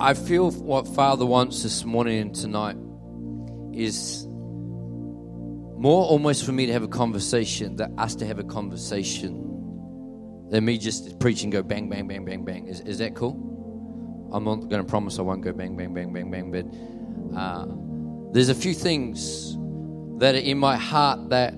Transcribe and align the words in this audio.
I 0.00 0.14
feel 0.14 0.50
what 0.50 0.86
Father 0.88 1.24
wants 1.24 1.62
this 1.62 1.84
morning 1.84 2.18
and 2.18 2.34
tonight 2.34 2.76
is 3.72 4.26
more 4.28 6.04
almost 6.04 6.44
for 6.44 6.52
me 6.52 6.66
to 6.66 6.72
have 6.72 6.82
a 6.82 6.88
conversation, 6.88 7.76
that 7.76 7.90
us 7.96 8.14
to 8.16 8.26
have 8.26 8.38
a 8.38 8.44
conversation, 8.44 9.44
than 10.50 10.64
me 10.64 10.78
just 10.78 11.18
preach 11.20 11.42
and 11.42 11.52
go 11.52 11.62
bang, 11.62 11.88
bang, 11.88 12.06
bang, 12.06 12.24
bang, 12.24 12.44
bang. 12.44 12.66
Is, 12.66 12.80
is 12.80 12.98
that 12.98 13.14
cool? 13.14 14.30
I'm 14.32 14.44
not 14.44 14.68
going 14.68 14.82
to 14.82 14.88
promise 14.88 15.18
I 15.18 15.22
won't 15.22 15.42
go 15.42 15.52
bang, 15.52 15.76
bang, 15.76 15.94
bang, 15.94 16.12
bang, 16.12 16.30
bang, 16.30 16.50
but 16.50 17.38
uh, 17.38 17.66
there's 18.32 18.48
a 18.48 18.54
few 18.54 18.74
things 18.74 19.56
that 20.18 20.34
are 20.34 20.38
in 20.38 20.58
my 20.58 20.76
heart 20.76 21.30
that 21.30 21.54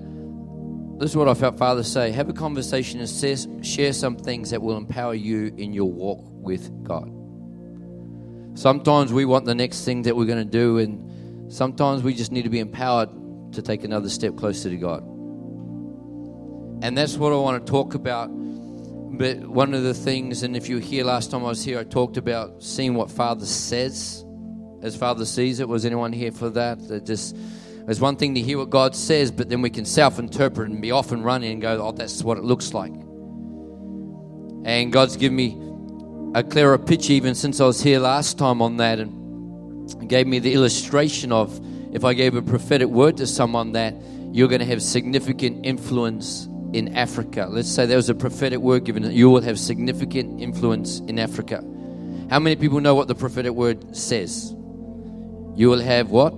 this 0.99 1.09
is 1.09 1.17
what 1.17 1.27
I 1.27 1.33
felt 1.33 1.57
Father 1.57 1.83
say. 1.83 2.11
Have 2.11 2.29
a 2.29 2.33
conversation 2.33 2.99
and 2.99 3.65
share 3.65 3.93
some 3.93 4.15
things 4.15 4.51
that 4.51 4.61
will 4.61 4.77
empower 4.77 5.15
you 5.15 5.53
in 5.57 5.73
your 5.73 5.91
walk 5.91 6.21
with 6.23 6.83
God. 6.83 7.20
Sometimes 8.53 9.13
we 9.13 9.25
want 9.25 9.45
the 9.45 9.55
next 9.55 9.85
thing 9.85 10.01
that 10.03 10.15
we're 10.15 10.25
going 10.25 10.43
to 10.43 10.51
do, 10.51 10.77
and 10.77 11.51
sometimes 11.51 12.03
we 12.03 12.13
just 12.13 12.31
need 12.31 12.43
to 12.43 12.49
be 12.49 12.59
empowered 12.59 13.09
to 13.53 13.61
take 13.61 13.83
another 13.83 14.09
step 14.09 14.35
closer 14.35 14.69
to 14.69 14.77
God. 14.77 15.03
And 16.83 16.97
that's 16.97 17.17
what 17.17 17.31
I 17.31 17.35
want 17.35 17.65
to 17.65 17.71
talk 17.71 17.93
about. 17.93 18.27
But 18.27 19.47
one 19.47 19.73
of 19.73 19.83
the 19.83 19.93
things, 19.93 20.43
and 20.43 20.55
if 20.55 20.67
you 20.67 20.75
were 20.75 20.81
here 20.81 21.03
last 21.03 21.31
time 21.31 21.41
I 21.41 21.49
was 21.49 21.63
here, 21.63 21.79
I 21.79 21.83
talked 21.83 22.17
about 22.17 22.63
seeing 22.63 22.95
what 22.95 23.11
Father 23.11 23.45
says 23.45 24.25
as 24.81 24.95
Father 24.95 25.25
sees 25.25 25.59
it. 25.59 25.67
Was 25.67 25.85
anyone 25.85 26.11
here 26.11 26.31
for 26.31 26.49
that? 26.51 26.87
That 26.87 27.05
just 27.05 27.35
it's 27.87 27.99
one 27.99 28.15
thing 28.15 28.35
to 28.35 28.41
hear 28.41 28.57
what 28.57 28.69
God 28.69 28.95
says, 28.95 29.31
but 29.31 29.49
then 29.49 29.61
we 29.61 29.69
can 29.69 29.85
self-interpret 29.85 30.69
and 30.69 30.81
be 30.81 30.91
off 30.91 31.11
and 31.11 31.23
running 31.23 31.51
and 31.51 31.61
go, 31.61 31.79
"Oh, 31.81 31.91
that's 31.91 32.23
what 32.23 32.37
it 32.37 32.43
looks 32.43 32.73
like." 32.73 32.93
And 34.63 34.91
God's 34.91 35.17
given 35.17 35.35
me 35.35 35.57
a 36.33 36.43
clearer 36.43 36.77
picture 36.77 37.13
even 37.13 37.35
since 37.35 37.59
I 37.59 37.65
was 37.65 37.81
here 37.81 37.99
last 37.99 38.37
time 38.37 38.61
on 38.61 38.77
that, 38.77 38.99
and 38.99 40.07
gave 40.07 40.27
me 40.27 40.39
the 40.39 40.53
illustration 40.53 41.31
of 41.31 41.59
if 41.93 42.05
I 42.05 42.13
gave 42.13 42.35
a 42.35 42.41
prophetic 42.41 42.87
word 42.87 43.17
to 43.17 43.27
someone 43.27 43.73
that 43.73 43.93
you're 44.31 44.47
going 44.47 44.59
to 44.59 44.65
have 44.65 44.81
significant 44.81 45.65
influence 45.65 46.47
in 46.71 46.95
Africa. 46.95 47.47
Let's 47.49 47.69
say 47.69 47.85
there 47.85 47.97
was 47.97 48.09
a 48.09 48.15
prophetic 48.15 48.59
word 48.59 48.85
given, 48.85 49.03
that 49.03 49.13
you 49.13 49.29
will 49.29 49.41
have 49.41 49.59
significant 49.59 50.39
influence 50.41 50.99
in 51.01 51.19
Africa. 51.19 51.61
How 52.29 52.39
many 52.39 52.55
people 52.55 52.79
know 52.79 52.95
what 52.95 53.09
the 53.09 53.15
prophetic 53.15 53.51
word 53.51 53.93
says? 53.93 54.51
You 55.55 55.67
will 55.69 55.81
have 55.81 56.11
what? 56.11 56.33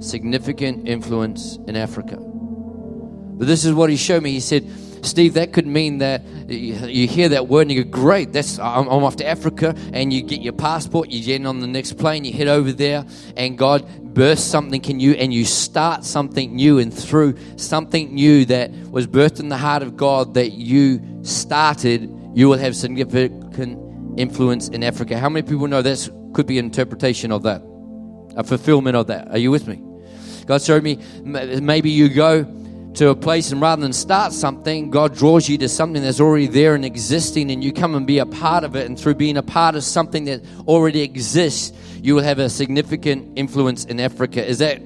Significant 0.00 0.88
influence 0.88 1.58
in 1.68 1.76
Africa. 1.76 2.16
But 2.16 3.46
this 3.46 3.64
is 3.64 3.72
what 3.72 3.88
he 3.88 3.96
showed 3.96 4.24
me. 4.24 4.32
He 4.32 4.40
said, 4.40 4.68
Steve, 5.02 5.34
that 5.34 5.52
could 5.52 5.66
mean 5.66 5.98
that 5.98 6.24
you 6.48 7.06
hear 7.06 7.28
that 7.30 7.48
word 7.48 7.62
and 7.62 7.72
you 7.72 7.84
go, 7.84 7.90
great, 7.90 8.32
that's 8.32 8.58
I'm, 8.58 8.88
I'm 8.88 9.04
off 9.04 9.16
to 9.16 9.26
Africa, 9.26 9.74
and 9.92 10.12
you 10.12 10.22
get 10.22 10.40
your 10.40 10.52
passport, 10.52 11.10
you 11.10 11.24
get 11.24 11.44
on 11.46 11.60
the 11.60 11.66
next 11.66 11.98
plane, 11.98 12.24
you 12.24 12.32
head 12.32 12.48
over 12.48 12.72
there, 12.72 13.04
and 13.36 13.56
God 13.56 14.14
births 14.14 14.42
something 14.42 14.84
in 14.84 15.00
you, 15.00 15.12
and 15.12 15.32
you 15.32 15.44
start 15.44 16.04
something 16.04 16.54
new, 16.54 16.78
and 16.78 16.92
through 16.92 17.36
something 17.56 18.14
new 18.14 18.44
that 18.46 18.70
was 18.90 19.06
birthed 19.06 19.40
in 19.40 19.48
the 19.48 19.58
heart 19.58 19.82
of 19.82 19.96
God 19.96 20.34
that 20.34 20.52
you 20.52 21.00
started, 21.22 22.10
you 22.34 22.48
will 22.48 22.58
have 22.58 22.74
significant 22.74 24.18
influence 24.18 24.68
in 24.68 24.82
Africa. 24.82 25.18
How 25.18 25.28
many 25.28 25.46
people 25.46 25.68
know 25.68 25.82
that 25.82 26.10
could 26.34 26.46
be 26.46 26.58
an 26.58 26.64
interpretation 26.64 27.32
of 27.32 27.42
that, 27.44 27.62
a 28.36 28.44
fulfillment 28.44 28.96
of 28.96 29.06
that? 29.06 29.28
Are 29.30 29.38
you 29.38 29.50
with 29.50 29.68
me? 29.68 29.82
God 30.46 30.62
showed 30.62 30.82
me 30.82 30.98
maybe 31.22 31.90
you 31.90 32.08
go 32.08 32.44
to 32.94 33.10
a 33.10 33.14
place 33.14 33.52
and 33.52 33.60
rather 33.60 33.82
than 33.82 33.92
start 33.92 34.32
something, 34.32 34.90
God 34.90 35.14
draws 35.14 35.48
you 35.48 35.58
to 35.58 35.68
something 35.68 36.02
that's 36.02 36.20
already 36.20 36.46
there 36.46 36.74
and 36.74 36.84
existing, 36.84 37.50
and 37.50 37.62
you 37.62 37.72
come 37.72 37.94
and 37.94 38.06
be 38.06 38.18
a 38.18 38.26
part 38.26 38.64
of 38.64 38.74
it. 38.76 38.86
And 38.86 38.98
through 38.98 39.14
being 39.14 39.36
a 39.36 39.42
part 39.42 39.74
of 39.74 39.84
something 39.84 40.24
that 40.24 40.42
already 40.66 41.02
exists, 41.02 41.72
you 42.02 42.14
will 42.14 42.22
have 42.22 42.38
a 42.38 42.48
significant 42.48 43.38
influence 43.38 43.84
in 43.84 44.00
Africa. 44.00 44.44
Is 44.44 44.58
that 44.58 44.80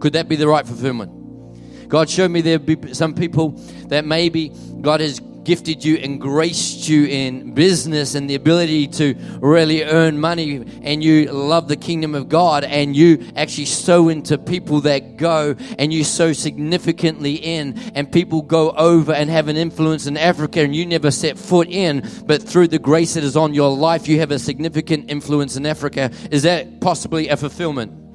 could 0.00 0.12
that 0.12 0.28
be 0.28 0.36
the 0.36 0.48
right 0.48 0.66
fulfillment? 0.66 1.88
God 1.88 2.10
showed 2.10 2.30
me 2.30 2.40
there 2.40 2.58
be 2.58 2.94
some 2.94 3.14
people 3.14 3.50
that 3.88 4.04
maybe 4.04 4.52
God 4.80 5.00
has 5.00 5.20
gifted 5.46 5.84
you 5.84 5.94
and 5.98 6.20
graced 6.20 6.88
you 6.88 7.04
in 7.06 7.54
business 7.54 8.16
and 8.16 8.28
the 8.28 8.34
ability 8.34 8.88
to 8.88 9.14
really 9.40 9.84
earn 9.84 10.18
money 10.18 10.56
and 10.82 11.04
you 11.04 11.26
love 11.30 11.68
the 11.68 11.76
kingdom 11.76 12.16
of 12.16 12.28
God 12.28 12.64
and 12.64 12.96
you 12.96 13.24
actually 13.36 13.66
sow 13.66 14.08
into 14.08 14.38
people 14.38 14.80
that 14.80 15.16
go 15.16 15.54
and 15.78 15.92
you 15.92 16.02
sow 16.02 16.32
significantly 16.32 17.34
in 17.34 17.78
and 17.94 18.10
people 18.10 18.42
go 18.42 18.72
over 18.72 19.12
and 19.12 19.30
have 19.30 19.46
an 19.46 19.56
influence 19.56 20.08
in 20.08 20.16
Africa 20.16 20.62
and 20.62 20.74
you 20.74 20.84
never 20.84 21.12
set 21.12 21.38
foot 21.38 21.68
in, 21.68 22.04
but 22.24 22.42
through 22.42 22.66
the 22.66 22.80
grace 22.80 23.14
that 23.14 23.22
is 23.22 23.36
on 23.36 23.54
your 23.54 23.74
life, 23.74 24.08
you 24.08 24.18
have 24.18 24.32
a 24.32 24.40
significant 24.40 25.08
influence 25.12 25.54
in 25.54 25.64
Africa. 25.64 26.10
Is 26.32 26.42
that 26.42 26.80
possibly 26.80 27.28
a 27.28 27.36
fulfillment? 27.36 28.05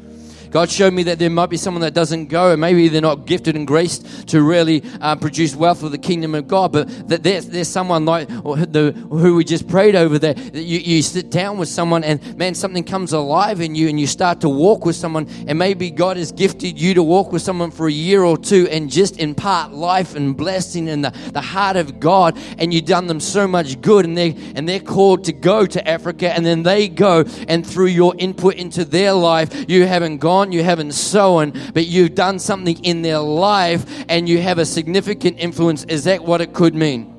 God 0.52 0.70
showed 0.70 0.94
me 0.94 1.04
that 1.04 1.18
there 1.18 1.30
might 1.30 1.50
be 1.50 1.58
someone 1.58 1.82
that 1.82 1.94
doesn't 1.94 2.28
go, 2.28 2.52
and 2.52 2.60
maybe 2.60 2.90
they're 2.90 3.02
not 3.02 3.26
gifted 3.26 3.56
and 3.56 3.66
graced 3.66 4.28
to 4.28 4.42
really 4.42 4.84
uh, 5.00 5.16
produce 5.16 5.56
wealth 5.56 5.80
for 5.80 5.88
the 5.88 5.98
kingdom 5.98 6.36
of 6.36 6.48
God, 6.48 6.74
but 6.74 7.08
that 7.08 7.24
there's, 7.24 7.48
there's 7.48 7.70
someone 7.70 8.04
like 8.06 8.28
the, 8.28 8.92
who 9.10 9.36
we 9.36 9.46
just 9.46 9.68
prayed 9.68 9.96
over 9.96 10.20
that, 10.20 10.36
that 10.36 10.62
you, 10.62 10.80
you 10.80 11.02
sit 11.02 11.30
down 11.30 11.58
with 11.58 11.70
someone 11.70 12.04
and 12.04 12.38
man, 12.38 12.54
something 12.54 12.84
comes 12.84 13.14
alive 13.14 13.62
in 13.62 13.76
you 13.76 13.88
and 13.88 13.98
you 14.00 14.08
start 14.08 14.42
to 14.42 14.50
walk 14.50 14.86
with 14.86 14.96
someone, 14.96 15.28
and 15.48 15.58
maybe 15.58 15.90
God 15.90 16.18
has 16.18 16.34
gifted 16.34 16.80
you 16.80 16.94
to 16.96 17.04
walk 17.04 17.32
with 17.32 17.42
someone 17.42 17.72
for 17.72 17.88
a 17.88 17.92
year 17.92 18.24
or 18.24 18.38
two 18.38 18.68
and 18.68 18.92
just 18.92 19.20
impart 19.20 19.72
life 19.72 20.16
and 20.16 20.36
blessing 20.36 20.90
in 20.90 21.02
the, 21.02 21.12
the 21.32 21.42
heart 21.42 21.78
of 21.78 22.00
God, 22.02 22.38
and 22.58 22.74
you've 22.74 22.86
done 22.86 23.08
them 23.08 23.22
so 23.22 23.48
much 23.48 23.80
good, 23.80 24.04
and 24.04 24.18
they 24.18 24.36
and 24.56 24.68
they're 24.68 24.82
called 24.82 25.24
to 25.26 25.32
go 25.32 25.66
to 25.66 25.88
Africa, 25.88 26.34
and 26.34 26.46
then 26.46 26.64
they 26.64 26.90
go, 26.90 27.24
and 27.48 27.66
through 27.66 27.86
your 27.86 28.14
input 28.18 28.56
into 28.56 28.84
their 28.84 29.14
life, 29.14 29.70
you 29.70 29.86
haven't 29.86 30.18
gone 30.18 30.41
you 30.50 30.64
haven't 30.64 30.94
sown, 30.94 31.54
but 31.74 31.86
you've 31.88 32.16
done 32.16 32.40
something 32.40 32.84
in 32.86 33.02
their 33.02 33.20
life 33.20 34.06
and 34.08 34.30
you 34.30 34.42
have 34.42 34.58
a 34.60 34.66
significant 34.66 35.40
influence. 35.40 35.84
Is 35.84 36.06
that 36.06 36.24
what 36.24 36.42
it 36.42 36.54
could 36.54 36.74
mean? 36.74 37.12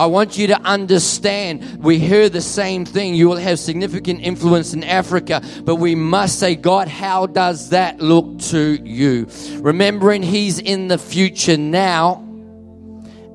I 0.00 0.06
want 0.06 0.38
you 0.38 0.46
to 0.46 0.58
understand 0.62 1.84
we 1.84 1.98
hear 1.98 2.30
the 2.30 2.40
same 2.40 2.86
thing. 2.86 3.14
You 3.14 3.28
will 3.28 3.36
have 3.36 3.58
significant 3.58 4.22
influence 4.22 4.72
in 4.72 4.82
Africa, 4.82 5.42
but 5.64 5.76
we 5.76 5.94
must 5.94 6.38
say, 6.38 6.54
God, 6.54 6.88
how 6.88 7.26
does 7.26 7.68
that 7.68 8.00
look 8.00 8.38
to 8.44 8.82
you? 8.82 9.26
Remembering 9.58 10.22
He's 10.22 10.58
in 10.58 10.88
the 10.88 10.96
future 10.96 11.58
now. 11.58 12.26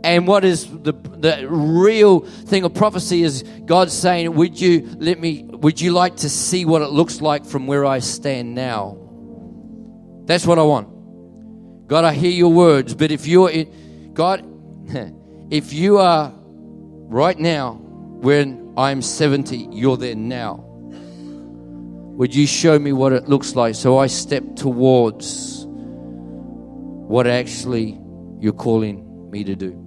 And 0.03 0.27
what 0.27 0.43
is 0.43 0.67
the, 0.67 0.93
the 0.93 1.47
real 1.47 2.21
thing 2.21 2.63
of 2.63 2.73
prophecy 2.73 3.21
is 3.21 3.43
God 3.65 3.91
saying, 3.91 4.33
Would 4.33 4.59
you 4.59 4.89
let 4.97 5.19
me, 5.19 5.43
would 5.43 5.79
you 5.79 5.91
like 5.91 6.17
to 6.17 6.29
see 6.29 6.65
what 6.65 6.81
it 6.81 6.89
looks 6.89 7.21
like 7.21 7.45
from 7.45 7.67
where 7.67 7.85
I 7.85 7.99
stand 7.99 8.55
now? 8.55 9.04
That's 10.25 10.45
what 10.45 10.59
I 10.59 10.63
want. 10.63 11.87
God, 11.87 12.03
I 12.03 12.13
hear 12.13 12.31
your 12.31 12.51
words, 12.51 12.95
but 12.95 13.11
if 13.11 13.27
you're 13.27 13.49
in, 13.49 14.13
God, 14.13 14.43
if 15.51 15.71
you 15.71 15.99
are 15.99 16.33
right 16.35 17.37
now 17.37 17.73
when 17.73 18.73
I'm 18.77 19.01
70, 19.01 19.69
you're 19.71 19.97
there 19.97 20.15
now. 20.15 20.63
Would 22.17 22.33
you 22.33 22.47
show 22.47 22.79
me 22.79 22.91
what 22.93 23.13
it 23.13 23.29
looks 23.29 23.55
like 23.55 23.75
so 23.75 23.97
I 23.97 24.07
step 24.07 24.55
towards 24.55 25.65
what 25.67 27.27
actually 27.27 27.99
you're 28.39 28.53
calling 28.53 29.29
me 29.29 29.43
to 29.43 29.55
do? 29.55 29.81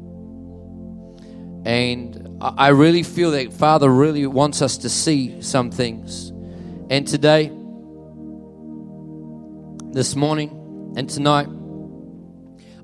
And 1.64 2.38
I 2.40 2.68
really 2.68 3.02
feel 3.02 3.32
that 3.32 3.52
Father 3.52 3.90
really 3.90 4.26
wants 4.26 4.62
us 4.62 4.78
to 4.78 4.88
see 4.88 5.42
some 5.42 5.70
things. 5.70 6.30
And 6.90 7.06
today, 7.06 7.50
this 9.98 10.14
morning 10.14 10.94
and 10.96 11.10
tonight, 11.10 11.48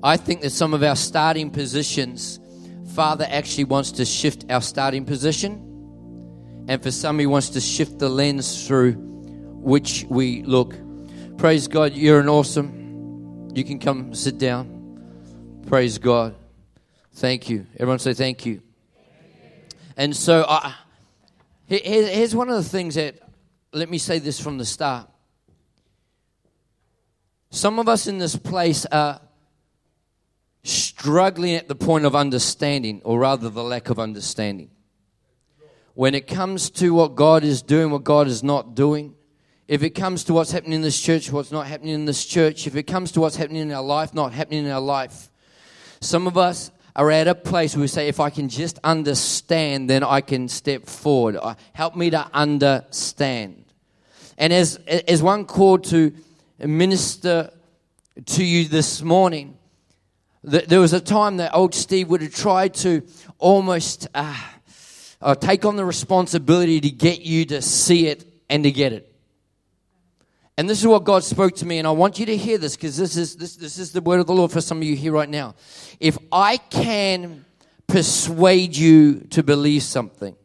I 0.03 0.17
think 0.17 0.41
that 0.41 0.49
some 0.49 0.73
of 0.73 0.83
our 0.83 0.97
starting 0.97 1.49
positions, 1.49 2.41
Father 2.93 3.25
actually 3.29 3.63
wants 3.63 3.93
to 3.93 4.03
shift 4.03 4.43
our 4.49 4.61
starting 4.61 5.05
position. 5.05 6.65
And 6.67 6.83
for 6.83 6.91
some, 6.91 7.17
He 7.17 7.25
wants 7.25 7.51
to 7.51 7.61
shift 7.61 7.99
the 7.99 8.09
lens 8.09 8.67
through 8.67 8.95
which 8.95 10.05
we 10.09 10.43
look. 10.43 10.75
Praise 11.37 11.69
God, 11.69 11.93
you're 11.93 12.19
an 12.19 12.27
awesome. 12.27 13.49
You 13.55 13.63
can 13.63 13.79
come 13.79 14.13
sit 14.13 14.37
down. 14.37 15.63
Praise 15.67 15.97
God. 15.97 16.35
Thank 17.13 17.49
you. 17.49 17.65
Everyone 17.75 17.99
say 17.99 18.13
thank 18.13 18.45
you. 18.45 18.61
And 19.95 20.13
so, 20.13 20.41
uh, 20.41 20.73
here's 21.65 22.35
one 22.35 22.49
of 22.49 22.61
the 22.61 22.69
things 22.69 22.95
that, 22.95 23.15
let 23.71 23.89
me 23.89 23.99
say 23.99 24.19
this 24.19 24.37
from 24.37 24.57
the 24.57 24.65
start. 24.65 25.07
Some 27.55 27.79
of 27.79 27.87
us 27.87 28.05
in 28.05 28.17
this 28.17 28.35
place 28.35 28.85
are 28.87 29.21
struggling 30.61 31.55
at 31.55 31.69
the 31.69 31.73
point 31.73 32.03
of 32.03 32.13
understanding, 32.13 33.01
or 33.05 33.19
rather, 33.19 33.47
the 33.47 33.63
lack 33.63 33.89
of 33.89 33.97
understanding. 33.97 34.71
When 35.93 36.15
it 36.15 36.27
comes 36.27 36.69
to 36.71 36.93
what 36.93 37.15
God 37.15 37.45
is 37.45 37.61
doing, 37.61 37.91
what 37.91 38.03
God 38.03 38.27
is 38.27 38.43
not 38.43 38.75
doing, 38.75 39.15
if 39.69 39.83
it 39.83 39.91
comes 39.91 40.25
to 40.25 40.33
what's 40.33 40.51
happening 40.51 40.73
in 40.73 40.81
this 40.81 40.99
church, 40.99 41.31
what's 41.31 41.53
not 41.53 41.65
happening 41.65 41.93
in 41.93 42.03
this 42.03 42.25
church, 42.25 42.67
if 42.67 42.75
it 42.75 42.83
comes 42.83 43.13
to 43.13 43.21
what's 43.21 43.37
happening 43.37 43.61
in 43.61 43.71
our 43.71 43.81
life, 43.81 44.13
not 44.13 44.33
happening 44.33 44.65
in 44.65 44.71
our 44.71 44.81
life, 44.81 45.31
some 46.01 46.27
of 46.27 46.37
us 46.37 46.71
are 46.93 47.09
at 47.09 47.29
a 47.29 47.35
place 47.35 47.73
where 47.73 47.81
we 47.83 47.87
say, 47.87 48.09
if 48.09 48.19
I 48.19 48.31
can 48.31 48.49
just 48.49 48.79
understand, 48.83 49.89
then 49.89 50.03
I 50.03 50.19
can 50.19 50.49
step 50.49 50.87
forward. 50.87 51.37
Uh, 51.37 51.55
help 51.71 51.95
me 51.95 52.09
to 52.09 52.27
understand. 52.33 53.63
And 54.37 54.51
as, 54.51 54.75
as 55.07 55.23
one 55.23 55.45
called 55.45 55.85
to 55.85 56.11
minister 56.59 57.51
to 58.25 58.43
you 58.43 58.65
this 58.65 59.01
morning, 59.01 59.57
there 60.43 60.79
was 60.79 60.93
a 60.93 61.01
time 61.01 61.37
that 61.37 61.53
old 61.53 61.73
Steve 61.73 62.09
would 62.09 62.21
have 62.21 62.33
tried 62.33 62.73
to 62.75 63.01
almost 63.39 64.07
uh, 64.13 64.35
uh, 65.21 65.35
take 65.35 65.65
on 65.65 65.75
the 65.75 65.83
responsibility 65.83 66.79
to 66.79 66.91
get 66.91 67.21
you 67.21 67.45
to 67.45 67.61
see 67.61 68.07
it 68.07 68.25
and 68.49 68.63
to 68.63 68.71
get 68.71 68.93
it. 68.93 69.11
And 70.57 70.69
this 70.69 70.79
is 70.79 70.87
what 70.87 71.03
God 71.03 71.23
spoke 71.23 71.55
to 71.57 71.65
me, 71.65 71.79
and 71.79 71.87
I 71.87 71.91
want 71.91 72.17
you 72.17 72.25
to 72.27 72.37
hear 72.37 72.57
this 72.57 72.77
because 72.77 72.95
this 72.95 73.17
is 73.17 73.35
this, 73.35 73.57
this 73.57 73.77
is 73.77 73.91
the 73.91 74.01
word 74.01 74.21
of 74.21 74.27
the 74.27 74.33
Lord 74.33 74.51
for 74.51 74.61
some 74.61 74.77
of 74.77 74.83
you 74.83 74.95
here 74.95 75.11
right 75.11 75.27
now. 75.27 75.55
If 75.99 76.17
I 76.31 76.57
can 76.57 77.43
persuade 77.87 78.77
you 78.77 79.21
to 79.31 79.43
believe 79.43 79.83
something, 79.83 80.35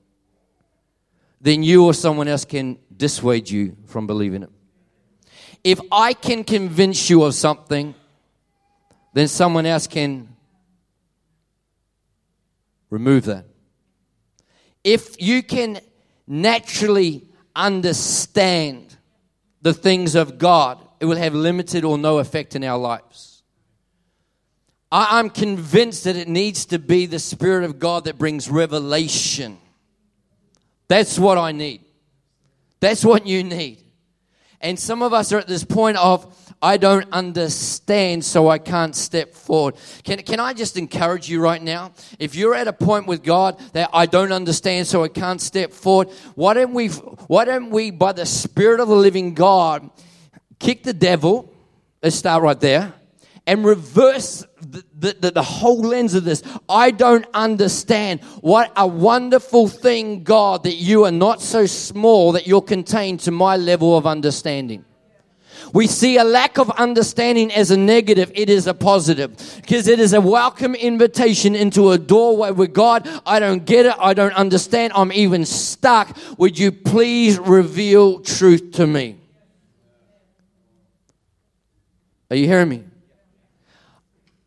then 1.41 1.63
you 1.63 1.85
or 1.85 1.95
someone 1.95 2.27
else 2.27 2.45
can 2.45 2.79
dissuade 2.97 3.49
you 3.49 3.77
from 3.87 4.09
believing 4.09 4.43
it. 4.43 4.51
If 5.63 5.81
I 5.93 6.13
can 6.15 6.45
convince 6.45 7.11
you 7.11 7.23
of 7.23 7.35
something, 7.35 7.95
then 9.13 9.29
someone 9.29 9.67
else 9.67 9.87
can 9.87 10.29
remove 12.89 13.25
that. 13.25 13.45
If 14.83 15.21
you 15.21 15.43
can 15.43 15.81
naturally 16.27 17.29
understand 17.55 18.97
the 19.63 19.75
things 19.75 20.15
of 20.15 20.39
God, 20.39 20.79
it 21.01 21.05
will 21.05 21.17
have 21.17 21.35
limited 21.35 21.85
or 21.85 21.99
no 21.99 22.19
effect 22.19 22.57
in 22.57 22.65
our 22.65 22.79
lives. 22.79 23.43
I'm 24.93 25.31
convinced 25.31 26.05
that 26.05 26.17
it 26.17 26.27
needs 26.27 26.67
to 26.67 26.79
be 26.79 27.07
the 27.07 27.21
Spirit 27.21 27.65
of 27.65 27.79
God 27.79 28.05
that 28.05 28.19
brings 28.19 28.51
revelation. 28.51 29.59
That's 30.89 31.17
what 31.17 31.39
I 31.39 31.53
need. 31.53 31.85
That's 32.81 33.05
what 33.05 33.27
you 33.27 33.45
need. 33.45 33.85
And 34.61 34.79
some 34.79 35.03
of 35.03 35.13
us 35.13 35.33
are 35.33 35.39
at 35.39 35.47
this 35.47 35.65
point 35.65 35.97
of, 35.97 36.37
I 36.63 36.77
don't 36.77 37.11
understand, 37.13 38.25
so 38.25 38.49
I 38.49 38.59
can't 38.59 38.95
step 38.95 39.33
forward. 39.33 39.77
Can, 40.05 40.23
can 40.23 40.41
I 40.41 40.53
just 40.53 40.77
encourage 40.77 41.31
you 41.31 41.41
right 41.41 41.63
now? 41.63 41.93
If 42.19 42.35
you're 42.35 42.55
at 42.55 42.69
a 42.69 42.73
point 42.73 43.07
with 43.07 43.23
God 43.23 43.59
that 43.73 43.89
I 43.95 44.05
don't 44.05 44.33
understand, 44.33 44.87
so 44.87 45.03
I 45.03 45.09
can't 45.09 45.41
step 45.41 45.73
forward, 45.73 46.11
why 46.35 46.53
don't 46.53 46.75
we, 46.75 46.89
why 46.89 47.47
don't 47.47 47.71
we, 47.71 47.91
by 47.91 48.13
the 48.13 48.27
Spirit 48.27 48.81
of 48.81 48.89
the 48.89 48.95
living 48.95 49.33
God, 49.33 49.89
kick 50.59 50.83
the 50.83 50.93
devil? 50.93 51.51
Let's 52.03 52.17
start 52.17 52.43
right 52.43 52.61
there 52.61 52.93
and 53.47 53.65
reverse 53.65 54.45
the, 54.71 55.17
the, 55.19 55.31
the, 55.33 55.43
whole 55.43 55.81
lens 55.81 56.15
of 56.15 56.25
this. 56.25 56.43
I 56.69 56.91
don't 56.91 57.27
understand. 57.35 58.21
What 58.41 58.73
a 58.77 58.87
wonderful 58.87 59.69
thing, 59.69 60.23
God, 60.23 60.65
that 60.65 60.75
you 60.75 61.05
are 61.05 61.11
not 61.11 61.41
so 61.41 61.67
small 61.67 62.33
that 62.33 62.47
you're 62.47 62.63
contained 62.63 63.21
to 63.21 63.31
my 63.31 63.57
level 63.57 63.97
of 63.97 64.07
understanding. 64.07 64.85
We 65.73 65.87
see 65.87 66.17
a 66.17 66.25
lack 66.25 66.59
of 66.59 66.71
understanding 66.71 67.53
as 67.53 67.71
a 67.71 67.77
negative. 67.77 68.33
It 68.35 68.51
is 68.51 68.67
a 68.67 68.75
positive 68.75 69.37
because 69.57 69.89
it 69.89 70.01
is 70.01 70.13
a 70.13 70.21
welcome 70.21 70.75
invitation 70.75 71.55
into 71.55 71.91
a 71.91 71.99
doorway 71.99 72.51
with 72.51 72.73
God. 72.73 73.09
I 73.27 73.39
don't 73.39 73.65
get 73.65 73.87
it. 73.87 73.95
I 73.99 74.15
don't 74.15 74.35
understand. 74.35 74.93
I'm 74.97 75.13
even 75.13 75.45
stuck. 75.45 76.17
Would 76.39 76.59
you 76.59 76.73
please 76.73 77.39
reveal 77.39 78.21
truth 78.21 78.73
to 78.73 78.87
me? 78.87 79.19
Are 82.31 82.37
you 82.37 82.47
hearing 82.47 82.69
me? 82.69 82.85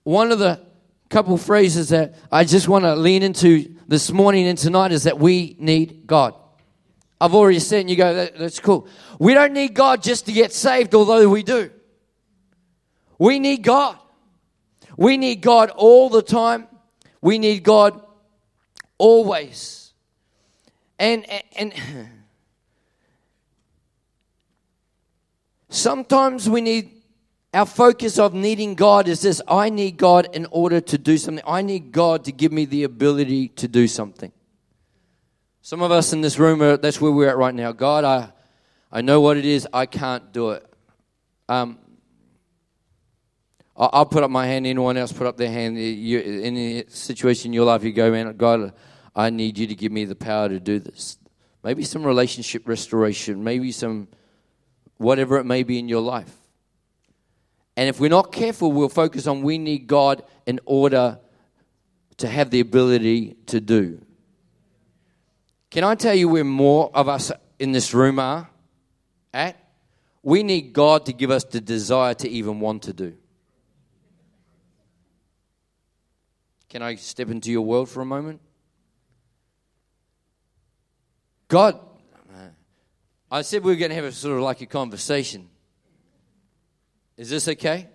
One 0.03 0.31
of 0.31 0.39
the 0.39 0.61
couple 1.09 1.37
phrases 1.37 1.89
that 1.89 2.15
I 2.31 2.43
just 2.43 2.67
want 2.67 2.85
to 2.85 2.95
lean 2.95 3.23
into 3.23 3.75
this 3.87 4.11
morning 4.11 4.47
and 4.47 4.57
tonight 4.57 4.91
is 4.91 5.03
that 5.03 5.19
we 5.19 5.55
need 5.59 6.07
God. 6.07 6.33
I've 7.21 7.35
already 7.35 7.59
said, 7.59 7.81
and 7.81 7.89
you 7.89 7.95
go, 7.95 8.13
that, 8.13 8.37
that's 8.37 8.59
cool. 8.59 8.87
We 9.19 9.33
don't 9.33 9.53
need 9.53 9.73
God 9.73 10.03
just 10.03 10.25
to 10.25 10.31
get 10.31 10.51
saved, 10.51 10.93
although 10.95 11.29
we 11.29 11.43
do. 11.43 11.69
We 13.17 13.39
need 13.39 13.63
God. 13.63 13.97
We 14.97 15.17
need 15.17 15.41
God 15.41 15.69
all 15.69 16.09
the 16.09 16.21
time. 16.21 16.67
We 17.21 17.39
need 17.39 17.63
God 17.63 18.01
always. 18.97 19.93
And, 20.99 21.29
and, 21.29 21.43
and 21.55 21.73
sometimes 25.69 26.49
we 26.49 26.61
need 26.61 27.02
our 27.53 27.65
focus 27.67 28.17
of 28.17 28.33
needing 28.33 28.73
God 28.73 29.07
is 29.07 29.21
this 29.21 29.41
I 29.47 29.69
need 29.69 29.97
God 29.97 30.27
in 30.33 30.47
order 30.49 30.81
to 30.81 30.97
do 30.97 31.17
something. 31.17 31.43
I 31.47 31.61
need 31.61 31.91
God 31.91 32.25
to 32.25 32.31
give 32.31 32.51
me 32.51 32.65
the 32.65 32.83
ability 32.83 33.49
to 33.49 33.67
do 33.67 33.87
something. 33.87 34.31
Some 35.61 35.81
of 35.81 35.91
us 35.91 36.11
in 36.13 36.21
this 36.21 36.39
room, 36.39 36.61
are, 36.61 36.77
that's 36.77 36.99
where 36.99 37.11
we're 37.11 37.29
at 37.29 37.37
right 37.37 37.53
now. 37.53 37.71
God, 37.71 38.03
I, 38.03 38.33
I 38.91 39.01
know 39.01 39.21
what 39.21 39.37
it 39.37 39.45
is, 39.45 39.67
I 39.71 39.85
can't 39.85 40.33
do 40.33 40.51
it. 40.51 40.65
Um, 41.47 41.77
I'll 43.75 44.05
put 44.05 44.23
up 44.23 44.29
my 44.29 44.45
hand, 44.45 44.67
anyone 44.67 44.97
else 44.97 45.11
put 45.11 45.25
up 45.25 45.37
their 45.37 45.51
hand. 45.51 45.79
You, 45.79 46.19
in 46.19 46.57
a 46.57 46.83
situation 46.89 47.49
in 47.49 47.53
your 47.53 47.65
life, 47.65 47.83
you 47.83 47.91
go, 47.91 48.11
man, 48.11 48.35
God, 48.37 48.73
I 49.15 49.29
need 49.29 49.57
you 49.57 49.67
to 49.67 49.75
give 49.75 49.91
me 49.91 50.05
the 50.05 50.15
power 50.15 50.49
to 50.49 50.59
do 50.59 50.79
this. 50.79 51.17
Maybe 51.63 51.83
some 51.83 52.03
relationship 52.03 52.67
restoration, 52.67 53.43
maybe 53.43 53.71
some 53.71 54.09
whatever 54.97 55.37
it 55.37 55.45
may 55.45 55.63
be 55.63 55.79
in 55.79 55.87
your 55.87 56.01
life. 56.01 56.42
And 57.75 57.89
if 57.89 57.99
we're 57.99 58.09
not 58.09 58.31
careful, 58.31 58.71
we'll 58.71 58.89
focus 58.89 59.25
on 59.27 59.41
we 59.41 59.57
need 59.57 59.87
God 59.87 60.23
in 60.45 60.59
order 60.65 61.19
to 62.17 62.27
have 62.27 62.51
the 62.51 62.59
ability 62.59 63.35
to 63.47 63.59
do. 63.59 63.99
Can 65.71 65.83
I 65.83 65.95
tell 65.95 66.13
you 66.13 66.29
where 66.29 66.43
more 66.43 66.91
of 66.93 67.09
us 67.09 67.31
in 67.57 67.71
this 67.71 67.93
room 67.93 68.19
are 68.19 68.47
at? 69.33 69.57
We 70.21 70.43
need 70.43 70.71
God 70.71 71.07
to 71.07 71.13
give 71.13 71.31
us 71.31 71.43
the 71.43 71.59
desire 71.59 72.13
to 72.13 72.29
even 72.29 72.59
want 72.59 72.83
to 72.83 72.93
do. 72.93 73.15
Can 76.69 76.81
I 76.81 76.95
step 76.95 77.29
into 77.29 77.51
your 77.51 77.63
world 77.63 77.89
for 77.89 78.01
a 78.01 78.05
moment? 78.05 78.39
God, 81.47 81.79
I 83.29 83.41
said 83.41 83.63
we 83.63 83.71
were 83.71 83.77
going 83.77 83.89
to 83.89 83.95
have 83.95 84.05
a 84.05 84.11
sort 84.11 84.37
of 84.37 84.43
like 84.43 84.61
a 84.61 84.65
conversation. 84.65 85.49
Is 87.17 87.29
this 87.29 87.47
okay? 87.47 87.87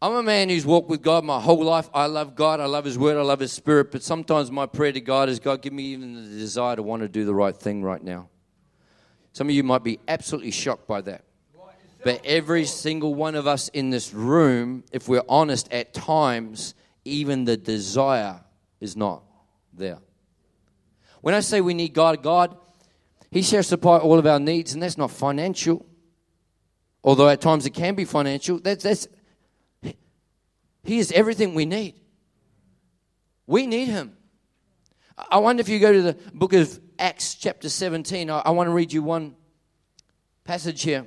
I'm 0.00 0.14
a 0.14 0.22
man 0.22 0.48
who's 0.48 0.66
walked 0.66 0.88
with 0.88 1.00
God 1.00 1.24
my 1.24 1.40
whole 1.40 1.62
life. 1.62 1.88
I 1.94 2.06
love 2.06 2.34
God. 2.34 2.58
I 2.58 2.66
love 2.66 2.84
His 2.84 2.98
Word. 2.98 3.16
I 3.16 3.22
love 3.22 3.38
His 3.38 3.52
Spirit. 3.52 3.92
But 3.92 4.02
sometimes 4.02 4.50
my 4.50 4.66
prayer 4.66 4.90
to 4.92 5.00
God 5.00 5.28
is, 5.28 5.38
God, 5.38 5.62
give 5.62 5.72
me 5.72 5.84
even 5.84 6.14
the 6.14 6.38
desire 6.38 6.74
to 6.74 6.82
want 6.82 7.02
to 7.02 7.08
do 7.08 7.24
the 7.24 7.34
right 7.34 7.56
thing 7.56 7.84
right 7.84 8.02
now. 8.02 8.28
Some 9.32 9.48
of 9.48 9.54
you 9.54 9.62
might 9.62 9.84
be 9.84 10.00
absolutely 10.08 10.50
shocked 10.50 10.88
by 10.88 11.02
that. 11.02 11.24
But 12.04 12.20
every 12.24 12.64
single 12.64 13.14
one 13.14 13.36
of 13.36 13.46
us 13.46 13.68
in 13.68 13.90
this 13.90 14.12
room, 14.12 14.82
if 14.90 15.08
we're 15.08 15.22
honest, 15.28 15.72
at 15.72 15.94
times, 15.94 16.74
even 17.04 17.44
the 17.44 17.56
desire 17.56 18.40
is 18.80 18.96
not 18.96 19.22
there. 19.72 19.98
When 21.20 21.34
I 21.34 21.40
say 21.40 21.60
we 21.60 21.74
need 21.74 21.94
God, 21.94 22.24
God, 22.24 22.56
He 23.30 23.42
shall 23.42 23.62
supply 23.62 23.98
all 23.98 24.18
of 24.18 24.26
our 24.26 24.40
needs, 24.40 24.74
and 24.74 24.82
that's 24.82 24.98
not 24.98 25.12
financial 25.12 25.86
although 27.04 27.28
at 27.28 27.40
times 27.40 27.66
it 27.66 27.70
can 27.70 27.94
be 27.94 28.04
financial, 28.04 28.58
that's, 28.58 28.84
that's 28.84 29.08
He 30.84 30.98
is 30.98 31.12
everything 31.12 31.54
we 31.54 31.66
need. 31.66 31.94
We 33.46 33.66
need 33.66 33.88
Him. 33.88 34.16
I 35.30 35.38
wonder 35.38 35.60
if 35.60 35.68
you 35.68 35.78
go 35.78 35.92
to 35.92 36.02
the 36.02 36.16
book 36.32 36.52
of 36.52 36.80
Acts, 36.98 37.34
chapter 37.34 37.68
17, 37.68 38.30
I, 38.30 38.38
I 38.38 38.50
want 38.50 38.68
to 38.68 38.72
read 38.72 38.92
you 38.92 39.02
one 39.02 39.34
passage 40.44 40.82
here. 40.82 41.06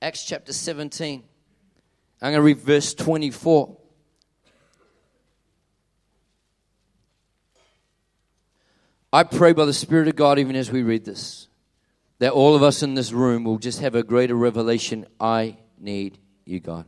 Acts 0.00 0.24
chapter 0.24 0.52
17. 0.52 1.22
I'm 2.20 2.32
going 2.32 2.34
to 2.34 2.42
read 2.42 2.58
verse 2.58 2.94
24. 2.94 3.76
I 9.12 9.24
pray 9.24 9.52
by 9.52 9.64
the 9.64 9.72
Spirit 9.72 10.08
of 10.08 10.16
God, 10.16 10.38
even 10.38 10.56
as 10.56 10.70
we 10.70 10.82
read 10.82 11.04
this, 11.04 11.48
that 12.22 12.30
all 12.30 12.54
of 12.54 12.62
us 12.62 12.84
in 12.84 12.94
this 12.94 13.10
room 13.10 13.42
will 13.42 13.58
just 13.58 13.80
have 13.80 13.96
a 13.96 14.02
greater 14.04 14.36
revelation 14.36 15.04
I 15.18 15.56
need 15.76 16.20
you, 16.44 16.60
God. 16.60 16.86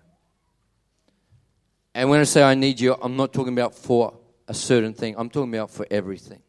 And 1.92 2.08
when 2.08 2.20
I 2.20 2.22
say 2.22 2.44
I 2.44 2.54
need 2.54 2.78
you, 2.78 2.94
I'm 2.94 3.16
not 3.16 3.32
talking 3.32 3.52
about 3.52 3.74
for 3.74 4.16
a 4.46 4.54
certain 4.54 4.94
thing, 4.94 5.16
I'm 5.18 5.28
talking 5.28 5.52
about 5.52 5.72
for 5.72 5.88
everything. 5.90 6.40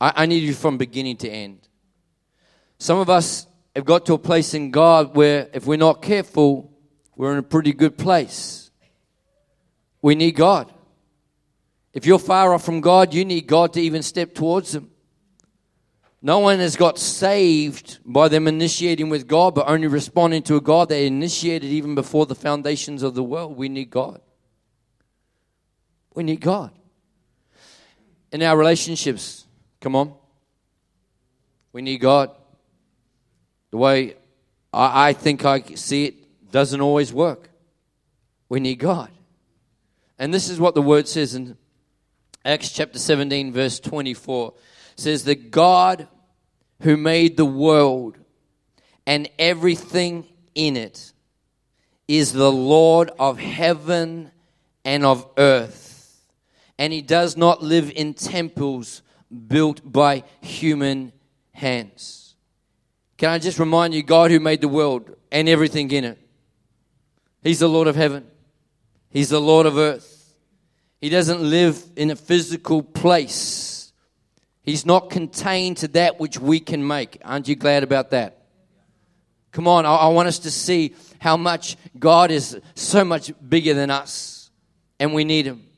I, 0.00 0.12
I 0.16 0.26
need 0.26 0.42
you 0.42 0.54
from 0.54 0.76
beginning 0.76 1.18
to 1.18 1.28
end. 1.28 1.68
Some 2.78 2.98
of 2.98 3.08
us 3.08 3.46
have 3.76 3.84
got 3.84 4.06
to 4.06 4.14
a 4.14 4.18
place 4.18 4.52
in 4.54 4.72
God 4.72 5.14
where, 5.14 5.48
if 5.52 5.68
we're 5.68 5.76
not 5.76 6.02
careful, 6.02 6.72
we're 7.14 7.30
in 7.30 7.38
a 7.38 7.44
pretty 7.44 7.72
good 7.72 7.96
place. 7.96 8.72
We 10.02 10.16
need 10.16 10.32
God. 10.32 10.72
If 11.92 12.06
you're 12.06 12.18
far 12.18 12.54
off 12.54 12.64
from 12.64 12.80
God, 12.80 13.14
you 13.14 13.24
need 13.24 13.46
God 13.46 13.74
to 13.74 13.80
even 13.80 14.02
step 14.02 14.34
towards 14.34 14.74
Him. 14.74 14.89
No 16.22 16.38
one 16.40 16.58
has 16.58 16.76
got 16.76 16.98
saved 16.98 17.98
by 18.04 18.28
them 18.28 18.46
initiating 18.46 19.08
with 19.08 19.26
God, 19.26 19.54
but 19.54 19.68
only 19.68 19.86
responding 19.86 20.42
to 20.44 20.56
a 20.56 20.60
God 20.60 20.90
they 20.90 21.06
initiated 21.06 21.70
even 21.70 21.94
before 21.94 22.26
the 22.26 22.34
foundations 22.34 23.02
of 23.02 23.14
the 23.14 23.22
world. 23.22 23.56
We 23.56 23.70
need 23.70 23.90
God. 23.90 24.20
We 26.14 26.22
need 26.22 26.40
God. 26.40 26.72
In 28.32 28.42
our 28.42 28.56
relationships, 28.56 29.46
come 29.80 29.96
on. 29.96 30.14
We 31.72 31.80
need 31.80 31.98
God. 31.98 32.30
The 33.70 33.78
way 33.78 34.16
I, 34.72 35.08
I 35.08 35.12
think 35.14 35.44
I 35.44 35.62
see 35.74 36.06
it 36.06 36.50
doesn't 36.50 36.80
always 36.80 37.12
work. 37.12 37.48
We 38.48 38.60
need 38.60 38.78
God. 38.78 39.10
And 40.18 40.34
this 40.34 40.50
is 40.50 40.60
what 40.60 40.74
the 40.74 40.82
word 40.82 41.08
says 41.08 41.34
in 41.34 41.56
Acts 42.44 42.72
chapter 42.72 42.98
17, 42.98 43.52
verse 43.52 43.80
24. 43.80 44.52
Says, 45.00 45.24
The 45.24 45.34
God 45.34 46.08
who 46.82 46.96
made 46.96 47.36
the 47.36 47.44
world 47.44 48.18
and 49.06 49.28
everything 49.38 50.26
in 50.54 50.76
it 50.76 51.12
is 52.06 52.32
the 52.32 52.52
Lord 52.52 53.10
of 53.18 53.38
heaven 53.38 54.30
and 54.84 55.04
of 55.04 55.26
earth. 55.38 56.22
And 56.78 56.92
he 56.92 57.02
does 57.02 57.36
not 57.36 57.62
live 57.62 57.90
in 57.90 58.14
temples 58.14 59.02
built 59.48 59.80
by 59.84 60.24
human 60.40 61.12
hands. 61.52 62.34
Can 63.16 63.30
I 63.30 63.38
just 63.38 63.58
remind 63.58 63.94
you, 63.94 64.02
God 64.02 64.30
who 64.30 64.40
made 64.40 64.60
the 64.60 64.68
world 64.68 65.14
and 65.30 65.48
everything 65.48 65.90
in 65.90 66.04
it, 66.04 66.18
He's 67.42 67.60
the 67.60 67.68
Lord 67.68 67.86
of 67.86 67.96
heaven, 67.96 68.26
He's 69.08 69.28
the 69.30 69.40
Lord 69.40 69.66
of 69.66 69.78
earth. 69.78 70.34
He 71.00 71.08
doesn't 71.08 71.40
live 71.40 71.82
in 71.96 72.10
a 72.10 72.16
physical 72.16 72.82
place. 72.82 73.69
He's 74.70 74.86
not 74.86 75.10
contained 75.10 75.78
to 75.78 75.88
that 75.88 76.18
which 76.20 76.38
we 76.38 76.60
can 76.60 76.86
make. 76.86 77.20
Aren't 77.24 77.48
you 77.48 77.56
glad 77.56 77.82
about 77.82 78.10
that? 78.10 78.38
Come 79.52 79.66
on, 79.66 79.84
I, 79.84 79.94
I 79.94 80.08
want 80.08 80.28
us 80.28 80.38
to 80.40 80.50
see 80.50 80.94
how 81.18 81.36
much 81.36 81.76
God 81.98 82.30
is 82.30 82.58
so 82.74 83.04
much 83.04 83.32
bigger 83.46 83.74
than 83.74 83.90
us, 83.90 84.50
and 84.98 85.12
we 85.12 85.24
need 85.24 85.46
Him 85.46 85.70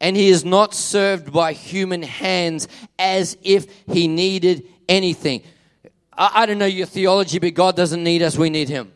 and 0.00 0.16
he 0.16 0.28
is 0.28 0.44
not 0.44 0.74
served 0.74 1.32
by 1.32 1.52
human 1.52 2.02
hands 2.02 2.68
as 2.98 3.36
if 3.42 3.66
he 3.86 4.06
needed 4.06 4.66
anything. 4.88 5.42
I, 6.16 6.30
I, 6.34 6.46
don't 6.46 6.58
know 6.58 6.66
your 6.66 6.86
theology, 6.86 7.38
but 7.38 7.54
God 7.54 7.76
doesn't 7.76 8.02
need 8.02 8.22
us, 8.22 8.36
we 8.36 8.50
need 8.50 8.68
him. 8.68 8.92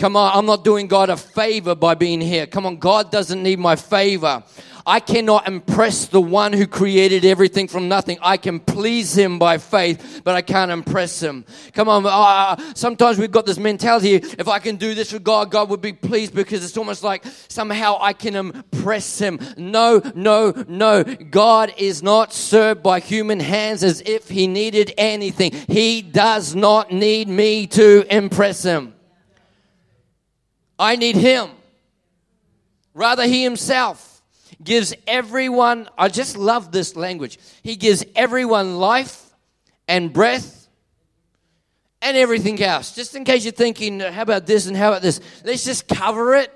Come 0.00 0.16
on, 0.16 0.34
I'm 0.34 0.46
not 0.46 0.64
doing 0.64 0.86
God 0.86 1.10
a 1.10 1.16
favor 1.18 1.74
by 1.74 1.94
being 1.94 2.22
here. 2.22 2.46
Come 2.46 2.64
on, 2.64 2.78
God 2.78 3.12
doesn't 3.12 3.42
need 3.42 3.58
my 3.58 3.76
favor. 3.76 4.42
I 4.86 4.98
cannot 4.98 5.46
impress 5.46 6.06
the 6.06 6.22
one 6.22 6.54
who 6.54 6.66
created 6.66 7.26
everything 7.26 7.68
from 7.68 7.90
nothing. 7.90 8.16
I 8.22 8.38
can 8.38 8.60
please 8.60 9.14
him 9.14 9.38
by 9.38 9.58
faith, 9.58 10.22
but 10.24 10.34
I 10.34 10.40
can't 10.40 10.70
impress 10.70 11.22
him. 11.22 11.44
Come 11.74 11.90
on. 11.90 12.06
Uh, 12.06 12.56
sometimes 12.74 13.18
we've 13.18 13.30
got 13.30 13.44
this 13.44 13.58
mentality 13.58 14.14
if 14.14 14.48
I 14.48 14.58
can 14.58 14.76
do 14.76 14.94
this 14.94 15.12
for 15.12 15.18
God, 15.18 15.50
God 15.50 15.68
would 15.68 15.82
be 15.82 15.92
pleased 15.92 16.34
because 16.34 16.64
it's 16.64 16.78
almost 16.78 17.02
like 17.02 17.22
somehow 17.48 17.98
I 18.00 18.14
can 18.14 18.36
impress 18.36 19.18
him. 19.18 19.38
No, 19.58 20.00
no, 20.14 20.54
no. 20.66 21.04
God 21.04 21.74
is 21.76 22.02
not 22.02 22.32
served 22.32 22.82
by 22.82 23.00
human 23.00 23.38
hands 23.38 23.84
as 23.84 24.00
if 24.06 24.30
he 24.30 24.46
needed 24.46 24.94
anything. 24.96 25.52
He 25.68 26.00
does 26.00 26.54
not 26.54 26.90
need 26.90 27.28
me 27.28 27.66
to 27.66 28.06
impress 28.08 28.62
him. 28.62 28.94
I 30.80 30.96
need 30.96 31.14
him. 31.14 31.50
Rather, 32.94 33.26
he 33.26 33.44
himself 33.44 34.22
gives 34.64 34.94
everyone, 35.06 35.88
I 35.96 36.08
just 36.08 36.36
love 36.36 36.72
this 36.72 36.96
language. 36.96 37.38
He 37.62 37.76
gives 37.76 38.04
everyone 38.16 38.78
life 38.78 39.30
and 39.86 40.12
breath 40.12 40.68
and 42.02 42.16
everything 42.16 42.62
else. 42.62 42.94
Just 42.94 43.14
in 43.14 43.24
case 43.24 43.44
you're 43.44 43.52
thinking, 43.52 44.00
how 44.00 44.22
about 44.22 44.46
this 44.46 44.66
and 44.66 44.76
how 44.76 44.88
about 44.88 45.02
this? 45.02 45.20
Let's 45.44 45.64
just 45.64 45.86
cover 45.86 46.34
it. 46.34 46.52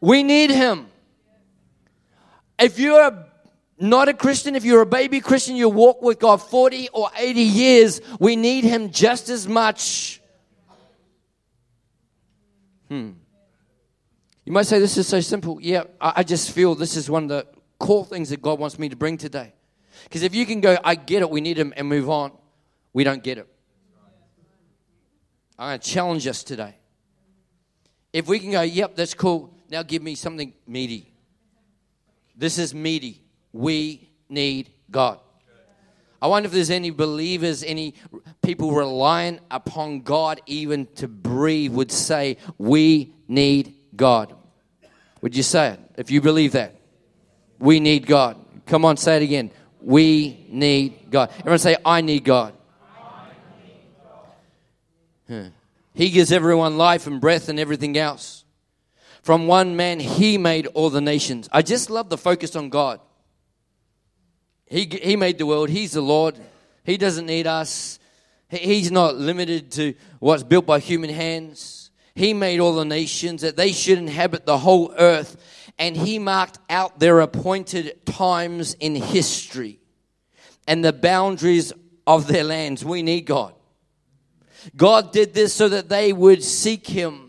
We 0.00 0.22
need 0.22 0.50
Him. 0.50 0.86
If 2.58 2.78
you're 2.78 3.26
not 3.80 4.08
a 4.08 4.14
Christian, 4.14 4.54
if 4.54 4.64
you're 4.64 4.82
a 4.82 4.86
baby 4.86 5.20
Christian, 5.20 5.56
you 5.56 5.68
walk 5.68 6.02
with 6.02 6.20
God 6.20 6.36
40 6.36 6.90
or 6.92 7.10
80 7.16 7.40
years, 7.40 8.00
we 8.20 8.36
need 8.36 8.64
Him 8.64 8.90
just 8.90 9.28
as 9.28 9.48
much. 9.48 10.20
Hmm. 12.88 13.10
You 14.44 14.52
might 14.52 14.66
say, 14.66 14.78
This 14.78 14.96
is 14.98 15.06
so 15.06 15.20
simple. 15.20 15.58
Yeah, 15.60 15.84
I, 16.00 16.22
just 16.22 16.50
feel 16.50 16.74
this 16.74 16.96
is 16.96 17.08
one 17.08 17.24
of 17.24 17.28
the 17.28 17.46
core 17.78 18.04
things 18.04 18.30
that 18.30 18.42
God 18.42 18.58
wants 18.58 18.78
me 18.78 18.88
to 18.88 18.96
bring 18.96 19.16
today. 19.16 19.52
Because 20.04 20.22
if 20.22 20.34
you 20.34 20.44
can 20.44 20.60
go, 20.60 20.76
I 20.84 20.94
get 20.96 21.22
it, 21.22 21.30
we 21.30 21.40
need 21.40 21.58
Him, 21.58 21.72
and 21.76 21.88
move 21.88 22.10
on, 22.10 22.32
we 22.92 23.04
don't 23.04 23.22
get 23.22 23.38
it. 23.38 23.48
I'm 25.58 25.68
going 25.68 25.78
to 25.80 25.88
challenge 25.88 26.26
us 26.26 26.42
today. 26.42 26.74
If 28.12 28.28
we 28.28 28.38
can 28.38 28.50
go, 28.50 28.62
Yep, 28.62 28.96
that's 28.96 29.14
cool, 29.14 29.54
now 29.70 29.82
give 29.82 30.02
me 30.02 30.14
something 30.14 30.52
meaty. 30.66 31.10
This 32.36 32.58
is 32.58 32.74
meaty. 32.74 33.22
We 33.52 34.10
need 34.28 34.70
God. 34.90 35.20
I 36.24 36.26
wonder 36.26 36.46
if 36.46 36.54
there's 36.54 36.70
any 36.70 36.88
believers, 36.88 37.62
any 37.62 37.92
people 38.40 38.72
reliant 38.72 39.40
upon 39.50 40.00
God 40.00 40.40
even 40.46 40.86
to 40.94 41.06
breathe 41.06 41.74
would 41.74 41.92
say, 41.92 42.38
We 42.56 43.12
need 43.28 43.74
God. 43.94 44.34
Would 45.20 45.36
you 45.36 45.42
say 45.42 45.72
it 45.72 45.80
if 45.98 46.10
you 46.10 46.22
believe 46.22 46.52
that? 46.52 46.76
We 47.58 47.78
need 47.78 48.06
God. 48.06 48.38
Come 48.64 48.86
on, 48.86 48.96
say 48.96 49.18
it 49.18 49.22
again. 49.22 49.50
We 49.82 50.46
need 50.48 51.10
God. 51.10 51.28
Everyone 51.40 51.58
say, 51.58 51.76
I 51.84 52.00
need 52.00 52.24
God. 52.24 52.54
He 55.92 56.08
gives 56.08 56.32
everyone 56.32 56.78
life 56.78 57.06
and 57.06 57.20
breath 57.20 57.50
and 57.50 57.60
everything 57.60 57.98
else. 57.98 58.46
From 59.20 59.46
one 59.46 59.76
man, 59.76 60.00
he 60.00 60.38
made 60.38 60.68
all 60.68 60.88
the 60.88 61.02
nations. 61.02 61.50
I 61.52 61.60
just 61.60 61.90
love 61.90 62.08
the 62.08 62.16
focus 62.16 62.56
on 62.56 62.70
God. 62.70 63.00
He, 64.66 64.84
he 64.86 65.16
made 65.16 65.38
the 65.38 65.46
world. 65.46 65.68
He's 65.68 65.92
the 65.92 66.00
Lord. 66.00 66.38
He 66.84 66.96
doesn't 66.96 67.26
need 67.26 67.46
us. 67.46 67.98
He's 68.48 68.90
not 68.90 69.16
limited 69.16 69.70
to 69.72 69.94
what's 70.20 70.42
built 70.42 70.66
by 70.66 70.78
human 70.78 71.10
hands. 71.10 71.90
He 72.14 72.32
made 72.32 72.60
all 72.60 72.74
the 72.74 72.84
nations 72.84 73.42
that 73.42 73.56
they 73.56 73.72
should 73.72 73.98
inhabit 73.98 74.46
the 74.46 74.58
whole 74.58 74.94
earth, 74.96 75.36
and 75.78 75.96
He 75.96 76.18
marked 76.18 76.58
out 76.70 77.00
their 77.00 77.20
appointed 77.20 78.06
times 78.06 78.74
in 78.74 78.94
history 78.94 79.80
and 80.68 80.84
the 80.84 80.92
boundaries 80.92 81.72
of 82.06 82.28
their 82.28 82.44
lands. 82.44 82.84
We 82.84 83.02
need 83.02 83.22
God. 83.22 83.54
God 84.76 85.12
did 85.12 85.34
this 85.34 85.52
so 85.52 85.68
that 85.68 85.88
they 85.88 86.12
would 86.12 86.42
seek 86.42 86.86
Him 86.86 87.23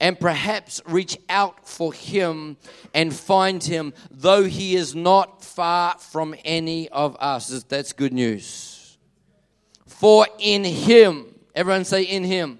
and 0.00 0.18
perhaps 0.18 0.80
reach 0.86 1.16
out 1.28 1.68
for 1.68 1.92
Him 1.92 2.56
and 2.94 3.14
find 3.14 3.62
Him, 3.62 3.94
though 4.10 4.44
He 4.44 4.76
is 4.76 4.94
not 4.94 5.44
far 5.44 5.96
from 5.98 6.34
any 6.44 6.88
of 6.90 7.16
us. 7.20 7.62
That's 7.64 7.92
good 7.92 8.12
news. 8.12 8.98
For 9.86 10.26
in 10.38 10.64
Him, 10.64 11.34
everyone 11.54 11.84
say, 11.84 12.02
in 12.02 12.24
Him 12.24 12.58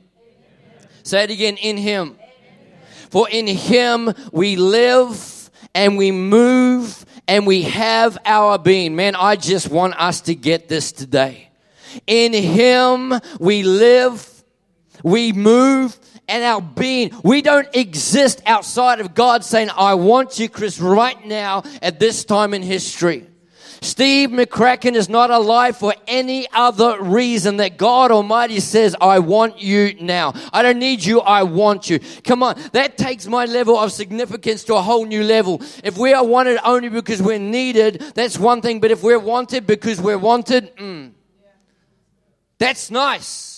Say 1.07 1.23
it 1.23 1.31
again 1.31 1.57
in 1.59 1.77
Him. 1.77 2.17
For 3.11 3.29
in 3.31 3.47
Him 3.47 4.13
we 4.33 4.57
live 4.57 5.51
and 5.73 5.97
we 5.97 6.11
move 6.11 7.07
and 7.29 7.47
we 7.47 7.63
have 7.63 8.19
our 8.25 8.59
being. 8.59 8.97
Man, 8.97 9.15
I 9.15 9.37
just 9.37 9.71
want 9.71 9.95
us 10.01 10.23
to 10.23 10.35
get 10.35 10.69
this 10.69 10.91
today. 10.91 11.51
In 12.09 12.33
Him 12.33 13.15
we 13.39 13.63
live, 13.63 14.36
we 15.07 15.33
move, 15.33 15.97
and 16.27 16.43
our 16.43 16.61
being. 16.61 17.13
We 17.23 17.41
don't 17.41 17.69
exist 17.77 18.43
outside 18.45 18.99
of 18.99 19.15
God 19.15 19.45
saying, 19.45 19.71
I 19.77 19.95
want 19.95 20.41
you, 20.41 20.49
Chris, 20.49 20.81
right 20.81 21.25
now 21.25 21.63
at 21.81 22.01
this 22.01 22.25
time 22.25 22.53
in 22.53 22.63
history. 22.63 23.25
Steve 23.81 24.31
McCracken 24.31 24.97
is 24.97 25.09
not 25.09 25.31
alive 25.31 25.77
for 25.77 25.95
any 26.09 26.49
other 26.53 27.01
reason 27.01 27.59
that 27.59 27.77
God 27.77 28.11
Almighty 28.11 28.59
says, 28.59 28.97
I 29.01 29.21
want 29.21 29.63
you 29.63 29.95
now. 30.01 30.35
I 30.53 30.63
don't 30.63 30.81
need 30.81 31.05
you, 31.05 31.21
I 31.21 31.45
want 31.45 31.89
you. 31.89 32.01
Come 32.25 32.43
on, 32.43 32.61
that 32.73 32.99
takes 32.99 33.29
my 33.29 33.45
level 33.45 33.79
of 33.79 33.93
significance 33.93 34.65
to 34.65 34.75
a 34.75 34.83
whole 34.83 35.05
new 35.05 35.23
level. 35.23 35.63
If 35.85 35.97
we 35.99 36.15
are 36.15 36.27
wanted 36.27 36.59
only 36.65 36.89
because 36.89 37.23
we're 37.23 37.39
needed, 37.39 38.01
that's 38.17 38.41
one 38.41 38.61
thing, 38.61 38.81
but 38.81 38.91
if 38.91 39.05
we're 39.05 39.21
wanted 39.21 39.69
because 39.69 40.01
we're 40.01 40.19
wanted, 40.19 40.75
mm, 40.77 41.13
that's 42.59 42.91
nice. 42.91 43.56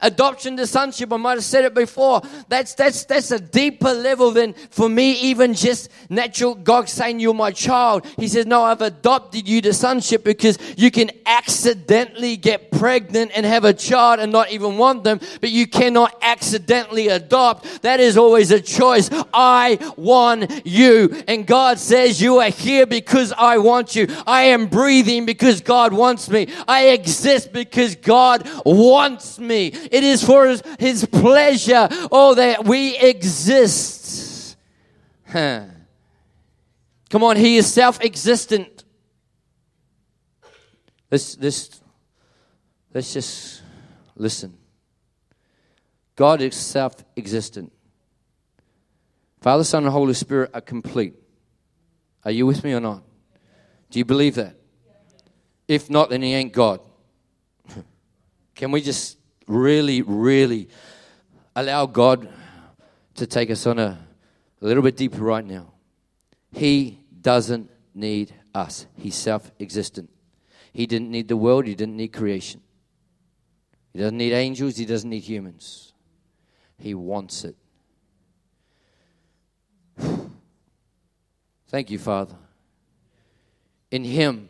Adoption 0.00 0.56
to 0.56 0.66
sonship, 0.66 1.12
I 1.12 1.16
might 1.16 1.34
have 1.34 1.44
said 1.44 1.64
it 1.64 1.74
before. 1.74 2.22
That's 2.48 2.74
that's 2.74 3.04
that's 3.04 3.30
a 3.30 3.40
deeper 3.40 3.92
level 3.92 4.30
than 4.30 4.54
for 4.70 4.88
me, 4.88 5.12
even 5.20 5.54
just 5.54 5.90
natural 6.10 6.54
God 6.54 6.88
saying 6.88 7.20
you're 7.20 7.34
my 7.34 7.50
child. 7.50 8.06
He 8.16 8.28
says, 8.28 8.46
No, 8.46 8.62
I've 8.62 8.82
adopted 8.82 9.48
you 9.48 9.60
to 9.62 9.72
sonship 9.72 10.24
because 10.24 10.58
you 10.76 10.90
can 10.90 11.10
accidentally 11.24 12.36
get 12.36 12.70
pregnant 12.70 13.32
and 13.34 13.46
have 13.46 13.64
a 13.64 13.72
child 13.72 14.20
and 14.20 14.32
not 14.32 14.50
even 14.50 14.78
want 14.78 15.04
them, 15.04 15.20
but 15.40 15.50
you 15.50 15.66
cannot 15.66 16.16
accidentally 16.22 17.08
adopt. 17.08 17.82
That 17.82 18.00
is 18.00 18.16
always 18.16 18.50
a 18.50 18.60
choice. 18.60 19.08
I 19.32 19.78
want 19.96 20.66
you. 20.66 21.22
And 21.28 21.46
God 21.46 21.78
says, 21.78 22.20
You 22.20 22.38
are 22.38 22.50
here 22.50 22.86
because 22.86 23.32
I 23.32 23.58
want 23.58 23.94
you. 23.96 24.06
I 24.26 24.44
am 24.44 24.66
breathing 24.66 25.26
because 25.26 25.60
God 25.60 25.92
wants 25.92 26.28
me. 26.28 26.48
I 26.68 26.88
exist 26.88 27.52
because 27.52 27.96
God 27.96 28.48
wants 28.64 29.38
me. 29.38 29.72
It 29.90 30.04
is 30.04 30.22
for 30.22 30.46
his, 30.46 30.62
his 30.78 31.04
pleasure, 31.06 31.88
oh, 32.10 32.34
that 32.34 32.64
we 32.64 32.96
exist. 32.96 34.56
Huh. 35.26 35.64
Come 37.10 37.24
on, 37.24 37.36
he 37.36 37.56
is 37.56 37.72
self 37.72 38.00
existent. 38.00 38.84
Let's, 41.10 41.38
let's, 41.38 41.80
let's 42.92 43.12
just 43.12 43.62
listen. 44.16 44.56
God 46.16 46.40
is 46.40 46.56
self 46.56 46.94
existent. 47.16 47.72
Father, 49.40 49.62
Son, 49.62 49.84
and 49.84 49.92
Holy 49.92 50.14
Spirit 50.14 50.50
are 50.54 50.60
complete. 50.60 51.14
Are 52.24 52.32
you 52.32 52.46
with 52.46 52.64
me 52.64 52.72
or 52.72 52.80
not? 52.80 53.04
Do 53.90 53.98
you 54.00 54.04
believe 54.04 54.34
that? 54.34 54.56
If 55.68 55.88
not, 55.88 56.10
then 56.10 56.22
He 56.22 56.34
ain't 56.34 56.52
God. 56.52 56.80
Can 58.54 58.72
we 58.72 58.80
just 58.80 59.18
really, 59.46 60.02
really 60.02 60.68
allow 61.54 61.86
God 61.86 62.28
to 63.14 63.26
take 63.26 63.50
us 63.50 63.66
on 63.66 63.78
a, 63.78 63.98
a 64.60 64.64
little 64.64 64.82
bit 64.82 64.96
deeper 64.96 65.22
right 65.22 65.44
now? 65.44 65.72
He 66.52 67.00
doesn't 67.20 67.70
need 67.94 68.34
us, 68.54 68.86
He's 68.94 69.14
self 69.14 69.50
existent. 69.60 70.10
He 70.72 70.86
didn't 70.86 71.10
need 71.10 71.28
the 71.28 71.36
world, 71.36 71.66
He 71.66 71.74
didn't 71.74 71.96
need 71.96 72.12
creation. 72.12 72.60
He 73.92 73.98
doesn't 73.98 74.18
need 74.18 74.32
angels, 74.32 74.76
He 74.76 74.84
doesn't 74.84 75.08
need 75.08 75.22
humans. 75.22 75.92
He 76.78 76.94
wants 76.94 77.44
it. 77.44 77.56
Thank 81.68 81.90
you, 81.90 81.98
Father. 81.98 82.36
In 83.90 84.04
Him, 84.04 84.48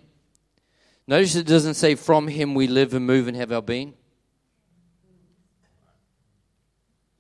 notice 1.06 1.36
it 1.36 1.46
doesn't 1.46 1.74
say 1.74 1.94
from 1.94 2.28
Him 2.28 2.54
we 2.54 2.66
live 2.66 2.94
and 2.94 3.06
move 3.06 3.28
and 3.28 3.36
have 3.36 3.52
our 3.52 3.62
being. 3.62 3.94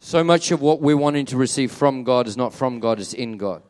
So 0.06 0.22
much 0.22 0.52
of 0.52 0.60
what 0.60 0.80
we're 0.80 0.96
wanting 0.96 1.26
to 1.26 1.36
receive 1.36 1.72
from 1.72 2.04
God 2.04 2.28
is 2.28 2.36
not 2.36 2.54
from 2.54 2.78
God, 2.78 3.00
it's 3.00 3.12
in 3.12 3.38
God. 3.38 3.64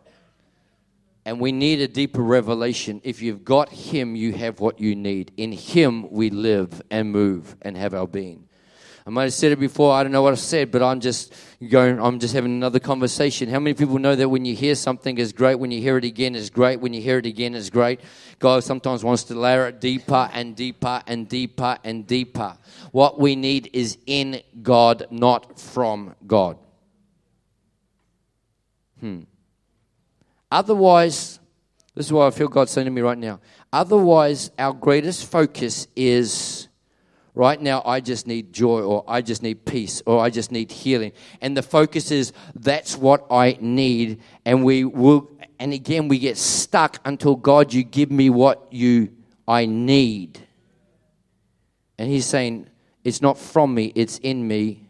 And 1.24 1.40
we 1.40 1.50
need 1.50 1.80
a 1.80 1.88
deeper 1.88 2.20
revelation. 2.20 3.00
If 3.04 3.22
you've 3.22 3.42
got 3.42 3.70
Him, 3.70 4.14
you 4.14 4.34
have 4.34 4.60
what 4.60 4.78
you 4.78 4.94
need. 4.94 5.32
In 5.38 5.50
Him, 5.50 6.10
we 6.10 6.28
live 6.28 6.82
and 6.90 7.10
move 7.10 7.56
and 7.62 7.74
have 7.74 7.94
our 7.94 8.06
being. 8.06 8.45
I 9.06 9.10
might 9.10 9.22
have 9.22 9.34
said 9.34 9.52
it 9.52 9.60
before. 9.60 9.94
I 9.94 10.02
don't 10.02 10.10
know 10.10 10.22
what 10.22 10.32
I 10.32 10.36
said, 10.36 10.72
but 10.72 10.82
I'm 10.82 10.98
just 10.98 11.32
going. 11.70 12.00
I'm 12.00 12.18
just 12.18 12.34
having 12.34 12.50
another 12.50 12.80
conversation. 12.80 13.48
How 13.48 13.60
many 13.60 13.72
people 13.74 14.00
know 14.00 14.16
that 14.16 14.28
when 14.28 14.44
you 14.44 14.56
hear 14.56 14.74
something 14.74 15.16
is 15.18 15.32
great, 15.32 15.54
when 15.54 15.70
you 15.70 15.80
hear 15.80 15.96
it 15.96 16.04
again 16.04 16.34
is 16.34 16.50
great, 16.50 16.80
when 16.80 16.92
you 16.92 17.00
hear 17.00 17.18
it 17.18 17.26
again 17.26 17.54
is 17.54 17.70
great? 17.70 18.00
God 18.40 18.64
sometimes 18.64 19.04
wants 19.04 19.22
to 19.24 19.36
layer 19.36 19.68
it 19.68 19.80
deeper 19.80 20.28
and 20.32 20.56
deeper 20.56 21.00
and 21.06 21.28
deeper 21.28 21.78
and 21.84 22.04
deeper. 22.04 22.58
What 22.90 23.20
we 23.20 23.36
need 23.36 23.70
is 23.72 23.96
in 24.06 24.42
God, 24.60 25.06
not 25.12 25.60
from 25.60 26.16
God. 26.26 26.58
Hmm. 28.98 29.20
Otherwise, 30.50 31.38
this 31.94 32.06
is 32.06 32.12
why 32.12 32.26
I 32.26 32.30
feel 32.32 32.48
God 32.48 32.68
saying 32.68 32.86
to 32.86 32.90
me 32.90 33.02
right 33.02 33.16
now. 33.16 33.38
Otherwise, 33.72 34.50
our 34.58 34.72
greatest 34.72 35.30
focus 35.30 35.86
is 35.94 36.65
Right 37.36 37.60
now, 37.60 37.82
I 37.84 38.00
just 38.00 38.26
need 38.26 38.50
joy, 38.50 38.80
or 38.80 39.04
I 39.06 39.20
just 39.20 39.42
need 39.42 39.66
peace, 39.66 40.02
or 40.06 40.20
I 40.20 40.30
just 40.30 40.50
need 40.50 40.72
healing. 40.72 41.12
And 41.42 41.54
the 41.54 41.62
focus 41.62 42.10
is 42.10 42.32
that's 42.54 42.96
what 42.96 43.26
I 43.30 43.58
need. 43.60 44.22
And 44.46 44.64
we 44.64 44.84
will, 44.84 45.30
and 45.58 45.74
again, 45.74 46.08
we 46.08 46.18
get 46.18 46.38
stuck 46.38 46.98
until 47.04 47.36
God, 47.36 47.74
you 47.74 47.84
give 47.84 48.10
me 48.10 48.30
what 48.30 48.72
you 48.72 49.12
I 49.46 49.66
need. 49.66 50.40
And 51.98 52.10
He's 52.10 52.24
saying, 52.24 52.70
it's 53.04 53.20
not 53.20 53.36
from 53.36 53.74
me, 53.74 53.92
it's 53.94 54.16
in 54.16 54.48
me, 54.48 54.88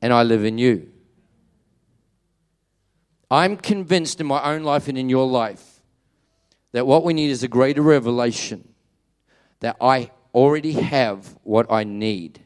and 0.00 0.10
I 0.10 0.22
live 0.22 0.46
in 0.46 0.56
you. 0.56 0.90
I'm 3.30 3.58
convinced 3.58 4.22
in 4.22 4.26
my 4.26 4.42
own 4.42 4.62
life 4.62 4.88
and 4.88 4.96
in 4.96 5.10
your 5.10 5.26
life 5.26 5.82
that 6.72 6.86
what 6.86 7.04
we 7.04 7.12
need 7.12 7.28
is 7.28 7.42
a 7.42 7.48
greater 7.48 7.82
revelation 7.82 8.72
that 9.60 9.76
I 9.82 10.12
already 10.36 10.72
have 10.72 11.34
what 11.44 11.72
I 11.72 11.82
need, 11.84 12.40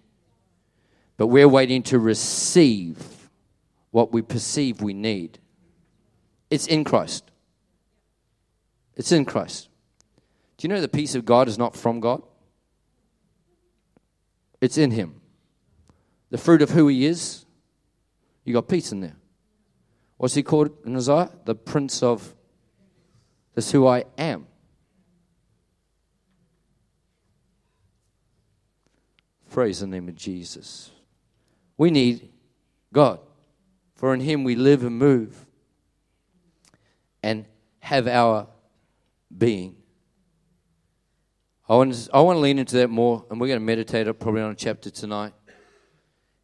but 1.16 1.26
we're 1.26 1.48
waiting 1.48 1.82
to 1.82 1.98
receive 1.98 3.28
what 3.90 4.12
we 4.12 4.22
perceive 4.22 4.80
we 4.80 4.94
need. 4.94 5.40
It's 6.50 6.68
in 6.68 6.84
Christ. 6.84 7.30
It's 8.94 9.10
in 9.10 9.24
Christ. 9.24 9.68
Do 10.56 10.68
you 10.68 10.72
know 10.72 10.80
the 10.80 10.88
peace 10.88 11.16
of 11.16 11.24
God 11.24 11.48
is 11.48 11.58
not 11.58 11.74
from 11.74 11.98
God? 11.98 12.22
It's 14.60 14.78
in 14.78 14.92
Him. 14.92 15.20
The 16.30 16.38
fruit 16.38 16.62
of 16.62 16.70
who 16.70 16.86
He 16.86 17.06
is, 17.06 17.44
you 18.44 18.54
got 18.54 18.68
peace 18.68 18.92
in 18.92 19.00
there. 19.00 19.16
What's 20.16 20.34
He 20.34 20.44
called 20.44 20.70
in 20.84 20.94
Isaiah? 20.96 21.30
The 21.44 21.56
Prince 21.56 22.04
of. 22.04 22.36
That's 23.54 23.72
who 23.72 23.88
I 23.88 24.04
am. 24.16 24.46
Praise 29.50 29.80
the 29.80 29.86
name 29.88 30.08
of 30.08 30.14
Jesus. 30.14 30.92
We 31.76 31.90
need 31.90 32.30
God, 32.92 33.18
for 33.96 34.14
in 34.14 34.20
Him 34.20 34.44
we 34.44 34.54
live 34.54 34.84
and 34.84 34.96
move 34.96 35.44
and 37.20 37.44
have 37.80 38.06
our 38.06 38.46
being. 39.36 39.74
I 41.68 41.74
want, 41.74 41.94
to, 41.94 42.10
I 42.14 42.20
want 42.20 42.36
to 42.36 42.40
lean 42.40 42.60
into 42.60 42.76
that 42.76 42.90
more, 42.90 43.24
and 43.28 43.40
we're 43.40 43.48
going 43.48 43.58
to 43.58 43.64
meditate 43.64 44.06
probably 44.20 44.40
on 44.42 44.52
a 44.52 44.54
chapter 44.54 44.88
tonight. 44.88 45.32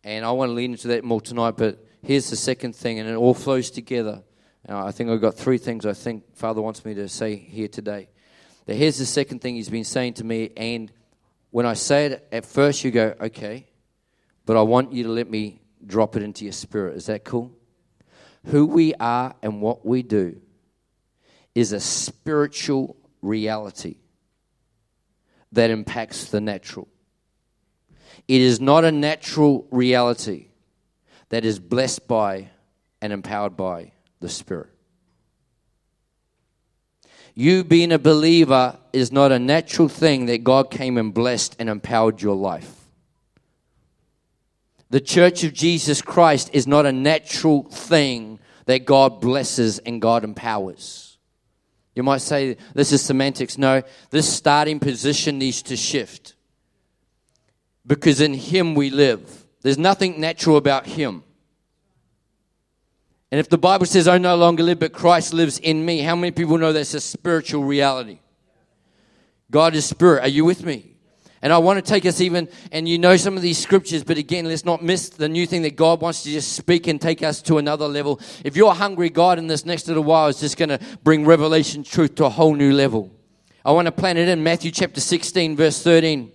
And 0.03 0.25
I 0.25 0.33
want 0.33 0.51
to 0.51 0.55
lean 0.55 0.73
into 0.73 0.89
that 0.89 1.05
more 1.05 1.21
tonight, 1.21 1.55
but 1.57 1.85
here's 2.03 2.29
the 2.29 2.37
second 2.37 2.75
thing, 2.75 2.99
and 2.99 3.09
it 3.09 3.15
all 3.15 3.35
flows 3.35 3.71
together. 3.71 4.25
Now, 4.69 4.85
I 4.85 4.91
think 4.91 5.11
I've 5.11 5.21
got 5.21 5.35
three 5.37 5.59
things 5.59 5.87
I 5.87 5.93
think 5.93 6.37
Father 6.37 6.61
wants 6.61 6.85
me 6.85 6.95
to 6.95 7.09
say 7.09 7.37
here 7.37 7.69
today. 7.69 8.09
But 8.67 8.75
here's 8.75 8.99
the 8.99 9.07
second 9.07 9.41
thing 9.41 9.55
He's 9.55 9.69
been 9.69 9.85
saying 9.85 10.15
to 10.15 10.25
me, 10.25 10.51
and 10.57 10.91
when 11.57 11.65
I 11.65 11.73
say 11.73 12.05
it 12.05 12.29
at 12.33 12.45
first, 12.45 12.85
you 12.85 12.91
go, 12.91 13.15
okay, 13.19 13.67
but 14.45 14.59
I 14.59 14.61
want 14.61 14.93
you 14.93 15.05
to 15.05 15.09
let 15.09 15.31
me 15.31 15.63
drop 15.87 16.15
it 16.15 16.23
into 16.23 16.45
your 16.45 16.53
spirit. 16.53 16.99
Is 16.99 17.07
that 17.07 17.25
cool? 17.25 17.51
Who 18.49 18.67
we 18.67 18.93
are 18.97 19.35
and 19.41 19.63
what 19.63 19.87
we 19.87 20.03
do 20.03 20.39
is 21.55 21.73
a 21.73 21.81
spiritual 21.81 22.95
reality 23.23 23.97
that 25.51 25.71
impacts 25.71 26.27
the 26.27 26.43
natural. 26.43 26.89
It 28.29 28.43
is 28.43 28.61
not 28.61 28.85
a 28.85 28.93
natural 28.93 29.67
reality 29.71 30.49
that 31.31 31.47
is 31.47 31.59
blessed 31.59 32.07
by 32.07 32.51
and 33.01 33.15
empowered 33.15 33.57
by 33.57 33.93
the 34.21 34.29
Spirit. 34.29 34.76
You 37.39 37.65
being 37.65 37.93
a 37.93 37.99
believer 37.99 38.79
is 38.95 39.13
not 39.13 39.31
a 39.31 39.39
natural 39.39 39.89
thing 39.89 40.25
that 40.27 40.43
God 40.43 40.71
came 40.71 40.97
and 40.97 41.13
blessed 41.13 41.55
and 41.59 41.69
empowered 41.69 42.23
your 42.23 42.35
life. 42.35 42.73
The 44.89 45.01
church 45.01 45.45
of 45.45 45.53
Jesus 45.53 46.01
Christ 46.01 46.49
is 46.55 46.67
not 46.67 46.87
a 46.87 46.93
natural 46.93 47.65
thing 47.65 48.39
that 48.65 48.87
God 48.87 49.21
blesses 49.21 49.79
and 49.81 50.01
God 50.01 50.25
empowers. 50.25 51.19
You 51.95 52.03
might 52.03 52.23
say 52.23 52.57
this 52.73 52.91
is 52.91 53.03
semantics. 53.03 53.59
No, 53.59 53.83
this 54.09 54.33
starting 54.33 54.81
position 54.81 55.39
needs 55.39 55.61
to 55.65 55.77
shift. 55.77 56.35
Because 57.87 58.23
in 58.23 58.33
Him 58.33 58.75
we 58.75 58.89
live. 58.89 59.47
There's 59.61 59.79
nothing 59.79 60.21
natural 60.21 60.57
about 60.57 60.87
Him. 60.87 61.23
And 63.31 63.41
if 63.41 63.49
the 63.49 63.59
Bible 63.59 63.87
says, 63.87 64.07
I 64.07 64.19
no 64.19 64.37
longer 64.37 64.63
live, 64.63 64.79
but 64.79 64.93
Christ 64.93 65.35
lives 65.35 65.59
in 65.59 65.85
me, 65.85 66.01
how 66.01 66.15
many 66.15 66.31
people 66.31 66.59
know 66.59 66.73
that's 66.73 66.95
a 66.95 67.01
spiritual 67.01 67.65
reality? 67.65 68.21
God 69.51 69.75
is 69.75 69.85
spirit. 69.85 70.23
Are 70.23 70.29
you 70.29 70.45
with 70.45 70.65
me? 70.65 70.97
And 71.43 71.53
I 71.53 71.59
want 71.59 71.77
to 71.77 71.83
take 71.83 72.07
us 72.07 72.21
even, 72.21 72.49
and 72.73 72.89
you 72.89 72.99
know 72.99 73.17
some 73.17 73.37
of 73.37 73.43
these 73.43 73.59
scriptures, 73.59 74.03
but 74.03 74.17
again, 74.17 74.47
let's 74.47 74.65
not 74.65 74.83
miss 74.83 75.11
the 75.11 75.29
new 75.29 75.47
thing 75.47 75.63
that 75.63 75.77
God 75.77 76.01
wants 76.01 76.23
to 76.23 76.31
just 76.31 76.55
speak 76.55 76.87
and 76.87 77.01
take 77.01 77.23
us 77.23 77.43
to 77.43 77.59
another 77.59 77.87
level. 77.87 78.21
If 78.43 78.57
you're 78.57 78.75
hungry, 78.75 79.11
God 79.11 79.39
in 79.39 79.47
this 79.47 79.67
next 79.67 79.87
little 79.87 80.03
while 80.03 80.29
is 80.29 80.41
just 80.41 80.57
going 80.57 80.71
to 80.71 80.81
bring 81.05 81.25
revelation 81.25 81.85
truth 81.85 82.15
to 82.17 82.25
a 82.25 82.31
whole 82.31 82.55
new 82.55 82.73
level. 82.73 83.13
I 83.65 83.73
want 83.73 83.87
to 83.87 83.93
plant 83.93 84.19
it 84.19 84.29
in 84.29 84.43
Matthew 84.43 84.71
chapter 84.71 85.01
16, 85.01 85.57
verse 85.57 85.83
13. 85.83 86.33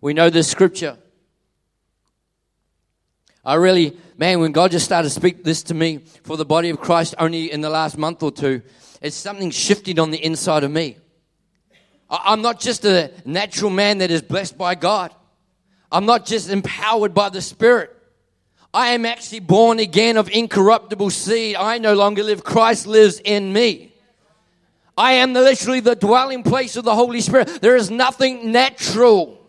We 0.00 0.14
know 0.14 0.30
this 0.30 0.50
scripture. 0.50 0.98
I 3.44 3.54
really, 3.54 3.96
man, 4.16 4.40
when 4.40 4.52
God 4.52 4.70
just 4.70 4.84
started 4.86 5.08
to 5.08 5.14
speak 5.14 5.44
this 5.44 5.62
to 5.64 5.74
me 5.74 5.98
for 6.22 6.36
the 6.36 6.44
body 6.44 6.70
of 6.70 6.80
Christ 6.80 7.14
only 7.18 7.52
in 7.52 7.60
the 7.60 7.70
last 7.70 7.98
month 7.98 8.22
or 8.22 8.30
two, 8.30 8.62
it's 9.02 9.16
something 9.16 9.50
shifted 9.50 9.98
on 9.98 10.10
the 10.10 10.24
inside 10.24 10.64
of 10.64 10.70
me. 10.70 10.96
I'm 12.08 12.42
not 12.42 12.60
just 12.60 12.84
a 12.84 13.12
natural 13.24 13.70
man 13.70 13.98
that 13.98 14.10
is 14.10 14.22
blessed 14.22 14.56
by 14.56 14.74
God. 14.74 15.14
I'm 15.92 16.06
not 16.06 16.26
just 16.26 16.48
empowered 16.48 17.12
by 17.12 17.28
the 17.28 17.42
Spirit. 17.42 17.90
I 18.72 18.88
am 18.88 19.04
actually 19.04 19.40
born 19.40 19.78
again 19.78 20.16
of 20.16 20.28
incorruptible 20.30 21.10
seed. 21.10 21.56
I 21.56 21.78
no 21.78 21.94
longer 21.94 22.22
live. 22.22 22.42
Christ 22.42 22.86
lives 22.86 23.20
in 23.24 23.52
me. 23.52 23.94
I 24.96 25.14
am 25.14 25.32
literally 25.32 25.80
the 25.80 25.96
dwelling 25.96 26.42
place 26.42 26.76
of 26.76 26.84
the 26.84 26.94
Holy 26.94 27.20
Spirit. 27.20 27.60
There 27.60 27.76
is 27.76 27.90
nothing 27.90 28.52
natural 28.52 29.43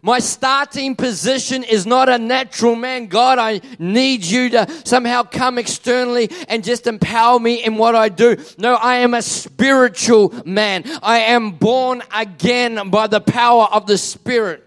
My 0.00 0.20
starting 0.20 0.96
position 0.96 1.64
is 1.64 1.84
not 1.84 2.08
a 2.08 2.18
natural 2.18 2.74
man. 2.74 3.08
God, 3.08 3.38
I 3.38 3.60
need 3.78 4.24
you 4.24 4.48
to 4.50 4.66
somehow 4.84 5.22
come 5.24 5.58
externally 5.58 6.30
and 6.48 6.64
just 6.64 6.86
empower 6.86 7.38
me 7.38 7.62
in 7.62 7.76
what 7.76 7.94
I 7.94 8.08
do. 8.08 8.36
No, 8.56 8.74
I 8.74 8.96
am 8.96 9.12
a 9.12 9.22
spiritual 9.22 10.32
man. 10.46 10.84
I 11.02 11.18
am 11.18 11.52
born 11.52 12.02
again 12.14 12.88
by 12.90 13.06
the 13.08 13.20
power 13.20 13.64
of 13.64 13.86
the 13.86 13.98
Spirit. 13.98 14.66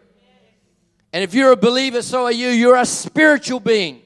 And 1.12 1.24
if 1.24 1.34
you're 1.34 1.52
a 1.52 1.58
believer, 1.58 2.02
so 2.02 2.26
are 2.26 2.32
you. 2.32 2.50
You're 2.50 2.76
a 2.76 2.86
spiritual 2.86 3.60
being. 3.60 4.02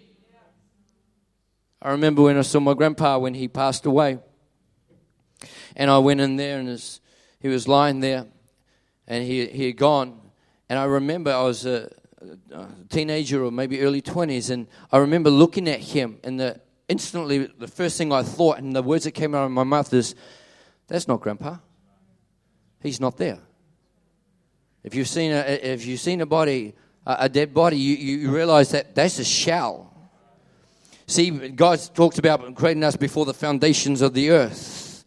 I 1.81 1.91
remember 1.91 2.21
when 2.21 2.37
I 2.37 2.41
saw 2.41 2.59
my 2.59 2.73
grandpa 2.73 3.17
when 3.17 3.33
he 3.33 3.47
passed 3.47 3.85
away. 3.85 4.19
And 5.75 5.89
I 5.89 5.97
went 5.97 6.21
in 6.21 6.35
there 6.35 6.59
and 6.59 6.67
his, 6.67 6.99
he 7.39 7.47
was 7.47 7.67
lying 7.67 7.99
there 7.99 8.25
and 9.07 9.23
he, 9.23 9.47
he 9.47 9.67
had 9.67 9.77
gone. 9.77 10.19
And 10.69 10.77
I 10.77 10.85
remember 10.85 11.31
I 11.31 11.41
was 11.41 11.65
a, 11.65 11.91
a 12.51 12.67
teenager 12.89 13.43
or 13.43 13.51
maybe 13.51 13.81
early 13.81 14.01
20s, 14.01 14.51
and 14.51 14.67
I 14.91 14.99
remember 14.99 15.31
looking 15.31 15.67
at 15.67 15.79
him, 15.79 16.19
and 16.23 16.39
the, 16.39 16.61
instantly 16.87 17.47
the 17.47 17.67
first 17.67 17.97
thing 17.97 18.13
I 18.13 18.23
thought, 18.23 18.59
and 18.59 18.75
the 18.75 18.83
words 18.83 19.05
that 19.05 19.11
came 19.11 19.33
out 19.33 19.45
of 19.45 19.51
my 19.51 19.63
mouth 19.63 19.91
is, 19.93 20.15
That's 20.87 21.07
not 21.07 21.21
Grandpa. 21.21 21.57
He's 22.81 23.01
not 23.01 23.17
there. 23.17 23.39
If 24.83 24.95
you've 24.95 25.07
seen 25.07 25.31
a, 25.31 25.39
if 25.39 25.85
you've 25.85 25.99
seen 25.99 26.21
a 26.21 26.25
body, 26.25 26.75
a, 27.05 27.27
dead 27.27 27.53
body, 27.53 27.77
you, 27.77 27.95
you 27.95 28.31
realize 28.31 28.71
that 28.71 28.95
that's 28.95 29.19
a 29.19 29.25
shell. 29.25 29.93
See, 31.07 31.31
God 31.31 31.81
talks 31.93 32.19
about 32.19 32.55
creating 32.55 32.83
us 32.83 32.95
before 32.95 33.25
the 33.25 33.33
foundations 33.33 34.01
of 34.01 34.13
the 34.13 34.29
earth. 34.29 35.03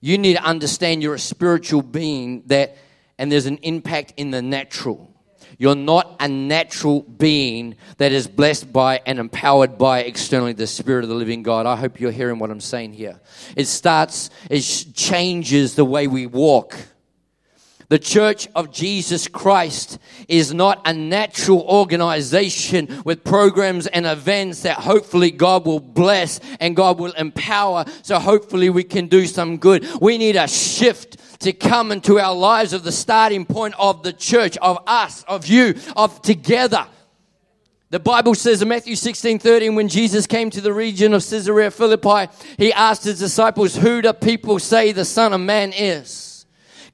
You 0.00 0.18
need 0.18 0.36
to 0.36 0.42
understand 0.42 1.02
you're 1.02 1.14
a 1.14 1.18
spiritual 1.18 1.82
being 1.82 2.42
that 2.46 2.76
and 3.18 3.30
there's 3.30 3.46
an 3.46 3.58
impact 3.58 4.14
in 4.16 4.30
the 4.30 4.42
natural. 4.42 5.10
You're 5.58 5.76
not 5.76 6.16
a 6.20 6.28
natural 6.28 7.02
being 7.02 7.76
that 7.98 8.12
is 8.12 8.26
blessed 8.26 8.72
by 8.72 9.00
and 9.06 9.18
empowered 9.18 9.78
by 9.78 10.00
externally 10.00 10.52
the 10.52 10.66
Spirit 10.66 11.04
of 11.04 11.08
the 11.08 11.14
living 11.14 11.42
God. 11.42 11.66
I 11.66 11.76
hope 11.76 12.00
you're 12.00 12.10
hearing 12.10 12.38
what 12.38 12.50
I'm 12.50 12.60
saying 12.60 12.94
here. 12.94 13.20
It 13.56 13.66
starts, 13.66 14.30
it 14.50 14.62
changes 14.94 15.74
the 15.74 15.84
way 15.84 16.06
we 16.06 16.26
walk. 16.26 16.76
The 17.88 17.98
Church 17.98 18.48
of 18.54 18.72
Jesus 18.72 19.28
Christ 19.28 19.98
is 20.26 20.54
not 20.54 20.80
a 20.86 20.92
natural 20.92 21.60
organization 21.62 23.02
with 23.04 23.24
programs 23.24 23.86
and 23.86 24.06
events 24.06 24.62
that 24.62 24.78
hopefully 24.78 25.30
God 25.30 25.66
will 25.66 25.80
bless 25.80 26.40
and 26.60 26.74
God 26.74 26.98
will 26.98 27.12
empower. 27.12 27.84
So 28.02 28.18
hopefully 28.18 28.70
we 28.70 28.84
can 28.84 29.08
do 29.08 29.26
some 29.26 29.58
good. 29.58 29.86
We 30.00 30.16
need 30.16 30.36
a 30.36 30.48
shift 30.48 31.40
to 31.40 31.52
come 31.52 31.92
into 31.92 32.18
our 32.18 32.34
lives 32.34 32.72
of 32.72 32.84
the 32.84 32.92
starting 32.92 33.44
point 33.44 33.74
of 33.78 34.02
the 34.02 34.12
church, 34.12 34.56
of 34.58 34.78
us, 34.86 35.22
of 35.24 35.46
you, 35.46 35.74
of 35.94 36.22
together. 36.22 36.86
The 37.90 38.00
Bible 38.00 38.34
says 38.34 38.62
in 38.62 38.68
Matthew 38.68 38.96
16 38.96 39.38
13, 39.38 39.74
when 39.74 39.88
Jesus 39.88 40.26
came 40.26 40.50
to 40.50 40.60
the 40.60 40.72
region 40.72 41.12
of 41.12 41.24
Caesarea 41.24 41.70
Philippi, 41.70 42.32
he 42.56 42.72
asked 42.72 43.04
his 43.04 43.18
disciples, 43.18 43.76
Who 43.76 44.02
do 44.02 44.12
people 44.12 44.58
say 44.58 44.90
the 44.92 45.04
Son 45.04 45.32
of 45.32 45.40
Man 45.40 45.72
is? 45.72 46.33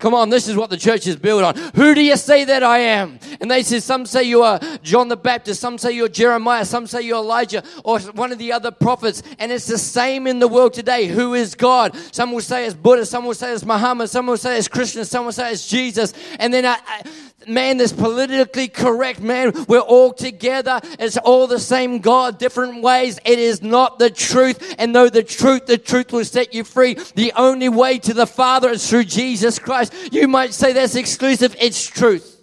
Come 0.01 0.15
on, 0.15 0.31
this 0.31 0.49
is 0.49 0.57
what 0.57 0.71
the 0.71 0.79
church 0.79 1.07
is 1.07 1.17
built 1.17 1.45
on. 1.45 1.55
Who 1.75 1.95
do 1.95 2.03
you 2.03 2.17
say 2.17 2.45
that 2.47 2.63
I 2.63 2.79
am? 2.79 3.19
And 3.39 3.51
they 3.51 3.63
said, 3.63 3.83
some 3.83 4.07
say 4.07 4.23
you 4.23 4.43
are 4.43 4.59
John 4.83 5.09
the 5.09 5.17
Baptist, 5.17 5.61
some 5.61 5.77
say 5.77 5.93
you're 5.93 6.09
Jeremiah, 6.09 6.65
some 6.65 6.87
say 6.87 7.03
you're 7.03 7.19
Elijah, 7.19 7.63
or 7.85 8.01
one 8.01 8.33
of 8.33 8.39
the 8.39 8.51
other 8.53 8.71
prophets. 8.71 9.23
And 9.39 9.53
it's 9.53 9.67
the 9.67 9.77
same 9.77 10.27
in 10.27 10.39
the 10.39 10.49
world 10.49 10.73
today. 10.73 11.07
Who 11.07 11.35
is 11.35 11.55
God? 11.55 11.95
Some 12.13 12.33
will 12.33 12.41
say 12.41 12.65
it's 12.65 12.75
Buddha, 12.75 13.05
some 13.05 13.27
will 13.27 13.35
say 13.35 13.53
it's 13.53 13.65
Muhammad, 13.65 14.09
some 14.09 14.27
will 14.27 14.39
say 14.39 14.57
it's 14.57 14.69
Christian, 14.69 15.05
some 15.05 15.27
will 15.27 15.33
say 15.33 15.53
it's 15.53 15.69
Jesus. 15.69 16.15
And 16.39 16.53
then 16.53 16.65
I, 16.65 16.79
I 16.87 17.03
man 17.47 17.77
this 17.77 17.93
politically 17.93 18.69
correct, 18.69 19.21
man. 19.21 19.53
We're 19.69 19.81
all 19.81 20.13
together. 20.13 20.81
It's 20.99 21.17
all 21.17 21.47
the 21.47 21.59
same 21.59 21.99
God, 21.99 22.39
different 22.39 22.83
ways. 22.83 23.19
It 23.25 23.39
is 23.39 23.63
not 23.63 23.99
the 23.99 24.11
truth. 24.11 24.75
And 24.79 24.95
though 24.95 25.09
the 25.09 25.23
truth, 25.23 25.67
the 25.67 25.79
truth 25.79 26.13
will 26.13 26.25
set 26.25 26.55
you 26.55 26.65
free. 26.65 26.95
The 27.15 27.33
only 27.37 27.69
way 27.69 27.99
to 27.99 28.15
the 28.15 28.27
Father 28.27 28.71
is 28.71 28.89
through 28.89 29.05
Jesus 29.05 29.59
Christ. 29.59 29.95
You 30.13 30.29
might 30.29 30.55
say 30.55 30.73
that's 30.73 30.97
exclusive. 30.97 31.57
It's 31.61 31.87
truth. 31.87 32.39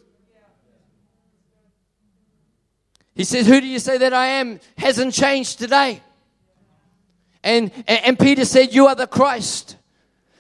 He 3.16 3.24
says, 3.24 3.48
Who 3.48 3.60
do 3.60 3.68
you 3.68 3.80
say 3.80 3.98
that 3.98 4.14
I 4.14 4.28
am? 4.28 4.60
Hasn't 4.78 5.14
changed 5.14 5.60
today. 5.60 6.02
And, 7.44 7.72
and, 7.88 8.06
and 8.06 8.20
Peter 8.20 8.46
said, 8.46 8.74
You 8.74 8.88
are 8.88 8.96
the 8.96 9.08
Christ. 9.08 9.78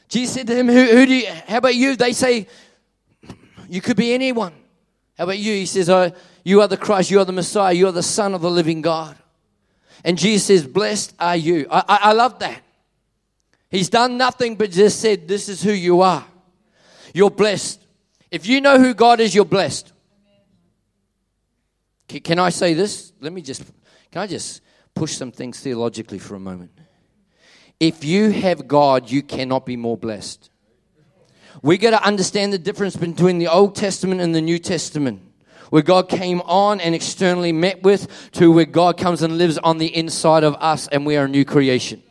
Jesus 0.09 0.35
said 0.35 0.47
to 0.47 0.55
him, 0.55 0.67
who, 0.67 0.85
who 0.85 1.05
do 1.05 1.13
you, 1.13 1.27
how 1.47 1.57
about 1.57 1.75
you? 1.75 1.95
They 1.95 2.13
say, 2.13 2.47
you 3.69 3.81
could 3.81 3.97
be 3.97 4.13
anyone. 4.13 4.53
How 5.17 5.23
about 5.25 5.37
you? 5.37 5.53
He 5.53 5.65
says, 5.65 5.89
oh, 5.89 6.11
You 6.43 6.61
are 6.61 6.67
the 6.67 6.77
Christ, 6.77 7.11
you 7.11 7.19
are 7.19 7.25
the 7.25 7.31
Messiah, 7.31 7.73
you 7.73 7.87
are 7.87 7.91
the 7.91 8.03
Son 8.03 8.33
of 8.33 8.41
the 8.41 8.51
living 8.51 8.81
God. 8.81 9.17
And 10.03 10.17
Jesus 10.17 10.45
says, 10.47 10.67
Blessed 10.67 11.15
are 11.19 11.35
you. 11.35 11.67
I, 11.71 11.83
I, 11.87 11.99
I 12.03 12.11
love 12.13 12.39
that. 12.39 12.61
He's 13.69 13.89
done 13.89 14.17
nothing 14.17 14.55
but 14.55 14.71
just 14.71 15.01
said, 15.01 15.27
This 15.27 15.49
is 15.49 15.61
who 15.61 15.71
you 15.71 16.01
are. 16.01 16.25
You're 17.13 17.31
blessed. 17.31 17.81
If 18.29 18.45
you 18.45 18.61
know 18.61 18.79
who 18.79 18.93
God 18.93 19.19
is, 19.19 19.33
you're 19.33 19.45
blessed. 19.45 19.91
Can, 22.07 22.19
can 22.21 22.39
I 22.39 22.49
say 22.49 22.73
this? 22.73 23.13
Let 23.19 23.33
me 23.33 23.41
just, 23.41 23.63
can 24.11 24.21
I 24.21 24.27
just 24.27 24.61
push 24.93 25.15
some 25.15 25.31
things 25.31 25.59
theologically 25.59 26.19
for 26.19 26.35
a 26.35 26.39
moment? 26.39 26.71
If 27.79 28.03
you 28.03 28.31
have 28.31 28.67
God, 28.67 29.09
you 29.09 29.21
cannot 29.21 29.65
be 29.65 29.75
more 29.75 29.97
blessed. 29.97 30.49
We 31.61 31.77
got 31.77 31.91
to 31.91 32.03
understand 32.03 32.53
the 32.53 32.59
difference 32.59 32.95
between 32.95 33.39
the 33.39 33.47
Old 33.47 33.75
Testament 33.75 34.21
and 34.21 34.33
the 34.33 34.41
New 34.41 34.59
Testament. 34.59 35.21
Where 35.69 35.81
God 35.81 36.07
came 36.07 36.41
on 36.41 36.79
and 36.79 36.95
externally 36.95 37.51
met 37.51 37.83
with, 37.83 38.31
to 38.33 38.51
where 38.51 38.65
God 38.65 38.97
comes 38.97 39.21
and 39.21 39.37
lives 39.37 39.57
on 39.57 39.79
the 39.79 39.93
inside 39.93 40.43
of 40.43 40.55
us 40.55 40.87
and 40.87 41.05
we 41.05 41.17
are 41.17 41.25
a 41.25 41.29
new 41.29 41.43
creation. 41.43 42.01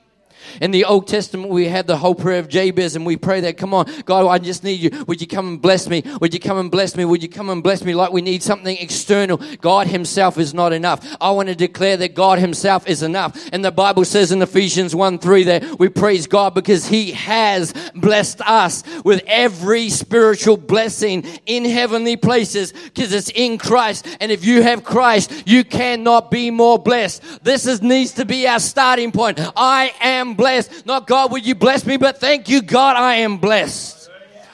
In 0.61 0.70
the 0.70 0.85
Old 0.85 1.06
Testament, 1.06 1.50
we 1.50 1.68
had 1.68 1.87
the 1.87 1.96
whole 1.96 2.14
prayer 2.14 2.38
of 2.38 2.48
Jabez, 2.48 2.96
and 2.96 3.06
we 3.06 3.16
pray 3.16 3.40
that, 3.40 3.56
come 3.56 3.74
on, 3.74 3.87
God, 4.04 4.26
I 4.26 4.38
just 4.38 4.64
need 4.64 4.80
you. 4.80 5.04
Would 5.06 5.20
you 5.20 5.26
come 5.26 5.48
and 5.48 5.62
bless 5.62 5.88
me? 5.88 6.02
Would 6.20 6.35
you 6.35 6.40
come 6.40 6.59
and 6.59 6.70
bless 6.70 6.96
me? 6.96 7.04
Would 7.04 7.22
you 7.22 7.28
come 7.28 7.50
and 7.50 7.62
bless 7.62 7.85
me 7.85 7.94
like 7.94 8.12
we 8.12 8.22
need 8.22 8.42
something 8.42 8.76
external? 8.78 9.40
God 9.61 9.87
Himself 9.87 10.38
is 10.38 10.54
not 10.54 10.72
enough. 10.72 11.16
I 11.20 11.30
want 11.30 11.48
to 11.48 11.54
declare 11.54 11.96
that 11.98 12.14
God 12.14 12.38
Himself 12.38 12.88
is 12.88 13.02
enough. 13.02 13.48
And 13.52 13.64
the 13.64 13.72
Bible 13.72 14.04
says 14.04 14.32
in 14.32 14.42
Ephesians 14.42 14.94
1 14.94 15.18
3 15.18 15.44
that 15.44 15.78
we 15.78 15.88
praise 15.88 16.26
God 16.26 16.54
because 16.54 16.87
He 16.87 17.12
has 17.12 17.72
blessed 17.94 18.40
us 18.42 18.82
with 19.04 19.22
every 19.26 19.88
spiritual 19.88 20.56
blessing 20.56 21.24
in 21.46 21.64
heavenly 21.64 22.16
places 22.16 22.72
because 22.72 23.12
it's 23.12 23.30
in 23.30 23.59
Christ. 23.59 24.06
And 24.20 24.30
if 24.32 24.44
you 24.44 24.62
have 24.62 24.85
Christ, 24.85 25.32
you 25.46 25.64
cannot 25.64 26.30
be 26.30 26.50
more 26.50 26.78
blessed. 26.78 27.44
This 27.44 27.66
is, 27.66 27.82
needs 27.82 28.12
to 28.12 28.24
be 28.24 28.46
our 28.46 28.61
starting 28.61 29.12
point. 29.12 29.40
I 29.56 29.92
am 30.00 30.35
blessed. 30.37 30.87
Not 30.87 31.07
God, 31.07 31.33
would 31.33 31.46
you 31.46 31.55
bless 31.55 31.85
me? 31.85 31.96
But 31.96 32.18
thank 32.18 32.49
you, 32.49 32.62
God, 32.62 32.96
I 32.96 33.16
am 33.16 33.38
blessed. 33.38 34.11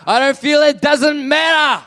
I 0.06 0.18
don't 0.18 0.36
feel 0.36 0.62
it 0.62 0.80
doesn't 0.80 1.28
matter. 1.28 1.84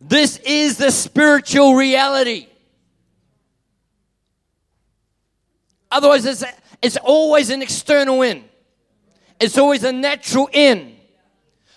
This 0.00 0.38
is 0.38 0.78
the 0.78 0.90
spiritual 0.90 1.74
reality. 1.74 2.46
Otherwise, 5.90 6.24
it's, 6.24 6.44
it's 6.80 6.96
always 6.96 7.50
an 7.50 7.62
external 7.62 8.22
in. 8.22 8.44
It's 9.38 9.58
always 9.58 9.84
a 9.84 9.92
natural 9.92 10.48
in. 10.52 10.96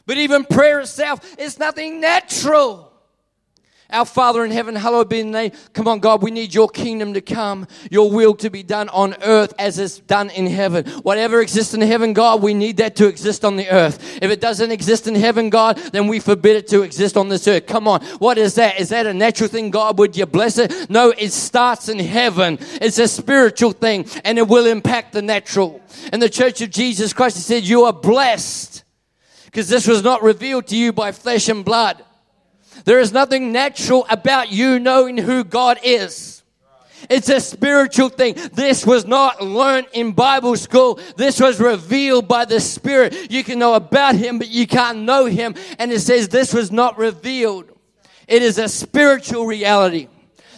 But 0.05 0.17
even 0.17 0.45
prayer 0.45 0.79
itself 0.79 1.37
is 1.37 1.59
nothing 1.59 1.99
natural. 1.99 2.84
Our 3.91 4.05
Father 4.05 4.43
in 4.43 4.49
heaven, 4.49 4.75
hallowed 4.75 5.09
be 5.09 5.21
the 5.21 5.29
name. 5.29 5.51
Come 5.73 5.87
on, 5.87 5.99
God, 5.99 6.23
we 6.23 6.31
need 6.31 6.55
your 6.55 6.67
kingdom 6.67 7.13
to 7.13 7.21
come, 7.21 7.67
your 7.91 8.09
will 8.09 8.33
to 8.35 8.49
be 8.49 8.63
done 8.63 8.89
on 8.89 9.15
earth 9.21 9.53
as 9.59 9.77
it's 9.77 9.99
done 9.99 10.31
in 10.31 10.47
heaven. 10.47 10.85
Whatever 11.03 11.39
exists 11.39 11.75
in 11.75 11.81
heaven, 11.81 12.13
God, 12.13 12.41
we 12.41 12.55
need 12.55 12.77
that 12.77 12.95
to 12.95 13.07
exist 13.07 13.45
on 13.45 13.57
the 13.57 13.69
earth. 13.69 14.17
If 14.23 14.31
it 14.31 14.41
doesn't 14.41 14.71
exist 14.71 15.07
in 15.07 15.13
heaven, 15.13 15.51
God, 15.51 15.77
then 15.77 16.07
we 16.07 16.19
forbid 16.19 16.55
it 16.55 16.67
to 16.69 16.81
exist 16.81 17.15
on 17.15 17.29
this 17.29 17.47
earth. 17.47 17.67
Come 17.67 17.87
on, 17.87 18.01
what 18.17 18.39
is 18.39 18.55
that? 18.55 18.79
Is 18.79 18.89
that 18.89 19.05
a 19.05 19.13
natural 19.13 19.49
thing, 19.49 19.69
God? 19.69 19.99
Would 19.99 20.17
you 20.17 20.25
bless 20.25 20.57
it? 20.57 20.89
No, 20.89 21.11
it 21.15 21.31
starts 21.31 21.87
in 21.87 21.99
heaven. 21.99 22.57
It's 22.81 22.97
a 22.97 23.07
spiritual 23.07 23.71
thing, 23.71 24.07
and 24.23 24.39
it 24.39 24.47
will 24.47 24.65
impact 24.65 25.13
the 25.13 25.21
natural. 25.21 25.79
And 26.11 26.21
the 26.21 26.29
church 26.29 26.59
of 26.61 26.71
Jesus 26.71 27.13
Christ, 27.13 27.37
he 27.37 27.43
said, 27.43 27.63
You 27.63 27.83
are 27.83 27.93
blessed 27.93 28.83
because 29.45 29.69
this 29.69 29.87
was 29.87 30.03
not 30.03 30.23
revealed 30.23 30.65
to 30.67 30.75
you 30.75 30.91
by 30.91 31.11
flesh 31.11 31.49
and 31.49 31.63
blood 31.63 32.03
there 32.85 32.99
is 32.99 33.11
nothing 33.11 33.51
natural 33.51 34.05
about 34.09 34.51
you 34.51 34.79
knowing 34.79 35.17
who 35.17 35.43
God 35.43 35.79
is. 35.83 36.43
It's 37.09 37.29
a 37.29 37.39
spiritual 37.39 38.09
thing. 38.09 38.35
This 38.53 38.85
was 38.85 39.05
not 39.05 39.43
learned 39.43 39.87
in 39.93 40.13
Bible 40.13 40.55
school. 40.55 40.99
This 41.17 41.39
was 41.39 41.59
revealed 41.59 42.27
by 42.27 42.45
the 42.45 42.59
Spirit. 42.59 43.31
You 43.31 43.43
can 43.43 43.59
know 43.59 43.73
about 43.73 44.15
Him, 44.15 44.39
but 44.39 44.49
you 44.49 44.65
can't 44.65 44.99
know 44.99 45.25
Him. 45.25 45.55
And 45.77 45.91
it 45.91 45.99
says 45.99 46.29
this 46.29 46.53
was 46.53 46.71
not 46.71 46.97
revealed. 46.97 47.69
It 48.27 48.41
is 48.41 48.57
a 48.57 48.67
spiritual 48.67 49.45
reality. 49.45 50.07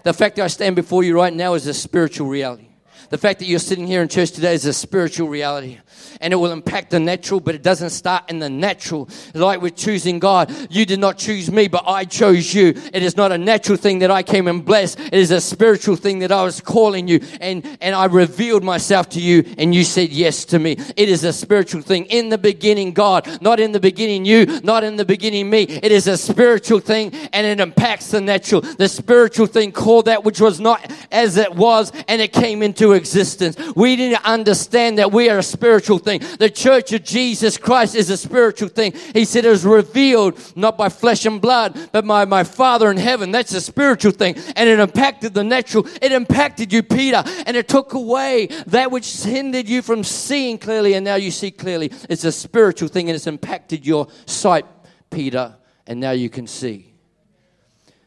The 0.03 0.13
fact 0.13 0.37
that 0.37 0.43
I 0.43 0.47
stand 0.47 0.75
before 0.75 1.03
you 1.03 1.15
right 1.15 1.33
now 1.33 1.55
is 1.55 1.67
a 1.67 1.73
spiritual 1.73 2.27
reality. 2.27 2.66
The 3.09 3.17
fact 3.17 3.39
that 3.39 3.45
you're 3.45 3.59
sitting 3.59 3.87
here 3.87 4.01
in 4.01 4.09
church 4.09 4.31
today 4.31 4.53
is 4.53 4.65
a 4.65 4.73
spiritual 4.73 5.29
reality 5.29 5.79
and 6.19 6.33
it 6.33 6.35
will 6.35 6.51
impact 6.51 6.91
the 6.91 6.99
natural, 6.99 7.39
but 7.39 7.55
it 7.55 7.63
doesn't 7.63 7.91
start 7.91 8.29
in 8.29 8.39
the 8.39 8.49
natural. 8.49 9.09
Like 9.33 9.61
with 9.61 9.75
choosing 9.75 10.19
God, 10.19 10.51
you 10.69 10.85
did 10.85 10.99
not 10.99 11.17
choose 11.17 11.51
me, 11.51 11.67
but 11.67 11.83
I 11.87 12.05
chose 12.05 12.53
you. 12.53 12.73
It 12.93 13.03
is 13.03 13.15
not 13.15 13.31
a 13.31 13.37
natural 13.37 13.77
thing 13.77 13.99
that 13.99 14.11
I 14.11 14.23
came 14.23 14.47
and 14.47 14.63
blessed. 14.63 14.99
It 14.99 15.13
is 15.13 15.31
a 15.31 15.39
spiritual 15.39 15.95
thing 15.95 16.19
that 16.19 16.31
I 16.31 16.43
was 16.43 16.59
calling 16.59 17.07
you 17.07 17.21
and, 17.39 17.65
and 17.81 17.95
I 17.95 18.05
revealed 18.05 18.63
myself 18.63 19.09
to 19.09 19.21
you 19.21 19.43
and 19.57 19.73
you 19.73 19.83
said 19.83 20.09
yes 20.09 20.45
to 20.45 20.59
me. 20.59 20.71
It 20.95 21.09
is 21.09 21.23
a 21.23 21.33
spiritual 21.33 21.81
thing. 21.81 22.05
In 22.05 22.29
the 22.29 22.37
beginning, 22.37 22.93
God, 22.93 23.41
not 23.41 23.59
in 23.59 23.71
the 23.71 23.79
beginning, 23.79 24.25
you, 24.25 24.59
not 24.61 24.83
in 24.83 24.95
the 24.95 25.05
beginning, 25.05 25.49
me. 25.49 25.63
It 25.63 25.91
is 25.91 26.07
a 26.07 26.17
spiritual 26.17 26.79
thing 26.79 27.13
and 27.31 27.47
it 27.47 27.59
impacts 27.59 28.11
the 28.11 28.21
natural. 28.21 28.61
The 28.61 28.89
spiritual 28.89 29.47
thing 29.47 29.71
called 29.71 30.05
that 30.05 30.23
which 30.23 30.41
was 30.41 30.59
not 30.59 30.91
as 31.11 31.37
it 31.37 31.55
was 31.55 31.91
and 32.07 32.21
it 32.21 32.33
came 32.33 32.61
into 32.61 32.93
existence. 32.97 33.55
We 33.75 33.95
need 33.95 34.09
to 34.09 34.23
understand 34.25 34.97
that 34.97 35.11
we 35.11 35.29
are 35.29 35.37
a 35.37 35.43
spiritual 35.43 35.99
thing. 35.99 36.21
The 36.39 36.49
church 36.49 36.91
of 36.91 37.03
Jesus 37.03 37.57
Christ 37.57 37.95
is 37.95 38.09
a 38.09 38.17
spiritual 38.17 38.69
thing. 38.69 38.93
He 39.13 39.23
said 39.23 39.45
it 39.45 39.49
was 39.49 39.65
revealed 39.65 40.37
not 40.55 40.77
by 40.77 40.89
flesh 40.89 41.25
and 41.25 41.39
blood, 41.39 41.89
but 41.91 42.05
by 42.05 42.25
my 42.25 42.43
Father 42.43 42.91
in 42.91 42.97
heaven. 42.97 43.31
That's 43.31 43.53
a 43.53 43.61
spiritual 43.61 44.11
thing. 44.11 44.35
And 44.55 44.67
it 44.67 44.79
impacted 44.79 45.33
the 45.33 45.43
natural. 45.43 45.87
It 46.01 46.11
impacted 46.11 46.73
you, 46.73 46.83
Peter, 46.83 47.23
and 47.45 47.55
it 47.55 47.67
took 47.67 47.93
away 47.93 48.47
that 48.67 48.91
which 48.91 49.23
hindered 49.23 49.69
you 49.69 49.81
from 49.81 50.03
seeing 50.03 50.57
clearly, 50.57 50.93
and 50.93 51.05
now 51.05 51.15
you 51.15 51.31
see 51.31 51.51
clearly. 51.51 51.91
It's 52.09 52.23
a 52.23 52.31
spiritual 52.31 52.89
thing, 52.89 53.09
and 53.09 53.15
it's 53.15 53.27
impacted 53.27 53.85
your 53.85 54.07
sight, 54.25 54.65
Peter, 55.09 55.55
and 55.85 55.99
now 55.99 56.11
you 56.11 56.29
can 56.29 56.47
see. 56.47 56.93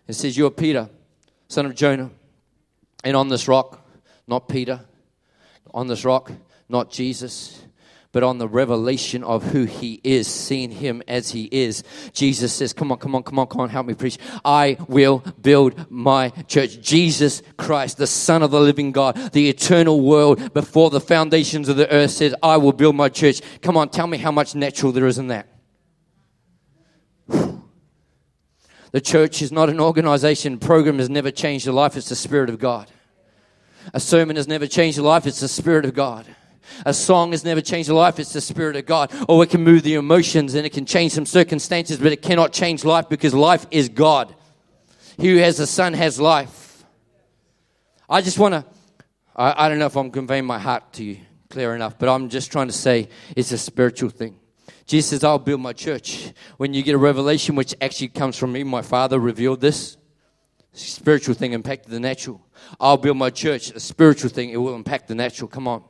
It 0.06 0.14
says, 0.14 0.36
You're 0.36 0.50
Peter, 0.50 0.90
son 1.48 1.66
of 1.66 1.74
Jonah, 1.74 2.10
and 3.04 3.16
on 3.16 3.28
this 3.28 3.48
rock, 3.48 3.79
not 4.30 4.48
Peter, 4.48 4.80
on 5.74 5.88
this 5.88 6.04
rock, 6.04 6.30
not 6.68 6.88
Jesus, 6.90 7.64
but 8.12 8.22
on 8.22 8.38
the 8.38 8.48
revelation 8.48 9.22
of 9.24 9.42
who 9.42 9.64
he 9.64 10.00
is, 10.02 10.28
seeing 10.28 10.70
him 10.70 11.02
as 11.08 11.30
he 11.30 11.48
is. 11.50 11.82
Jesus 12.12 12.52
says, 12.52 12.72
Come 12.72 12.92
on, 12.92 12.98
come 12.98 13.14
on, 13.16 13.24
come 13.24 13.40
on, 13.40 13.46
come 13.48 13.60
on, 13.60 13.68
help 13.68 13.86
me 13.86 13.94
preach. 13.94 14.18
I 14.44 14.76
will 14.88 15.18
build 15.40 15.90
my 15.90 16.30
church. 16.46 16.80
Jesus 16.80 17.42
Christ, 17.56 17.98
the 17.98 18.06
Son 18.06 18.42
of 18.42 18.52
the 18.52 18.60
living 18.60 18.92
God, 18.92 19.16
the 19.32 19.48
eternal 19.48 20.00
world 20.00 20.54
before 20.54 20.90
the 20.90 21.00
foundations 21.00 21.68
of 21.68 21.76
the 21.76 21.90
earth 21.92 22.12
says, 22.12 22.34
I 22.40 22.56
will 22.56 22.72
build 22.72 22.94
my 22.94 23.08
church. 23.08 23.40
Come 23.62 23.76
on, 23.76 23.88
tell 23.88 24.06
me 24.06 24.18
how 24.18 24.30
much 24.30 24.54
natural 24.54 24.92
there 24.92 25.06
is 25.06 25.18
in 25.18 25.26
that. 25.28 25.48
The 28.92 29.00
church 29.00 29.40
is 29.40 29.52
not 29.52 29.68
an 29.70 29.80
organization. 29.80 30.58
Program 30.58 30.98
has 30.98 31.08
never 31.08 31.30
changed 31.30 31.64
your 31.66 31.74
life. 31.74 31.96
It's 31.96 32.08
the 32.08 32.16
Spirit 32.16 32.48
of 32.48 32.58
God. 32.58 32.90
A 33.94 34.00
sermon 34.00 34.36
has 34.36 34.48
never 34.48 34.66
changed 34.66 34.96
your 34.98 35.06
life. 35.06 35.26
It's 35.26 35.40
the 35.40 35.48
Spirit 35.48 35.84
of 35.84 35.94
God. 35.94 36.26
A 36.86 36.94
song 36.94 37.32
has 37.32 37.44
never 37.44 37.60
changed 37.60 37.88
your 37.88 37.98
life. 37.98 38.18
It's 38.18 38.32
the 38.32 38.40
Spirit 38.40 38.76
of 38.76 38.86
God. 38.86 39.12
Or 39.28 39.42
it 39.42 39.50
can 39.50 39.62
move 39.62 39.82
the 39.82 39.94
emotions 39.94 40.54
and 40.54 40.64
it 40.64 40.70
can 40.70 40.86
change 40.86 41.12
some 41.12 41.26
circumstances, 41.26 41.98
but 41.98 42.12
it 42.12 42.22
cannot 42.22 42.52
change 42.52 42.84
life 42.84 43.08
because 43.08 43.34
life 43.34 43.66
is 43.70 43.88
God. 43.88 44.34
He 45.18 45.30
who 45.30 45.38
has 45.38 45.56
the 45.56 45.66
Son 45.66 45.92
has 45.94 46.20
life. 46.20 46.84
I 48.08 48.22
just 48.22 48.38
want 48.38 48.54
to, 48.54 48.64
I, 49.36 49.66
I 49.66 49.68
don't 49.68 49.78
know 49.78 49.86
if 49.86 49.96
I'm 49.96 50.10
conveying 50.10 50.46
my 50.46 50.58
heart 50.58 50.92
to 50.94 51.04
you 51.04 51.18
clear 51.50 51.74
enough, 51.74 51.98
but 51.98 52.08
I'm 52.08 52.28
just 52.28 52.52
trying 52.52 52.68
to 52.68 52.72
say 52.72 53.08
it's 53.36 53.52
a 53.52 53.58
spiritual 53.58 54.10
thing. 54.10 54.38
Jesus 54.86 55.10
says, 55.10 55.24
I'll 55.24 55.38
build 55.38 55.60
my 55.60 55.72
church. 55.72 56.32
When 56.56 56.74
you 56.74 56.82
get 56.82 56.94
a 56.94 56.98
revelation, 56.98 57.54
which 57.54 57.74
actually 57.80 58.08
comes 58.08 58.36
from 58.36 58.52
me, 58.52 58.64
my 58.64 58.82
father 58.82 59.18
revealed 59.18 59.60
this. 59.60 59.96
Spiritual 60.72 61.34
thing 61.34 61.52
impacted 61.52 61.90
the 61.90 62.00
natural. 62.00 62.40
I'll 62.78 62.96
build 62.96 63.16
my 63.16 63.30
church. 63.30 63.70
A 63.70 63.80
spiritual 63.80 64.30
thing, 64.30 64.50
it 64.50 64.56
will 64.56 64.74
impact 64.74 65.08
the 65.08 65.14
natural. 65.14 65.48
Come 65.48 65.66
on. 65.66 65.82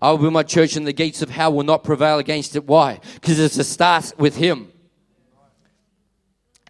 I 0.00 0.10
will 0.10 0.18
build 0.18 0.32
my 0.32 0.42
church 0.42 0.76
and 0.76 0.86
the 0.86 0.92
gates 0.92 1.20
of 1.22 1.30
hell 1.30 1.52
will 1.52 1.64
not 1.64 1.84
prevail 1.84 2.18
against 2.18 2.56
it. 2.56 2.66
Why? 2.66 3.00
Because 3.14 3.38
it's 3.38 3.58
a 3.58 3.64
start 3.64 4.12
with 4.18 4.36
Him. 4.36 4.72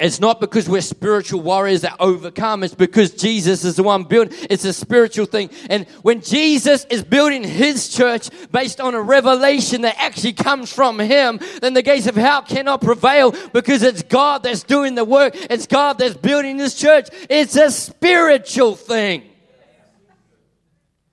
It's 0.00 0.18
not 0.18 0.40
because 0.40 0.66
we're 0.66 0.80
spiritual 0.80 1.42
warriors 1.42 1.82
that 1.82 1.96
overcome. 2.00 2.62
It's 2.62 2.74
because 2.74 3.10
Jesus 3.10 3.64
is 3.64 3.76
the 3.76 3.82
one 3.82 4.04
building. 4.04 4.34
It's 4.48 4.64
a 4.64 4.72
spiritual 4.72 5.26
thing. 5.26 5.50
And 5.68 5.86
when 6.00 6.22
Jesus 6.22 6.86
is 6.86 7.04
building 7.04 7.44
his 7.44 7.90
church 7.90 8.30
based 8.50 8.80
on 8.80 8.94
a 8.94 9.02
revelation 9.02 9.82
that 9.82 9.96
actually 9.98 10.32
comes 10.32 10.72
from 10.72 10.98
him, 10.98 11.38
then 11.60 11.74
the 11.74 11.82
gates 11.82 12.06
of 12.06 12.14
hell 12.14 12.40
cannot 12.40 12.80
prevail 12.80 13.34
because 13.52 13.82
it's 13.82 14.02
God 14.02 14.42
that's 14.42 14.62
doing 14.62 14.94
the 14.94 15.04
work. 15.04 15.34
It's 15.34 15.66
God 15.66 15.98
that's 15.98 16.16
building 16.16 16.56
this 16.56 16.76
church. 16.76 17.08
It's 17.28 17.56
a 17.56 17.70
spiritual 17.70 18.76
thing. 18.76 19.24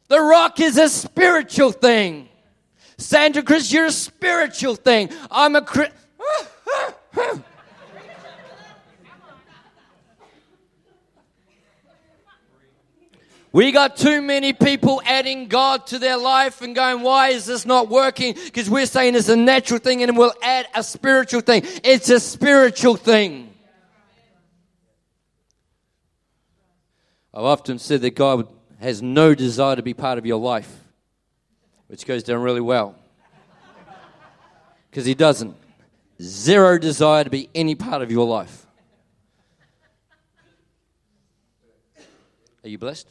The 0.08 0.22
rock 0.22 0.62
is 0.62 0.78
a 0.78 0.88
spiritual 0.88 1.74
thing. 1.74 2.30
Sandra 2.98 3.44
Chris, 3.44 3.70
you're 3.70 3.88
a 3.88 3.92
spiritual 3.92 4.76
thing. 4.76 5.10
I'm 5.30 5.58
a. 5.58 5.92
We 13.54 13.72
got 13.72 13.96
too 13.96 14.22
many 14.22 14.54
people 14.54 15.02
adding 15.06 15.48
God 15.48 15.88
to 15.88 16.00
their 16.00 16.18
life 16.18 16.62
and 16.62 16.76
going, 16.76 17.02
why 17.02 17.30
is 17.30 17.46
this 17.46 17.66
not 17.66 17.90
working? 17.90 18.34
Because 18.34 18.70
we're 18.70 18.86
saying 18.86 19.16
it's 19.16 19.30
a 19.30 19.36
natural 19.36 19.80
thing 19.80 20.04
and 20.04 20.18
we'll 20.18 20.34
add 20.44 20.68
a 20.76 20.84
spiritual 20.84 21.42
thing. 21.42 21.64
It's 21.84 22.10
a 22.10 22.20
spiritual 22.20 22.98
thing. 22.98 23.54
I've 27.34 27.46
often 27.46 27.80
said 27.80 28.02
that 28.02 28.16
God 28.16 28.48
has 28.80 29.02
no 29.02 29.34
desire 29.34 29.76
to 29.76 29.82
be 29.82 29.94
part 29.94 30.18
of 30.18 30.26
your 30.26 30.40
life, 30.40 30.72
which 31.88 32.06
goes 32.06 32.24
down 32.24 32.42
really 32.42 32.62
well. 32.62 32.96
Because 34.90 35.06
he 35.06 35.14
doesn't. 35.14 35.56
Zero 36.22 36.78
desire 36.78 37.24
to 37.24 37.30
be 37.30 37.50
any 37.56 37.76
part 37.76 38.02
of 38.02 38.12
your 38.12 38.28
life. 38.28 38.66
Are 42.64 42.70
you 42.70 42.78
blessed? 42.78 43.08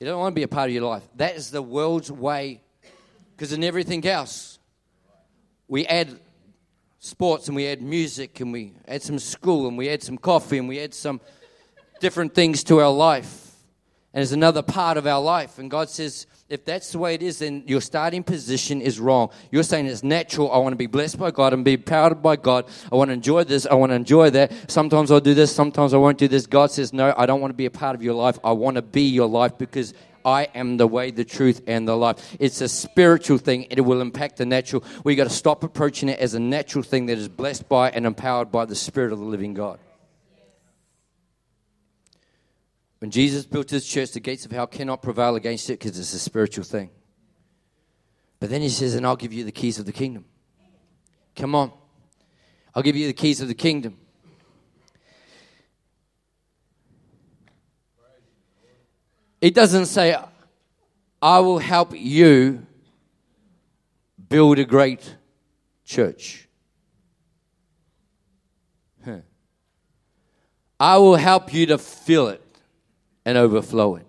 You 0.00 0.06
don't 0.06 0.20
want 0.20 0.32
to 0.32 0.38
be 0.38 0.44
a 0.44 0.48
part 0.48 0.68
of 0.70 0.74
your 0.74 0.84
life. 0.84 1.02
That 1.16 1.36
is 1.36 1.50
the 1.50 1.62
world's 1.62 2.10
way. 2.10 2.62
Because 3.36 3.52
in 3.52 3.64
everything 3.64 4.06
else, 4.06 4.58
we 5.66 5.86
add 5.86 6.18
sports 6.98 7.48
and 7.48 7.56
we 7.56 7.66
add 7.66 7.82
music 7.82 8.40
and 8.40 8.52
we 8.52 8.74
add 8.86 9.02
some 9.02 9.18
school 9.18 9.68
and 9.68 9.78
we 9.78 9.88
add 9.88 10.02
some 10.02 10.18
coffee 10.18 10.58
and 10.58 10.68
we 10.68 10.80
add 10.80 10.94
some 10.94 11.20
different 12.00 12.34
things 12.34 12.64
to 12.64 12.80
our 12.80 12.92
life 12.92 13.48
and 14.12 14.22
it's 14.22 14.32
another 14.32 14.62
part 14.62 14.96
of 14.96 15.06
our 15.06 15.20
life. 15.20 15.58
And 15.58 15.70
God 15.70 15.88
says, 15.88 16.26
if 16.48 16.64
that's 16.64 16.92
the 16.92 16.98
way 16.98 17.14
it 17.14 17.22
is, 17.22 17.40
then 17.40 17.62
your 17.66 17.82
starting 17.82 18.22
position 18.22 18.80
is 18.80 18.98
wrong. 18.98 19.28
You're 19.50 19.62
saying 19.62 19.86
it's 19.86 20.02
natural. 20.02 20.50
I 20.50 20.58
want 20.58 20.72
to 20.72 20.76
be 20.76 20.86
blessed 20.86 21.18
by 21.18 21.30
God 21.30 21.52
and 21.52 21.62
be 21.64 21.76
powered 21.76 22.22
by 22.22 22.36
God. 22.36 22.66
I 22.90 22.96
want 22.96 23.08
to 23.10 23.12
enjoy 23.12 23.44
this. 23.44 23.66
I 23.66 23.74
want 23.74 23.90
to 23.90 23.96
enjoy 23.96 24.30
that. 24.30 24.70
Sometimes 24.70 25.10
I'll 25.10 25.20
do 25.20 25.34
this. 25.34 25.54
Sometimes 25.54 25.92
I 25.92 25.98
won't 25.98 26.16
do 26.16 26.26
this. 26.26 26.46
God 26.46 26.70
says, 26.70 26.92
no, 26.94 27.12
I 27.16 27.26
don't 27.26 27.42
want 27.42 27.50
to 27.50 27.56
be 27.56 27.66
a 27.66 27.70
part 27.70 27.94
of 27.94 28.02
your 28.02 28.14
life. 28.14 28.38
I 28.42 28.52
want 28.52 28.76
to 28.76 28.82
be 28.82 29.02
your 29.02 29.28
life 29.28 29.58
because 29.58 29.92
I 30.24 30.48
am 30.54 30.78
the 30.78 30.86
way, 30.86 31.10
the 31.10 31.24
truth, 31.24 31.60
and 31.66 31.86
the 31.86 31.96
life. 31.96 32.36
It's 32.40 32.62
a 32.62 32.68
spiritual 32.68 33.38
thing. 33.38 33.66
It 33.70 33.82
will 33.82 34.00
impact 34.00 34.38
the 34.38 34.46
natural. 34.46 34.84
We've 35.04 35.16
got 35.16 35.24
to 35.24 35.30
stop 35.30 35.64
approaching 35.64 36.08
it 36.08 36.18
as 36.18 36.32
a 36.32 36.40
natural 36.40 36.82
thing 36.82 37.06
that 37.06 37.18
is 37.18 37.28
blessed 37.28 37.68
by 37.68 37.90
and 37.90 38.06
empowered 38.06 38.50
by 38.50 38.64
the 38.64 38.74
Spirit 38.74 39.12
of 39.12 39.18
the 39.18 39.24
living 39.24 39.52
God. 39.52 39.78
When 42.98 43.10
Jesus 43.10 43.46
built 43.46 43.70
his 43.70 43.86
church, 43.86 44.12
the 44.12 44.20
gates 44.20 44.44
of 44.44 44.50
hell 44.50 44.66
cannot 44.66 45.02
prevail 45.02 45.36
against 45.36 45.70
it 45.70 45.78
because 45.78 45.98
it's 45.98 46.12
a 46.14 46.18
spiritual 46.18 46.64
thing. 46.64 46.90
But 48.40 48.50
then 48.50 48.60
he 48.60 48.68
says, 48.68 48.94
and 48.94 49.06
I'll 49.06 49.16
give 49.16 49.32
you 49.32 49.44
the 49.44 49.52
keys 49.52 49.78
of 49.78 49.86
the 49.86 49.92
kingdom. 49.92 50.24
Come 51.36 51.54
on. 51.54 51.72
I'll 52.74 52.82
give 52.82 52.96
you 52.96 53.06
the 53.06 53.12
keys 53.12 53.40
of 53.40 53.48
the 53.48 53.54
kingdom. 53.54 53.98
It 59.40 59.54
doesn't 59.54 59.86
say, 59.86 60.16
I 61.22 61.38
will 61.38 61.58
help 61.58 61.92
you 61.94 62.66
build 64.28 64.58
a 64.58 64.64
great 64.64 65.16
church. 65.84 66.48
Huh. 69.04 69.18
I 70.80 70.98
will 70.98 71.16
help 71.16 71.54
you 71.54 71.66
to 71.66 71.78
fill 71.78 72.28
it 72.28 72.42
and 73.28 73.36
overflow 73.36 73.96
it. 73.96 74.06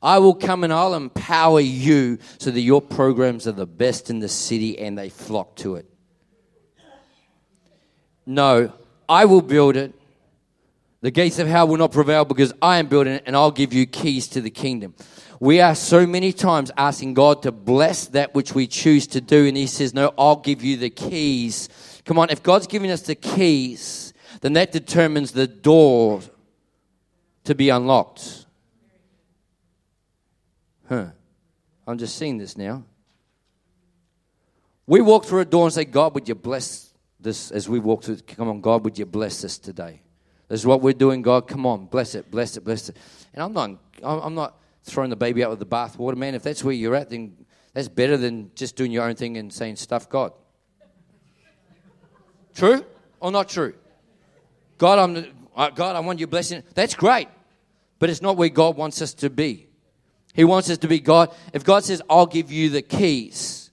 I 0.00 0.18
will 0.18 0.34
come 0.34 0.62
and 0.62 0.72
I'll 0.72 0.94
empower 0.94 1.58
you 1.58 2.18
so 2.38 2.52
that 2.52 2.60
your 2.60 2.80
programs 2.80 3.48
are 3.48 3.52
the 3.52 3.66
best 3.66 4.10
in 4.10 4.20
the 4.20 4.28
city 4.28 4.78
and 4.78 4.96
they 4.96 5.08
flock 5.08 5.56
to 5.56 5.74
it. 5.74 5.86
No, 8.24 8.72
I 9.08 9.24
will 9.24 9.42
build 9.42 9.76
it. 9.76 9.92
The 11.00 11.10
gates 11.10 11.40
of 11.40 11.48
hell 11.48 11.66
will 11.66 11.78
not 11.78 11.90
prevail 11.90 12.24
because 12.24 12.52
I 12.62 12.78
am 12.78 12.86
building 12.86 13.14
it 13.14 13.24
and 13.26 13.34
I'll 13.34 13.50
give 13.50 13.72
you 13.72 13.86
keys 13.86 14.28
to 14.28 14.40
the 14.40 14.50
kingdom. 14.50 14.94
We 15.40 15.60
are 15.60 15.74
so 15.74 16.06
many 16.06 16.32
times 16.32 16.70
asking 16.76 17.14
God 17.14 17.42
to 17.42 17.50
bless 17.50 18.06
that 18.08 18.36
which 18.36 18.54
we 18.54 18.68
choose 18.68 19.08
to 19.08 19.20
do, 19.20 19.46
and 19.46 19.56
He 19.56 19.66
says, 19.66 19.92
No, 19.92 20.14
I'll 20.16 20.36
give 20.36 20.62
you 20.62 20.76
the 20.76 20.90
keys. 20.90 21.68
Come 22.04 22.20
on, 22.20 22.30
if 22.30 22.44
God's 22.44 22.68
giving 22.68 22.92
us 22.92 23.02
the 23.02 23.16
keys, 23.16 24.14
then 24.42 24.52
that 24.52 24.70
determines 24.70 25.32
the 25.32 25.48
door 25.48 26.20
to 27.44 27.54
be 27.54 27.68
unlocked. 27.68 28.46
Huh. 30.88 31.06
I'm 31.86 31.98
just 31.98 32.16
seeing 32.16 32.38
this 32.38 32.56
now. 32.56 32.84
We 34.86 35.00
walk 35.00 35.24
through 35.24 35.40
a 35.40 35.44
door 35.44 35.64
and 35.64 35.72
say, 35.72 35.84
God, 35.84 36.14
would 36.14 36.28
you 36.28 36.34
bless 36.34 36.92
this 37.18 37.50
as 37.50 37.68
we 37.68 37.78
walk 37.78 38.04
through? 38.04 38.18
Come 38.26 38.48
on, 38.48 38.60
God, 38.60 38.84
would 38.84 38.98
you 38.98 39.06
bless 39.06 39.42
this 39.42 39.58
today? 39.58 40.02
This 40.48 40.60
is 40.60 40.66
what 40.66 40.82
we're 40.82 40.92
doing, 40.92 41.22
God. 41.22 41.48
Come 41.48 41.64
on, 41.66 41.86
bless 41.86 42.14
it, 42.14 42.30
bless 42.30 42.56
it, 42.56 42.64
bless 42.64 42.88
it. 42.88 42.96
And 43.32 43.42
I'm 43.42 43.52
not, 43.52 43.78
I'm 44.02 44.34
not 44.34 44.58
throwing 44.84 45.10
the 45.10 45.16
baby 45.16 45.42
out 45.42 45.50
with 45.50 45.60
the 45.60 45.66
bathwater, 45.66 46.16
man. 46.16 46.34
If 46.34 46.42
that's 46.42 46.62
where 46.62 46.74
you're 46.74 46.94
at, 46.94 47.10
then 47.10 47.46
that's 47.72 47.88
better 47.88 48.16
than 48.16 48.50
just 48.54 48.76
doing 48.76 48.92
your 48.92 49.04
own 49.04 49.14
thing 49.14 49.38
and 49.38 49.52
saying 49.52 49.76
stuff 49.76 50.08
God. 50.08 50.32
True 52.54 52.84
or 53.18 53.30
not 53.30 53.48
true? 53.48 53.74
God, 54.76 54.98
I'm, 54.98 55.41
Uh, 55.54 55.70
God, 55.70 55.96
I 55.96 56.00
want 56.00 56.18
your 56.18 56.28
blessing. 56.28 56.62
That's 56.74 56.94
great, 56.94 57.28
but 57.98 58.10
it's 58.10 58.22
not 58.22 58.36
where 58.36 58.48
God 58.48 58.76
wants 58.76 59.02
us 59.02 59.14
to 59.14 59.30
be. 59.30 59.68
He 60.34 60.44
wants 60.44 60.70
us 60.70 60.78
to 60.78 60.88
be 60.88 60.98
God. 60.98 61.34
If 61.52 61.64
God 61.64 61.84
says, 61.84 62.00
I'll 62.08 62.26
give 62.26 62.50
you 62.50 62.70
the 62.70 62.82
keys, 62.82 63.70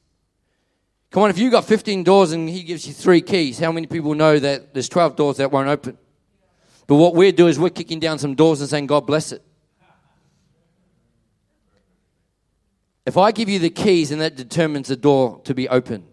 come 1.09 1.23
on, 1.23 1.29
if 1.29 1.37
you 1.37 1.49
got 1.49 1.65
15 1.65 2.03
doors 2.03 2.33
and 2.33 2.49
He 2.49 2.63
gives 2.63 2.85
you 2.85 2.93
three 2.93 3.21
keys, 3.21 3.59
how 3.59 3.71
many 3.71 3.87
people 3.87 4.13
know 4.13 4.37
that 4.39 4.73
there's 4.73 4.89
12 4.89 5.15
doors 5.15 5.37
that 5.37 5.51
won't 5.51 5.69
open? 5.69 5.97
But 6.87 6.95
what 6.95 7.15
we're 7.15 7.31
doing 7.31 7.51
is 7.51 7.59
we're 7.59 7.69
kicking 7.69 7.99
down 7.99 8.19
some 8.19 8.35
doors 8.35 8.61
and 8.61 8.69
saying, 8.69 8.87
God 8.87 9.05
bless 9.05 9.31
it. 9.31 9.43
If 13.05 13.17
I 13.17 13.31
give 13.31 13.47
you 13.47 13.59
the 13.59 13.69
keys 13.69 14.11
and 14.11 14.21
that 14.21 14.35
determines 14.35 14.87
the 14.87 14.95
door 14.95 15.41
to 15.45 15.53
be 15.53 15.69
opened, 15.69 16.05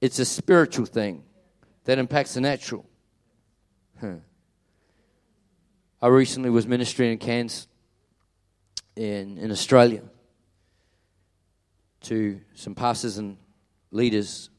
it's 0.00 0.18
a 0.18 0.24
spiritual 0.24 0.86
thing 0.86 1.22
that 1.84 1.98
impacts 1.98 2.34
the 2.34 2.40
natural. 2.40 2.84
I 6.02 6.08
recently 6.08 6.50
was 6.50 6.66
ministering 6.66 7.12
in 7.12 7.18
Cairns 7.18 7.66
in, 8.96 9.38
in 9.38 9.50
Australia 9.50 10.02
to 12.02 12.40
some 12.54 12.74
pastors 12.74 13.18
and 13.18 13.36
leaders. 13.90 14.50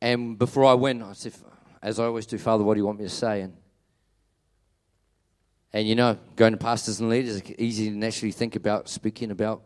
And 0.00 0.38
before 0.38 0.64
I 0.64 0.74
went, 0.74 1.02
I 1.02 1.12
said, 1.14 1.34
as 1.82 1.98
I 1.98 2.04
always 2.04 2.26
do, 2.26 2.38
Father, 2.38 2.62
what 2.64 2.74
do 2.74 2.80
you 2.80 2.86
want 2.86 2.98
me 2.98 3.04
to 3.04 3.10
say? 3.10 3.40
And, 3.40 3.56
and 5.72 5.88
you 5.88 5.94
know, 5.94 6.18
going 6.36 6.52
to 6.52 6.58
pastors 6.58 7.00
and 7.00 7.08
leaders, 7.08 7.36
it's 7.36 7.50
easy 7.58 7.90
to 7.90 7.96
naturally 7.96 8.32
think 8.32 8.56
about 8.56 8.88
speaking 8.88 9.30
about 9.30 9.62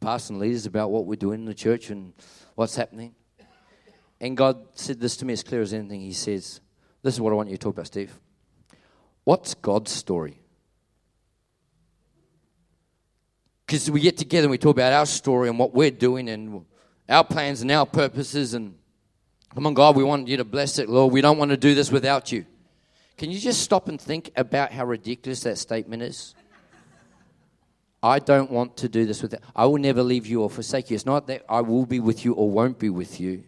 pastors 0.00 0.30
and 0.30 0.38
leaders 0.38 0.66
about 0.66 0.90
what 0.90 1.06
we're 1.06 1.16
doing 1.16 1.40
in 1.40 1.46
the 1.46 1.54
church 1.54 1.90
and 1.90 2.12
what's 2.54 2.76
happening. 2.76 3.14
And 4.20 4.36
God 4.36 4.64
said 4.74 5.00
this 5.00 5.16
to 5.18 5.24
me 5.24 5.32
as 5.32 5.42
clear 5.42 5.62
as 5.62 5.72
anything. 5.72 6.00
He 6.00 6.12
says, 6.12 6.60
This 7.02 7.14
is 7.14 7.20
what 7.20 7.32
I 7.32 7.36
want 7.36 7.50
you 7.50 7.56
to 7.56 7.62
talk 7.62 7.74
about, 7.74 7.86
Steve. 7.86 8.12
What's 9.24 9.54
God's 9.54 9.90
story? 9.90 10.38
Because 13.66 13.90
we 13.90 14.00
get 14.00 14.18
together 14.18 14.44
and 14.44 14.50
we 14.50 14.58
talk 14.58 14.76
about 14.76 14.92
our 14.92 15.06
story 15.06 15.48
and 15.48 15.58
what 15.58 15.74
we're 15.74 15.90
doing 15.90 16.28
and 16.28 16.64
our 17.08 17.24
plans 17.24 17.62
and 17.62 17.70
our 17.70 17.86
purposes. 17.86 18.54
And 18.54 18.74
come 19.54 19.66
on, 19.66 19.74
God, 19.74 19.96
we 19.96 20.04
want 20.04 20.28
you 20.28 20.36
to 20.36 20.44
bless 20.44 20.78
it, 20.78 20.88
Lord. 20.88 21.12
We 21.12 21.20
don't 21.20 21.38
want 21.38 21.50
to 21.50 21.56
do 21.56 21.74
this 21.74 21.90
without 21.90 22.30
you. 22.30 22.44
Can 23.16 23.30
you 23.30 23.38
just 23.38 23.62
stop 23.62 23.88
and 23.88 24.00
think 24.00 24.30
about 24.36 24.72
how 24.72 24.84
ridiculous 24.84 25.42
that 25.42 25.58
statement 25.58 26.02
is? 26.02 26.34
I 28.02 28.18
don't 28.18 28.50
want 28.50 28.76
to 28.78 28.88
do 28.88 29.06
this 29.06 29.22
with 29.22 29.34
I 29.54 29.64
will 29.66 29.78
never 29.78 30.02
leave 30.02 30.26
you 30.26 30.42
or 30.42 30.50
forsake 30.50 30.90
you. 30.90 30.96
It's 30.96 31.06
not 31.06 31.28
that 31.28 31.44
I 31.48 31.60
will 31.60 31.86
be 31.86 32.00
with 32.00 32.24
you 32.24 32.32
or 32.32 32.50
won't 32.50 32.78
be 32.78 32.90
with 32.90 33.20
you. 33.20 33.44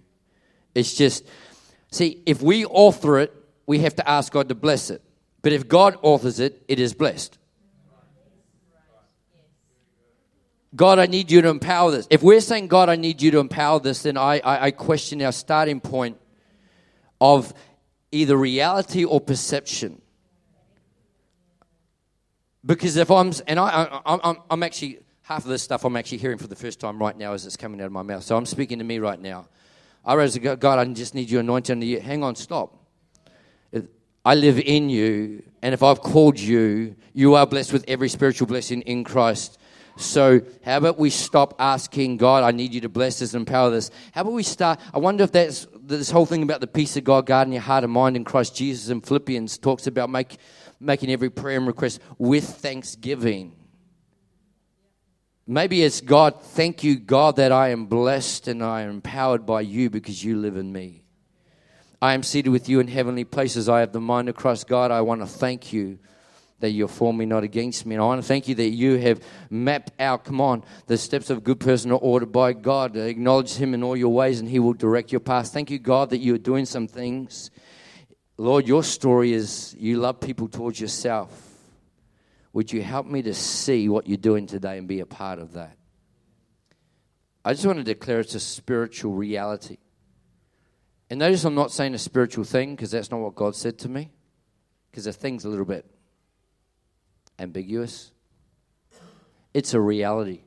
It's 0.74 0.94
just, 0.94 1.26
see, 1.90 2.22
if 2.24 2.40
we 2.40 2.64
author 2.64 3.18
it, 3.18 3.34
we 3.66 3.81
have 3.81 3.96
to 3.96 4.09
ask 4.09 4.33
God 4.33 4.48
to 4.48 4.55
bless 4.55 4.90
it. 4.90 5.03
But 5.42 5.53
if 5.53 5.68
God 5.68 5.96
authors 6.03 6.40
it, 6.40 6.62
it 6.68 6.81
is 6.81 6.94
blessed. 6.94 7.38
God, 10.74 10.98
I 10.98 11.07
need 11.07 11.31
you 11.31 11.40
to 11.42 11.48
empower 11.48 11.92
this. 11.92 12.07
If 12.11 12.22
we're 12.22 12.40
saying, 12.40 12.68
God, 12.68 12.88
I 12.88 12.96
need 12.96 13.22
you 13.22 13.31
to 13.33 13.38
empower 13.38 13.79
this, 13.79 14.03
then 14.03 14.16
I, 14.16 14.40
I, 14.40 14.64
I 14.64 14.70
question 14.72 15.22
our 15.22 15.31
starting 15.31 15.81
point 15.81 16.18
of 17.20 17.55
either 18.11 18.37
reality 18.37 19.05
or 19.05 19.20
perception. 19.20 20.00
Because 22.66 22.96
if 22.96 23.11
I'm, 23.11 23.33
and 23.46 23.61
I, 23.61 24.00
I, 24.05 24.18
I'm, 24.24 24.38
I'm 24.50 24.62
actually, 24.62 25.00
half 25.22 25.44
of 25.44 25.50
this 25.50 25.62
stuff 25.62 25.85
I'm 25.85 25.96
actually 25.96 26.18
hearing 26.18 26.38
for 26.38 26.48
the 26.48 26.57
first 26.57 26.81
time 26.81 26.98
right 26.98 27.16
now 27.16 27.35
as 27.35 27.46
it's 27.46 27.57
coming 27.57 27.81
out 27.81 27.87
of 27.87 27.92
my 27.92 28.03
mouth. 28.03 28.24
So 28.24 28.37
I'm 28.37 28.46
speaking 28.46 28.79
to 28.79 28.85
me 28.85 28.98
right 28.98 29.20
now. 29.20 29.46
I 30.05 30.14
realized, 30.14 30.42
God, 30.61 30.79
I 30.79 30.85
just 30.87 31.14
need 31.14 31.31
you 31.31 31.38
anointing. 31.38 31.81
Hang 32.00 32.24
on, 32.24 32.35
stop. 32.35 32.83
I 34.24 34.34
live 34.34 34.58
in 34.58 34.88
you, 34.88 35.42
and 35.60 35.74
if 35.74 35.82
I've 35.82 36.00
called 36.00 36.38
you, 36.38 36.96
you 37.12 37.34
are 37.34 37.46
blessed 37.46 37.72
with 37.72 37.84
every 37.87 38.08
spiritual 38.08 38.46
blessing 38.46 38.80
in 38.82 39.04
Christ. 39.04 39.58
So, 39.96 40.40
how 40.64 40.78
about 40.78 40.98
we 40.98 41.10
stop 41.10 41.54
asking 41.58 42.16
God, 42.16 42.42
I 42.42 42.50
need 42.50 42.74
you 42.74 42.80
to 42.80 42.88
bless 42.88 43.20
this 43.20 43.34
and 43.34 43.42
empower 43.42 43.70
this? 43.70 43.90
How 44.12 44.22
about 44.22 44.32
we 44.32 44.42
start? 44.42 44.80
I 44.92 44.98
wonder 44.98 45.24
if 45.24 45.32
that's 45.32 45.66
this 45.78 46.10
whole 46.10 46.26
thing 46.26 46.42
about 46.42 46.60
the 46.60 46.66
peace 46.66 46.96
of 46.96 47.04
God 47.04 47.26
guarding 47.26 47.52
your 47.52 47.62
heart 47.62 47.84
and 47.84 47.92
mind 47.92 48.16
in 48.16 48.24
Christ 48.24 48.56
Jesus 48.56 48.88
in 48.88 49.02
Philippians 49.02 49.58
talks 49.58 49.87
about 49.87 50.10
make, 50.10 50.38
making 50.80 51.10
every 51.10 51.30
prayer 51.30 51.58
and 51.58 51.66
request 51.66 52.00
with 52.18 52.44
thanksgiving. 52.44 53.54
Maybe 55.46 55.82
it's 55.82 56.00
God, 56.00 56.42
thank 56.42 56.82
you, 56.82 56.96
God, 56.96 57.37
that 57.37 57.52
I 57.52 57.68
am 57.68 57.87
blessed 57.87 58.48
and 58.48 58.64
I 58.64 58.82
am 58.82 58.90
empowered 58.90 59.44
by 59.44 59.60
you 59.60 59.90
because 59.90 60.24
you 60.24 60.38
live 60.38 60.56
in 60.56 60.72
me. 60.72 61.03
I 62.04 62.12
am 62.12 62.22
seated 62.22 62.50
with 62.50 62.68
you 62.68 62.80
in 62.80 62.88
heavenly 62.88 63.24
places. 63.24 63.66
I 63.66 63.80
have 63.80 63.92
the 63.92 63.98
mind 63.98 64.28
of 64.28 64.34
Christ. 64.34 64.66
God, 64.66 64.90
I 64.90 65.00
want 65.00 65.22
to 65.22 65.26
thank 65.26 65.72
you 65.72 65.98
that 66.60 66.68
you're 66.68 66.86
for 66.86 67.14
me, 67.14 67.24
not 67.24 67.44
against 67.44 67.86
me. 67.86 67.94
And 67.94 68.04
I 68.04 68.04
want 68.04 68.20
to 68.20 68.28
thank 68.28 68.46
you 68.46 68.54
that 68.56 68.68
you 68.68 68.98
have 68.98 69.22
mapped 69.48 69.90
out, 69.98 70.22
come 70.22 70.38
on, 70.38 70.64
the 70.86 70.98
steps 70.98 71.30
of 71.30 71.38
a 71.38 71.40
good 71.40 71.60
person 71.60 71.90
are 71.92 71.98
ordered 71.98 72.30
by 72.30 72.52
God. 72.52 72.94
Acknowledge 72.94 73.54
Him 73.54 73.72
in 73.72 73.82
all 73.82 73.96
your 73.96 74.12
ways 74.12 74.38
and 74.38 74.46
He 74.46 74.58
will 74.58 74.74
direct 74.74 75.12
your 75.12 75.20
path. 75.22 75.48
Thank 75.48 75.70
you, 75.70 75.78
God, 75.78 76.10
that 76.10 76.18
you 76.18 76.34
are 76.34 76.38
doing 76.38 76.66
some 76.66 76.88
things. 76.88 77.50
Lord, 78.36 78.68
your 78.68 78.84
story 78.84 79.32
is 79.32 79.74
you 79.78 79.96
love 79.96 80.20
people 80.20 80.46
towards 80.46 80.78
yourself. 80.78 81.32
Would 82.52 82.70
you 82.70 82.82
help 82.82 83.06
me 83.06 83.22
to 83.22 83.32
see 83.32 83.88
what 83.88 84.06
you're 84.06 84.18
doing 84.18 84.46
today 84.46 84.76
and 84.76 84.86
be 84.86 85.00
a 85.00 85.06
part 85.06 85.38
of 85.38 85.54
that? 85.54 85.78
I 87.46 87.54
just 87.54 87.64
want 87.64 87.78
to 87.78 87.82
declare 87.82 88.20
it's 88.20 88.34
a 88.34 88.40
spiritual 88.40 89.14
reality. 89.14 89.78
And 91.10 91.18
notice 91.18 91.44
I'm 91.44 91.54
not 91.54 91.70
saying 91.70 91.94
a 91.94 91.98
spiritual 91.98 92.44
thing 92.44 92.74
because 92.74 92.90
that's 92.90 93.10
not 93.10 93.20
what 93.20 93.34
God 93.34 93.54
said 93.54 93.78
to 93.80 93.88
me, 93.88 94.10
because 94.90 95.04
the 95.04 95.12
thing's 95.12 95.44
a 95.44 95.48
little 95.48 95.64
bit 95.64 95.84
ambiguous. 97.38 98.10
It's 99.52 99.74
a 99.74 99.80
reality. 99.80 100.40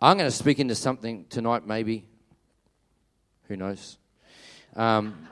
I'm 0.00 0.18
going 0.18 0.28
to 0.28 0.36
speak 0.36 0.58
into 0.58 0.74
something 0.74 1.26
tonight, 1.30 1.66
maybe. 1.66 2.06
Who 3.48 3.56
knows? 3.56 3.98
Um, 4.74 5.28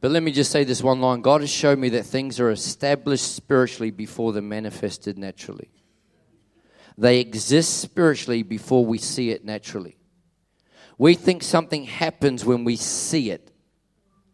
but 0.00 0.10
let 0.10 0.22
me 0.22 0.32
just 0.32 0.50
say 0.50 0.64
this 0.64 0.82
one 0.82 1.00
line 1.00 1.20
God 1.20 1.42
has 1.42 1.50
shown 1.50 1.80
me 1.80 1.90
that 1.90 2.04
things 2.04 2.40
are 2.40 2.50
established 2.50 3.34
spiritually 3.34 3.90
before 3.90 4.32
they're 4.32 4.42
manifested 4.42 5.16
naturally. 5.16 5.70
They 6.98 7.20
exist 7.20 7.78
spiritually 7.78 8.42
before 8.42 8.84
we 8.84 8.98
see 8.98 9.30
it 9.30 9.44
naturally. 9.44 9.96
We 10.98 11.14
think 11.14 11.42
something 11.42 11.84
happens 11.84 12.44
when 12.44 12.64
we 12.64 12.76
see 12.76 13.30
it. 13.30 13.50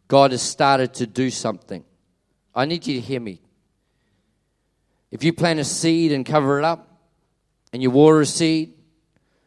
God 0.08 0.30
has 0.30 0.42
started 0.42 0.94
to 0.94 1.06
do 1.06 1.30
something. 1.30 1.84
I 2.54 2.66
need 2.66 2.86
you 2.86 2.94
to 2.94 3.00
hear 3.00 3.20
me. 3.20 3.40
If 5.10 5.24
you 5.24 5.32
plant 5.32 5.60
a 5.60 5.64
seed 5.64 6.12
and 6.12 6.24
cover 6.24 6.58
it 6.58 6.64
up, 6.64 6.88
and 7.72 7.82
you 7.82 7.90
water 7.90 8.20
a 8.20 8.26
seed, 8.26 8.74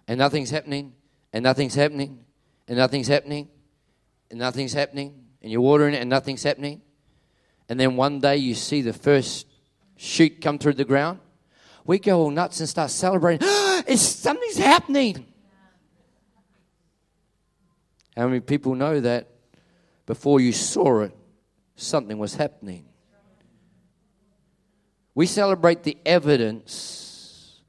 and 0.08 0.17
nothing's 0.17 0.49
happening, 0.49 0.93
and 1.32 1.43
nothing's 1.43 1.75
happening, 1.75 2.19
and 2.67 2.78
nothing's 2.78 3.08
happening, 3.08 3.47
and 4.30 4.39
nothing's 4.39 4.73
happening, 4.73 5.25
and 5.41 5.51
you're 5.51 5.62
watering 5.62 5.93
it 5.93 6.01
and 6.01 6.10
nothing's 6.10 6.43
happening, 6.43 6.82
and 7.69 7.80
then 7.80 7.95
one 7.95 8.19
day 8.19 8.38
you 8.38 8.56
see 8.56 8.82
the 8.82 8.93
first 8.93 9.47
shoot 9.97 10.41
come 10.41 10.58
through 10.58 10.73
the 10.73 10.86
ground, 10.86 11.19
we 11.86 11.99
go 11.99 12.19
all 12.19 12.32
nuts 12.32 12.60
and 12.60 12.67
start 12.67 12.89
celebrating. 12.89 13.47
it's 13.88 14.01
something's 14.01 14.58
happening. 14.58 15.25
How 18.15 18.28
many 18.28 18.39
people 18.39 18.75
know 18.75 18.99
that 19.01 19.30
before 20.06 20.39
you 20.39 20.51
saw 20.54 21.01
it, 21.01 21.15
something 21.75 22.17
was 22.17 22.36
happening? 22.36 22.86
We 25.13 25.25
celebrate 25.25 25.84
the 25.84 25.97
evidence, 26.06 27.62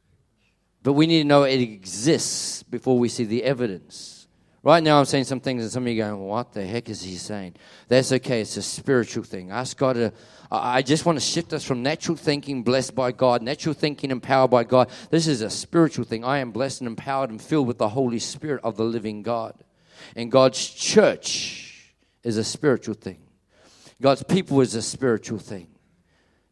but 0.83 0.95
we 0.95 1.07
need 1.07 1.23
to 1.23 1.29
know 1.29 1.45
it 1.45 1.61
exists 1.61 2.63
before 2.65 2.99
we 2.99 3.09
see 3.09 3.25
the 3.25 3.45
evidence. 3.45 4.17
Right 4.63 4.83
now, 4.83 4.99
I'm 4.99 5.05
saying 5.05 5.25
some 5.25 5.39
things, 5.39 5.63
and 5.63 5.71
some 5.71 5.85
of 5.85 5.93
you 5.93 6.03
going, 6.03 6.19
What 6.19 6.53
the 6.53 6.67
heck 6.67 6.89
is 6.89 7.01
he 7.01 7.15
saying? 7.15 7.55
That's 7.87 8.11
okay. 8.11 8.41
It's 8.41 8.57
a 8.57 8.63
spiritual 8.63 9.23
thing. 9.23 9.53
Ask 9.53 9.77
God 9.77 9.93
to. 9.93 10.13
I 10.51 10.83
just 10.83 11.07
want 11.07 11.19
to 11.19 11.25
shift 11.25 11.53
us 11.53 11.63
from 11.63 11.85
natural 11.85 12.17
thinking, 12.17 12.65
blessed 12.65 12.95
by 12.95 13.13
God, 13.13 13.43
natural 13.43 13.75
thinking, 13.75 14.11
empowered 14.11 14.51
by 14.51 14.65
God. 14.65 14.91
This 15.11 15.29
is 15.29 15.41
a 15.41 15.51
spiritual 15.51 16.05
thing. 16.05 16.25
I 16.25 16.39
am 16.39 16.51
blessed 16.51 16.81
and 16.81 16.89
empowered 16.89 17.31
and 17.31 17.41
filled 17.41 17.69
with 17.69 17.79
the 17.79 17.91
Holy 17.91 18.19
Spirit 18.19 18.61
of 18.65 18.77
the 18.77 18.85
living 18.85 19.23
God. 19.23 19.55
And 20.15 20.31
God's 20.31 20.65
church 20.69 21.93
is 22.23 22.37
a 22.37 22.45
spiritual 22.45 22.95
thing, 22.95 23.19
God's 24.01 24.23
people 24.23 24.61
is 24.61 24.75
a 24.75 24.83
spiritual 24.83 25.39
thing. 25.39 25.69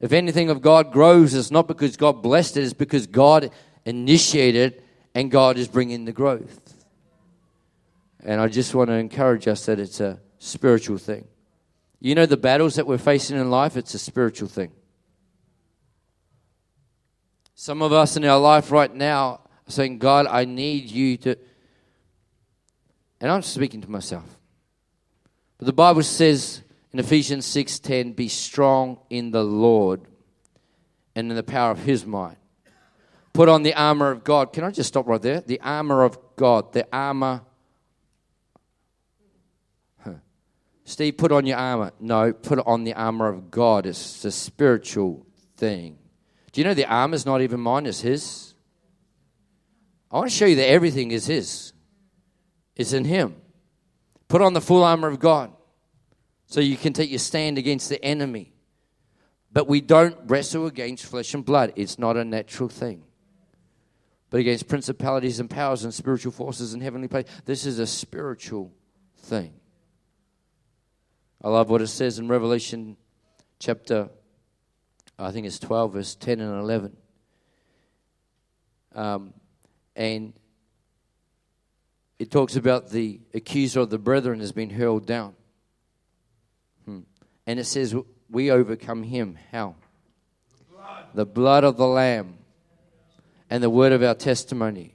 If 0.00 0.12
anything 0.12 0.50
of 0.50 0.61
God 0.61 0.92
grows, 0.92 1.34
it's 1.34 1.50
not 1.50 1.66
because 1.66 1.96
God 1.96 2.22
blessed 2.22 2.57
it, 2.57 2.64
it's 2.64 2.72
because 2.72 3.07
God 3.07 3.50
initiated 3.84 4.82
and 5.14 5.30
God 5.30 5.57
is 5.57 5.68
bringing 5.68 6.05
the 6.05 6.12
growth. 6.12 6.74
And 8.22 8.40
I 8.40 8.48
just 8.48 8.74
want 8.74 8.88
to 8.88 8.94
encourage 8.94 9.46
us 9.46 9.66
that 9.66 9.78
it's 9.78 10.00
a 10.00 10.20
spiritual 10.38 10.98
thing. 10.98 11.26
You 12.00 12.14
know, 12.14 12.26
the 12.26 12.36
battles 12.36 12.74
that 12.74 12.86
we're 12.86 12.98
facing 12.98 13.38
in 13.38 13.50
life, 13.50 13.76
it's 13.76 13.94
a 13.94 13.98
spiritual 13.98 14.48
thing. 14.48 14.72
Some 17.55 17.82
of 17.82 17.92
us 17.92 18.16
in 18.16 18.24
our 18.24 18.38
life 18.38 18.70
right 18.70 18.92
now 18.92 19.40
saying, 19.68 19.98
God, 19.98 20.26
I 20.26 20.44
need 20.44 20.90
you 20.90 21.16
to. 21.18 21.38
And 23.25 23.33
I'm 23.33 23.41
speaking 23.41 23.81
to 23.81 23.91
myself. 23.91 24.39
But 25.57 25.64
the 25.64 25.72
Bible 25.72 26.03
says 26.03 26.61
in 26.93 26.99
Ephesians 26.99 27.47
6:10, 27.47 28.12
be 28.12 28.29
strong 28.29 28.99
in 29.09 29.31
the 29.31 29.43
Lord 29.43 30.03
and 31.16 31.31
in 31.31 31.35
the 31.35 31.43
power 31.43 31.70
of 31.70 31.79
his 31.79 32.05
might. 32.05 32.37
Put 33.33 33.49
on 33.49 33.62
the 33.62 33.72
armor 33.72 34.11
of 34.11 34.25
God. 34.25 34.53
Can 34.53 34.62
I 34.62 34.70
just 34.70 34.89
stop 34.89 35.07
right 35.07 35.22
there? 35.22 35.41
The 35.41 35.59
armor 35.62 36.03
of 36.03 36.18
God, 36.37 36.75
the 36.75 36.87
armor 36.93 37.41
Steve, 40.85 41.16
put 41.16 41.33
on 41.33 41.47
your 41.47 41.57
armor. 41.57 41.93
No, 41.99 42.35
put 42.35 42.59
on 42.66 42.85
the 42.85 42.93
armor 42.93 43.29
of 43.29 43.51
God. 43.51 43.87
It's 43.87 44.22
a 44.27 44.31
spiritual 44.31 45.25
thing. 45.57 45.97
Do 46.53 46.61
you 46.61 46.66
know 46.66 46.75
the 46.75 46.85
armor 46.85 47.14
is 47.14 47.25
not 47.25 47.41
even 47.41 47.59
mine, 47.61 47.87
it's 47.87 48.03
His? 48.03 48.53
I 50.11 50.18
want 50.18 50.31
to 50.31 50.37
show 50.37 50.45
you 50.45 50.57
that 50.57 50.68
everything 50.68 51.11
is 51.11 51.25
His, 51.25 51.72
it's 52.77 52.93
in 52.93 53.05
Him. 53.05 53.37
Put 54.29 54.43
on 54.43 54.53
the 54.53 54.61
full 54.61 54.83
armor 54.83 55.09
of 55.09 55.18
God 55.18 55.53
so 56.47 56.61
you 56.61 56.77
can 56.77 56.93
take 56.93 57.11
your 57.11 57.18
stand 57.18 57.59
against 57.59 57.89
the 57.89 58.03
enemy. 58.05 58.53
But 59.53 59.68
we 59.68 59.81
don't 59.81 60.16
wrestle 60.25 60.66
against 60.66 61.07
flesh 61.07 61.33
and 61.35 61.45
blood, 61.45 61.72
it's 61.77 61.99
not 61.99 62.16
a 62.16 62.25
natural 62.25 62.68
thing. 62.68 63.05
But 64.31 64.41
against 64.41 64.66
principalities 64.66 65.39
and 65.39 65.49
powers 65.49 65.85
and 65.85 65.95
spiritual 65.95 66.33
forces 66.33 66.75
in 66.75 66.81
heavenly 66.81 67.07
places, 67.07 67.31
this 67.45 67.66
is 67.66 67.79
a 67.79 67.87
spiritual 67.87 68.72
thing. 69.16 69.53
I 71.43 71.51
love 71.51 71.70
what 71.70 71.83
it 71.83 71.87
says 71.89 72.18
in 72.18 72.27
Revelation 72.27 72.97
chapter 73.61 74.09
I 75.18 75.31
think 75.31 75.47
it's 75.47 75.59
12, 75.59 75.93
verse 75.93 76.14
10 76.16 76.41
and 76.41 76.61
11. 76.61 76.97
Um, 78.95 79.35
and 79.95 80.33
it 82.18 82.30
talks 82.30 82.56
about 82.56 82.90
the 82.90 83.20
accuser 83.32 83.80
of 83.80 83.90
the 83.90 83.98
brethren 83.98 84.40
has 84.40 84.52
been 84.52 84.70
hurled 84.70 85.06
down. 85.06 85.34
Hmm. 86.84 87.00
And 87.46 87.58
it 87.58 87.64
says, 87.64 87.94
We 88.30 88.50
overcome 88.50 89.02
him. 89.02 89.38
How? 89.50 89.74
The 90.58 90.64
blood. 90.74 91.06
the 91.14 91.26
blood 91.26 91.64
of 91.64 91.76
the 91.76 91.86
Lamb 91.86 92.38
and 93.50 93.62
the 93.62 93.70
word 93.70 93.92
of 93.92 94.02
our 94.02 94.14
testimony. 94.14 94.94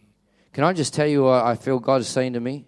Can 0.54 0.64
I 0.64 0.74
just 0.74 0.94
tell 0.94 1.08
you 1.08 1.24
what 1.24 1.46
I 1.46 1.56
feel 1.56 1.80
God 1.80 2.02
is 2.02 2.08
saying 2.08 2.34
to 2.34 2.40
me? 2.40 2.66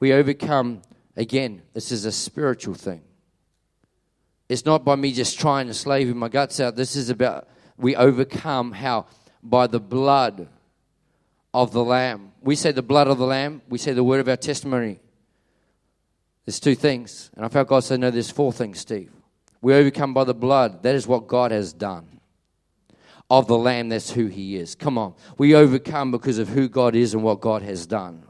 We 0.00 0.12
overcome, 0.12 0.82
again, 1.16 1.62
this 1.72 1.92
is 1.92 2.04
a 2.04 2.12
spiritual 2.12 2.74
thing. 2.74 3.02
It's 4.48 4.64
not 4.64 4.84
by 4.84 4.96
me 4.96 5.12
just 5.12 5.38
trying 5.40 5.66
to 5.68 5.74
slave 5.74 6.14
my 6.14 6.28
guts 6.28 6.60
out. 6.60 6.76
This 6.76 6.96
is 6.96 7.08
about 7.08 7.48
we 7.76 7.96
overcome 7.96 8.72
how? 8.72 9.06
By 9.42 9.66
the 9.66 9.80
blood 9.80 10.48
of 11.54 11.72
the 11.72 11.84
Lamb. 11.84 12.32
We 12.40 12.56
say 12.56 12.72
the 12.72 12.82
blood 12.82 13.08
of 13.08 13.18
the 13.18 13.26
Lamb, 13.26 13.62
we 13.68 13.78
say 13.78 13.92
the 13.92 14.04
word 14.04 14.20
of 14.20 14.28
our 14.28 14.36
testimony. 14.36 14.98
There's 16.44 16.60
two 16.60 16.74
things. 16.74 17.30
And 17.36 17.44
I 17.44 17.48
felt 17.48 17.68
God 17.68 17.84
said, 17.84 18.00
No, 18.00 18.10
there's 18.10 18.30
four 18.30 18.52
things, 18.52 18.80
Steve. 18.80 19.12
We 19.60 19.74
overcome 19.74 20.12
by 20.12 20.24
the 20.24 20.34
blood. 20.34 20.82
That 20.82 20.94
is 20.94 21.06
what 21.06 21.28
God 21.28 21.52
has 21.52 21.72
done. 21.72 22.20
Of 23.30 23.46
the 23.46 23.56
Lamb, 23.56 23.88
that's 23.90 24.10
who 24.10 24.26
He 24.26 24.56
is. 24.56 24.74
Come 24.74 24.98
on. 24.98 25.14
We 25.38 25.54
overcome 25.54 26.10
because 26.10 26.38
of 26.38 26.48
who 26.48 26.68
God 26.68 26.96
is 26.96 27.14
and 27.14 27.22
what 27.22 27.40
God 27.40 27.62
has 27.62 27.86
done 27.86 28.24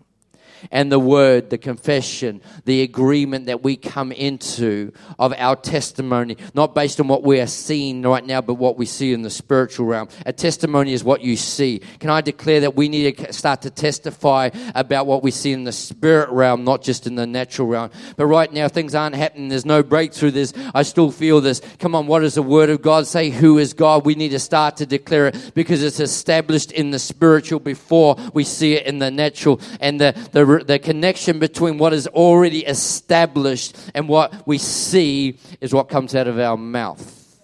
and 0.71 0.91
the 0.91 0.99
word, 0.99 1.51
the 1.51 1.59
confession, 1.59 2.41
the 2.65 2.83
agreement 2.83 3.47
that 3.47 3.63
we 3.63 3.77
come 3.77 4.13
into 4.13 4.93
of 5.19 5.35
our 5.37 5.57
testimony, 5.57 6.37
not 6.55 6.75
based 6.75 7.01
on 7.01 7.09
what 7.09 7.23
we 7.23 7.41
are 7.41 7.47
seeing 7.47 8.03
right 8.03 8.25
now, 8.25 8.41
but 8.41 8.55
what 8.55 8.77
we 8.77 8.87
see 8.87 9.13
in 9.13 9.23
the 9.23 9.31
spiritual 9.31 9.87
realm. 9.87 10.09
A 10.27 10.33
testimony 10.33 10.93
is 10.93 11.05
what 11.05 11.23
you 11.23 11.37
see. 11.37 11.81
Can 11.99 12.11
I 12.11 12.21
declare 12.21 12.61
that 12.61 12.75
we 12.75 12.89
need 12.89 13.17
to 13.17 13.33
start 13.33 13.63
to 13.63 13.71
testify 13.71 14.51
about 14.75 15.07
what 15.07 15.23
we 15.23 15.31
see 15.31 15.53
in 15.53 15.65
the 15.65 15.73
spirit 15.73 16.31
realm, 16.31 16.65
not 16.65 16.83
just 16.83 17.07
in 17.07 17.15
the 17.15 17.27
natural 17.27 17.69
realm? 17.69 17.91
But 18.17 18.27
right 18.27 18.53
now, 18.53 18.69
things 18.69 18.95
aren't 18.95 19.17
happening. 19.17 19.49
There's 19.49 19.67
no 19.67 19.83
breakthrough. 19.83 20.31
There's, 20.31 20.55
I 20.75 20.83
still 20.83 21.11
feel 21.11 21.41
this. 21.41 21.61
Come 21.79 21.95
on, 21.95 22.07
what 22.07 22.21
does 22.21 22.35
the 22.35 22.43
word 22.43 22.71
of 22.71 22.83
God 22.83 23.07
say? 23.07 23.31
Who 23.31 23.59
is 23.59 23.73
God? 23.73 24.05
We 24.05 24.15
need 24.15 24.31
to 24.31 24.39
start 24.39 24.77
to 24.79 24.87
declare 24.87 25.29
it 25.29 25.53
because 25.55 25.83
it's 25.83 26.01
established 26.01 26.73
in 26.73 26.91
the 26.91 26.99
spiritual 26.99 27.61
before 27.61 28.17
we 28.33 28.45
see 28.45 28.75
it 28.75 28.87
in 28.87 28.99
the 28.99 29.11
natural. 29.11 29.61
And 29.81 30.01
the, 30.01 30.15
the 30.33 30.45
the 30.61 30.79
connection 30.79 31.39
between 31.39 31.79
what 31.79 31.93
is 31.93 32.07
already 32.09 32.65
established 32.65 33.77
and 33.95 34.09
what 34.09 34.47
we 34.47 34.59
see 34.59 35.39
is 35.61 35.73
what 35.73 35.89
comes 35.89 36.15
out 36.15 36.27
of 36.27 36.39
our 36.39 36.57
mouth. 36.57 37.41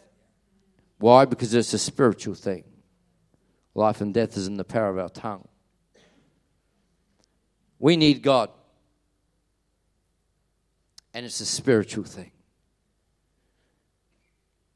Why? 0.99 1.25
Because 1.25 1.55
it's 1.55 1.73
a 1.73 1.79
spiritual 1.79 2.35
thing. 2.35 2.65
Life 3.75 4.01
and 4.01 4.13
death 4.13 4.37
is 4.37 4.47
in 4.49 4.57
the 4.57 4.65
power 4.65 4.91
of 4.91 4.99
our 4.99 5.09
tongue. 5.09 5.47
We 7.79 7.97
need 7.97 8.23
God. 8.23 8.51
And 11.15 11.25
it's 11.25 11.41
a 11.41 11.47
spiritual 11.47 12.05
thing. 12.05 12.33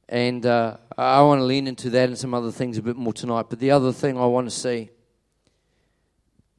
And 0.09 0.45
uh, 0.45 0.77
I 0.97 1.23
want 1.23 1.41
to 1.41 1.45
lean 1.45 1.67
into 1.67 1.91
that 1.91 2.09
and 2.09 2.19
some 2.19 2.35
other 2.35 2.53
things 2.53 2.79
a 2.79 2.83
bit 2.83 2.97
more 2.97 3.13
tonight. 3.13 3.47
But 3.49 3.59
the 3.59 3.71
other 3.71 3.93
thing 3.93 4.19
I 4.19 4.27
want 4.27 4.47
to 4.47 4.55
say 4.55 4.91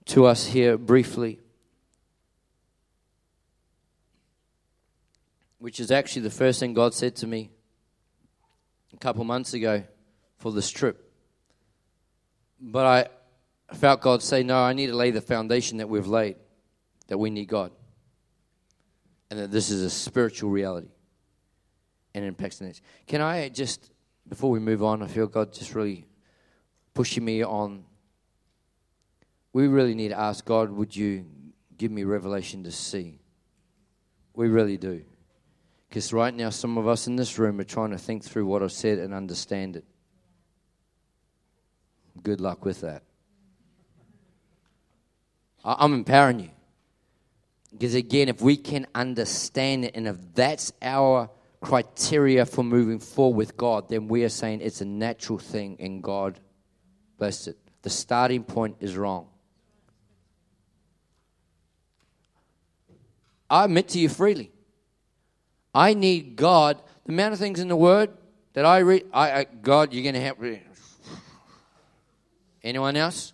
to 0.06 0.26
us 0.26 0.48
here 0.48 0.78
briefly 0.78 1.40
which 5.64 5.80
is 5.80 5.92
actually 5.92 6.24
the 6.24 6.30
first 6.30 6.60
thing 6.60 6.74
God 6.74 6.94
said 6.94 7.16
to 7.16 7.26
me 7.26 7.50
a 8.94 8.98
couple 8.98 9.24
months 9.24 9.54
ago 9.54 9.86
for 10.36 10.52
this 10.52 10.70
trip. 10.70 11.10
But 12.60 12.86
I 13.72 13.74
felt 13.74 14.02
God 14.02 14.22
say, 14.22 14.44
No, 14.44 14.58
I 14.60 14.74
need 14.74 14.88
to 14.88 14.96
lay 14.96 15.12
the 15.12 15.22
foundation 15.22 15.78
that 15.78 15.88
we've 15.88 16.06
laid, 16.06 16.36
that 17.08 17.18
we 17.18 17.30
need 17.30 17.46
God, 17.46 17.72
and 19.32 19.40
that 19.40 19.52
this 19.52 19.70
is 19.70 19.84
a 19.84 19.90
spiritual 19.90 20.50
reality 20.50 20.90
and 22.14 22.26
impacts 22.26 22.58
the 22.58 22.66
next. 22.66 22.82
Can 23.08 23.22
I 23.22 23.48
just, 23.48 23.90
before 24.28 24.52
we 24.52 24.60
move 24.60 24.84
on, 24.84 25.02
I 25.02 25.08
feel 25.08 25.28
God 25.28 25.54
just 25.54 25.76
really 25.76 26.06
pushing 26.94 27.24
me 27.24 27.42
on. 27.42 27.86
We 29.54 29.68
really 29.68 29.96
need 29.96 30.10
to 30.10 30.20
ask 30.20 30.44
God, 30.44 30.72
would 30.72 30.94
you 30.94 31.24
give 31.78 31.90
me 31.90 32.04
revelation 32.04 32.66
to 32.66 32.72
see? 32.74 33.22
We 34.34 34.50
really 34.50 34.76
do. 34.76 35.06
Because 35.94 36.12
right 36.12 36.34
now, 36.34 36.50
some 36.50 36.80
of 36.80 36.88
us 36.88 37.06
in 37.06 37.18
this 37.18 37.38
room 37.38 37.60
are 37.60 37.64
trying 37.64 37.92
to 37.92 38.00
think 38.00 38.24
through 38.24 38.48
what 38.48 38.64
I've 38.64 38.72
said 38.72 38.98
and 38.98 39.14
understand 39.14 39.76
it. 39.76 39.86
Good 42.24 42.42
luck 42.42 42.66
with 42.66 42.82
that. 42.82 43.04
I'm 45.64 45.94
empowering 45.94 46.40
you. 46.40 46.50
Because 47.72 47.94
again, 47.94 48.28
if 48.28 48.42
we 48.42 48.58
can 48.58 48.88
understand 48.96 49.86
it 49.86 49.92
and 49.94 50.08
if 50.08 50.18
that's 50.34 50.74
our 50.82 51.30
criteria 51.62 52.48
for 52.48 52.64
moving 52.64 52.98
forward 52.98 53.38
with 53.38 53.56
God, 53.56 53.88
then 53.88 54.08
we 54.08 54.24
are 54.24 54.30
saying 54.30 54.62
it's 54.62 54.82
a 54.82 54.86
natural 54.86 55.38
thing 55.38 55.78
and 55.80 56.02
God 56.02 56.40
blessed 57.20 57.50
it. 57.50 57.58
The 57.84 57.92
starting 57.92 58.44
point 58.44 58.78
is 58.80 58.98
wrong. 58.98 59.28
I 63.48 63.66
admit 63.66 63.90
to 63.90 64.00
you 64.00 64.10
freely. 64.10 64.53
I 65.74 65.94
need 65.94 66.36
God. 66.36 66.82
The 67.06 67.14
amount 67.14 67.34
of 67.34 67.40
things 67.40 67.60
in 67.60 67.68
the 67.68 67.76
Word 67.76 68.12
that 68.54 68.66
I 68.66 68.80
read, 68.80 69.06
I, 69.12 69.32
I 69.32 69.44
God, 69.44 69.94
you're 69.94 70.04
going 70.04 70.16
to 70.16 70.22
help 70.22 70.40
me. 70.40 70.62
Anyone 72.64 72.96
else? 72.96 73.34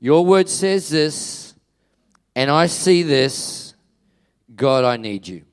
Your 0.00 0.24
Word 0.24 0.48
says 0.48 0.88
this, 0.88 1.54
and 2.34 2.50
I 2.50 2.66
see 2.66 3.02
this. 3.02 3.74
God, 4.54 4.84
I 4.84 4.96
need 4.96 5.28
you. 5.28 5.44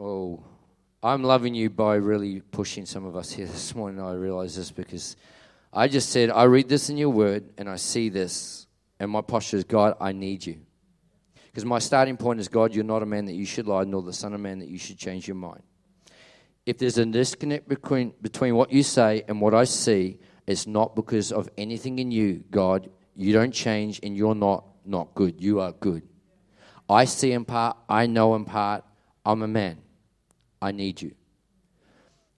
Oh, 0.00 0.44
I'm 1.02 1.24
loving 1.24 1.54
you 1.54 1.70
by 1.70 1.96
really 1.96 2.40
pushing 2.40 2.86
some 2.86 3.04
of 3.04 3.16
us 3.16 3.32
here 3.32 3.46
this 3.46 3.74
morning. 3.74 4.00
I 4.00 4.12
realize 4.12 4.56
this 4.56 4.70
because 4.70 5.16
I 5.72 5.88
just 5.88 6.10
said, 6.10 6.30
I 6.30 6.44
read 6.44 6.68
this 6.68 6.88
in 6.88 6.96
your 6.96 7.10
word 7.10 7.44
and 7.58 7.68
I 7.68 7.76
see 7.76 8.08
this, 8.08 8.66
and 9.00 9.10
my 9.10 9.20
posture 9.20 9.56
is, 9.56 9.64
God, 9.64 9.96
I 10.00 10.12
need 10.12 10.46
you. 10.46 10.60
Because 11.58 11.66
my 11.66 11.80
starting 11.80 12.16
point 12.16 12.38
is 12.38 12.46
God, 12.46 12.72
you're 12.72 12.84
not 12.84 13.02
a 13.02 13.06
man 13.06 13.24
that 13.24 13.32
you 13.32 13.44
should 13.44 13.66
lie, 13.66 13.82
nor 13.82 14.00
the 14.00 14.12
Son 14.12 14.32
of 14.32 14.38
Man 14.38 14.60
that 14.60 14.68
you 14.68 14.78
should 14.78 14.96
change 14.96 15.26
your 15.26 15.34
mind. 15.34 15.64
If 16.64 16.78
there's 16.78 16.98
a 16.98 17.04
disconnect 17.04 17.68
between, 17.68 18.14
between 18.22 18.54
what 18.54 18.70
you 18.70 18.84
say 18.84 19.24
and 19.26 19.40
what 19.40 19.54
I 19.54 19.64
see, 19.64 20.20
it's 20.46 20.68
not 20.68 20.94
because 20.94 21.32
of 21.32 21.48
anything 21.58 21.98
in 21.98 22.12
you, 22.12 22.44
God. 22.52 22.88
You 23.16 23.32
don't 23.32 23.50
change 23.50 23.98
and 24.04 24.16
you're 24.16 24.36
not 24.36 24.66
not 24.84 25.16
good. 25.16 25.42
You 25.42 25.58
are 25.58 25.72
good. 25.72 26.04
I 26.88 27.06
see 27.06 27.32
in 27.32 27.44
part, 27.44 27.76
I 27.88 28.06
know 28.06 28.36
in 28.36 28.44
part, 28.44 28.84
I'm 29.26 29.42
a 29.42 29.48
man. 29.48 29.78
I 30.62 30.70
need 30.70 31.02
you. 31.02 31.12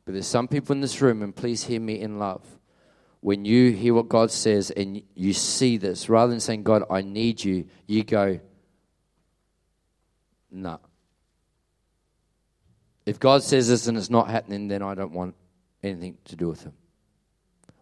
But 0.06 0.14
there's 0.14 0.26
some 0.26 0.48
people 0.48 0.72
in 0.72 0.80
this 0.80 1.02
room, 1.02 1.20
and 1.20 1.36
please 1.36 1.64
hear 1.64 1.78
me 1.78 2.00
in 2.00 2.18
love. 2.18 2.46
When 3.20 3.44
you 3.44 3.72
hear 3.72 3.92
what 3.92 4.08
God 4.08 4.30
says 4.30 4.70
and 4.70 5.02
you 5.14 5.34
see 5.34 5.76
this, 5.76 6.08
rather 6.08 6.30
than 6.30 6.40
saying, 6.40 6.62
God, 6.62 6.84
I 6.90 7.02
need 7.02 7.44
you, 7.44 7.66
you 7.86 8.02
go, 8.02 8.40
no. 10.50 10.80
If 13.06 13.18
God 13.18 13.42
says 13.42 13.68
this 13.68 13.86
and 13.86 13.96
it's 13.96 14.10
not 14.10 14.28
happening, 14.28 14.68
then 14.68 14.82
I 14.82 14.94
don't 14.94 15.12
want 15.12 15.34
anything 15.82 16.18
to 16.26 16.36
do 16.36 16.48
with 16.48 16.62
Him. 16.62 16.74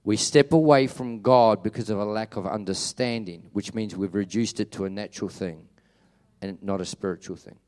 We 0.04 0.16
step 0.16 0.52
away 0.52 0.86
from 0.86 1.20
God 1.20 1.62
because 1.62 1.90
of 1.90 1.98
a 1.98 2.04
lack 2.04 2.36
of 2.36 2.46
understanding, 2.46 3.48
which 3.52 3.74
means 3.74 3.94
we've 3.94 4.14
reduced 4.14 4.60
it 4.60 4.72
to 4.72 4.84
a 4.84 4.90
natural 4.90 5.28
thing 5.28 5.68
and 6.40 6.62
not 6.62 6.80
a 6.80 6.84
spiritual 6.86 7.36
thing. 7.36 7.58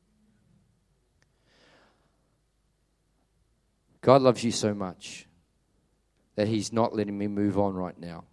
God 4.01 4.23
loves 4.23 4.43
you 4.43 4.51
so 4.51 4.73
much 4.73 5.27
that 6.35 6.47
He's 6.47 6.73
not 6.73 6.95
letting 6.95 7.17
me 7.17 7.27
move 7.27 7.59
on 7.59 7.75
right 7.75 7.99
now. 7.99 8.23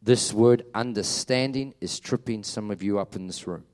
This 0.00 0.32
word 0.32 0.64
understanding 0.74 1.74
is 1.80 2.00
tripping 2.00 2.44
some 2.44 2.70
of 2.70 2.82
you 2.82 2.98
up 2.98 3.16
in 3.16 3.26
this 3.26 3.46
room. 3.46 3.64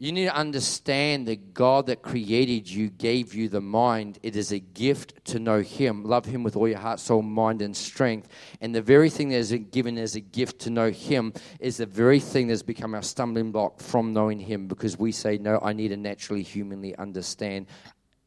You 0.00 0.12
need 0.12 0.26
to 0.26 0.34
understand 0.34 1.26
that 1.26 1.52
God 1.52 1.86
that 1.86 2.02
created 2.02 2.70
you 2.70 2.88
gave 2.88 3.34
you 3.34 3.48
the 3.48 3.60
mind. 3.60 4.20
It 4.22 4.36
is 4.36 4.52
a 4.52 4.60
gift 4.60 5.24
to 5.26 5.40
know 5.40 5.60
Him. 5.60 6.04
Love 6.04 6.24
Him 6.24 6.44
with 6.44 6.54
all 6.54 6.68
your 6.68 6.78
heart, 6.78 7.00
soul, 7.00 7.20
mind, 7.20 7.62
and 7.62 7.76
strength. 7.76 8.28
And 8.60 8.72
the 8.72 8.80
very 8.80 9.10
thing 9.10 9.30
that 9.30 9.38
is 9.38 9.52
given 9.72 9.98
as 9.98 10.14
a 10.14 10.20
gift 10.20 10.60
to 10.60 10.70
know 10.70 10.92
Him 10.92 11.32
is 11.58 11.78
the 11.78 11.86
very 11.86 12.20
thing 12.20 12.46
that's 12.46 12.62
become 12.62 12.94
our 12.94 13.02
stumbling 13.02 13.50
block 13.50 13.80
from 13.80 14.12
knowing 14.12 14.38
Him 14.38 14.68
because 14.68 14.96
we 14.96 15.10
say, 15.10 15.36
No, 15.36 15.58
I 15.60 15.72
need 15.72 15.88
to 15.88 15.96
naturally, 15.96 16.44
humanly 16.44 16.94
understand 16.94 17.66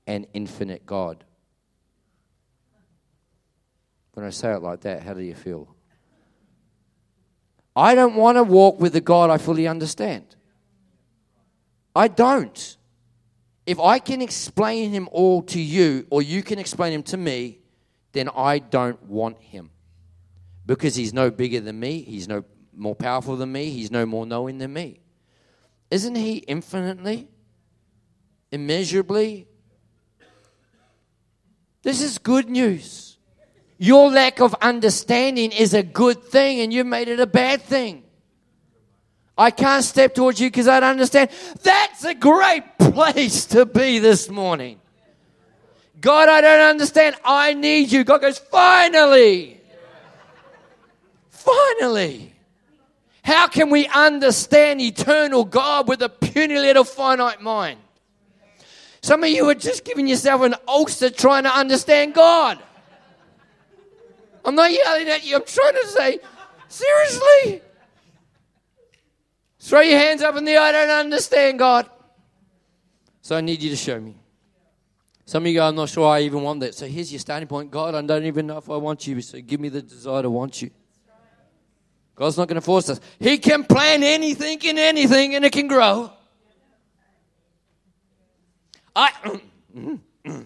an 0.07 0.27
infinite 0.33 0.85
God. 0.85 1.23
When 4.13 4.25
I 4.25 4.29
say 4.31 4.51
it 4.51 4.61
like 4.61 4.81
that, 4.81 5.03
how 5.03 5.13
do 5.13 5.21
you 5.21 5.35
feel? 5.35 5.73
I 7.77 7.95
don't 7.95 8.15
want 8.15 8.37
to 8.37 8.43
walk 8.43 8.81
with 8.81 8.91
the 8.91 8.99
God 8.99 9.29
I 9.29 9.37
fully 9.37 9.69
understand. 9.69 10.35
I 11.95 12.07
don't. 12.07 12.77
If 13.65 13.79
I 13.79 13.99
can 13.99 14.21
explain 14.21 14.91
him 14.91 15.07
all 15.11 15.43
to 15.43 15.59
you, 15.59 16.07
or 16.09 16.21
you 16.21 16.41
can 16.43 16.59
explain 16.59 16.93
him 16.93 17.03
to 17.03 17.17
me, 17.17 17.59
then 18.11 18.29
I 18.35 18.59
don't 18.59 19.01
want 19.03 19.39
him. 19.39 19.71
Because 20.65 20.95
he's 20.95 21.13
no 21.13 21.29
bigger 21.31 21.59
than 21.59 21.79
me, 21.79 22.01
he's 22.01 22.27
no 22.27 22.43
more 22.75 22.95
powerful 22.95 23.35
than 23.35 23.51
me, 23.51 23.69
he's 23.69 23.91
no 23.91 24.05
more 24.05 24.25
knowing 24.25 24.57
than 24.57 24.73
me. 24.73 24.99
Isn't 25.89 26.15
he 26.15 26.37
infinitely, 26.37 27.27
immeasurably? 28.51 29.47
This 31.83 32.01
is 32.01 32.17
good 32.17 32.49
news. 32.49 33.17
Your 33.77 34.11
lack 34.11 34.39
of 34.39 34.53
understanding 34.61 35.51
is 35.51 35.73
a 35.73 35.83
good 35.83 36.23
thing, 36.23 36.59
and 36.61 36.71
you 36.71 36.83
made 36.83 37.07
it 37.07 37.19
a 37.19 37.27
bad 37.27 37.61
thing. 37.61 38.03
I 39.37 39.51
can't 39.51 39.83
step 39.83 40.13
towards 40.13 40.39
you 40.39 40.47
because 40.49 40.67
I 40.67 40.79
don't 40.79 40.91
understand. 40.91 41.29
That's 41.63 42.03
a 42.03 42.13
great 42.13 42.77
place 42.77 43.45
to 43.47 43.65
be 43.65 43.99
this 43.99 44.29
morning. 44.29 44.79
God, 45.99 46.29
I 46.29 46.41
don't 46.41 46.69
understand. 46.69 47.15
I 47.23 47.53
need 47.53 47.91
you. 47.91 48.03
God 48.03 48.21
goes, 48.21 48.39
finally. 48.39 49.59
Finally. 51.29 52.33
How 53.23 53.47
can 53.47 53.69
we 53.69 53.87
understand 53.87 54.81
eternal 54.81 55.45
God 55.45 55.87
with 55.87 56.01
a 56.01 56.09
puny 56.09 56.57
little 56.57 56.83
finite 56.83 57.41
mind? 57.41 57.79
Some 59.01 59.23
of 59.23 59.29
you 59.29 59.47
are 59.49 59.55
just 59.55 59.85
giving 59.85 60.07
yourself 60.07 60.41
an 60.41 60.55
ulcer 60.67 61.09
trying 61.09 61.43
to 61.43 61.55
understand 61.55 62.13
God. 62.13 62.59
I'm 64.43 64.55
not 64.55 64.71
yelling 64.71 65.07
at 65.07 65.23
you. 65.23 65.35
I'm 65.35 65.45
trying 65.45 65.73
to 65.73 65.87
say, 65.87 66.19
seriously? 66.67 67.61
Throw 69.61 69.81
your 69.81 69.99
hands 69.99 70.23
up 70.23 70.35
in 70.37 70.43
the 70.43 70.53
air. 70.53 70.61
I 70.61 70.71
don't 70.71 70.89
understand, 70.89 71.59
God. 71.59 71.87
So 73.21 73.35
I 73.35 73.41
need 73.41 73.61
you 73.61 73.69
to 73.69 73.75
show 73.75 73.99
me. 73.99 74.15
Some 75.25 75.43
of 75.43 75.47
you 75.47 75.53
go, 75.53 75.67
I'm 75.67 75.75
not 75.75 75.87
sure 75.87 76.07
I 76.07 76.21
even 76.21 76.41
want 76.41 76.61
that. 76.61 76.73
So 76.73 76.87
here's 76.87 77.11
your 77.11 77.19
starting 77.19 77.47
point. 77.47 77.69
God, 77.69 77.93
I 77.93 78.01
don't 78.01 78.25
even 78.25 78.47
know 78.47 78.57
if 78.57 78.69
I 78.69 78.77
want 78.77 79.05
you. 79.05 79.21
So 79.21 79.39
give 79.39 79.59
me 79.59 79.69
the 79.69 79.83
desire 79.83 80.23
to 80.23 80.31
want 80.31 80.63
you. 80.63 80.71
God's 82.15 82.37
not 82.37 82.47
going 82.47 82.55
to 82.55 82.61
force 82.61 82.89
us. 82.89 82.99
He 83.19 83.37
can 83.37 83.63
plant 83.63 84.03
anything 84.03 84.59
in 84.63 84.79
anything 84.79 85.35
and 85.35 85.45
it 85.45 85.53
can 85.53 85.67
grow. 85.67 86.11
I. 88.95 89.11
Mm-hmm, 89.73 89.95
mm-hmm. 90.29 90.41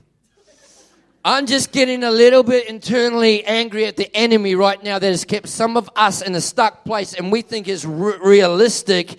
I'm 1.28 1.47
just 1.47 1.71
getting 1.71 2.03
a 2.03 2.11
little 2.11 2.43
bit 2.43 2.69
internally 2.69 3.43
angry 3.45 3.88
at 3.88 3.97
the 3.97 4.15
enemy 4.15 4.53
right 4.53 4.82
now 4.84 4.99
that 4.99 5.07
has 5.07 5.26
kept 5.26 5.47
some 5.47 5.76
of 5.76 5.89
us 5.95 6.21
in 6.21 6.36
a 6.36 6.39
stuck 6.39 6.86
place 6.86 7.15
and 7.15 7.32
we 7.32 7.41
think 7.41 7.67
is 7.67 7.84
r- 7.84 8.19
realistic. 8.23 9.17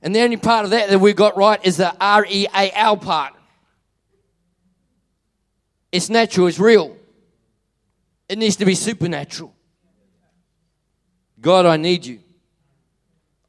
And 0.00 0.16
the 0.16 0.20
only 0.20 0.38
part 0.38 0.64
of 0.64 0.70
that 0.70 0.88
that 0.88 0.98
we 0.98 1.12
got 1.12 1.36
right 1.36 1.60
is 1.66 1.76
the 1.76 1.94
R 2.00 2.24
E 2.26 2.46
A 2.54 2.70
L 2.74 2.96
part. 2.96 3.34
It's 5.92 6.08
natural, 6.08 6.46
it's 6.46 6.58
real. 6.58 6.96
It 8.26 8.38
needs 8.38 8.56
to 8.56 8.64
be 8.64 8.74
supernatural. 8.74 9.54
God, 11.38 11.66
I 11.66 11.76
need 11.76 12.06
you. 12.06 12.20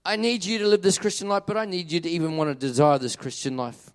I 0.03 0.17
need 0.17 0.43
you 0.43 0.59
to 0.59 0.67
live 0.67 0.81
this 0.81 0.97
Christian 0.97 1.29
life, 1.29 1.43
but 1.47 1.55
I 1.55 1.63
need 1.63 1.93
you 1.93 2.01
to 2.01 2.09
even 2.09 2.35
want 2.35 2.49
to 2.49 2.55
desire 2.55 2.99
this 2.99 3.15
Christian 3.15 3.55
life. 3.55 3.92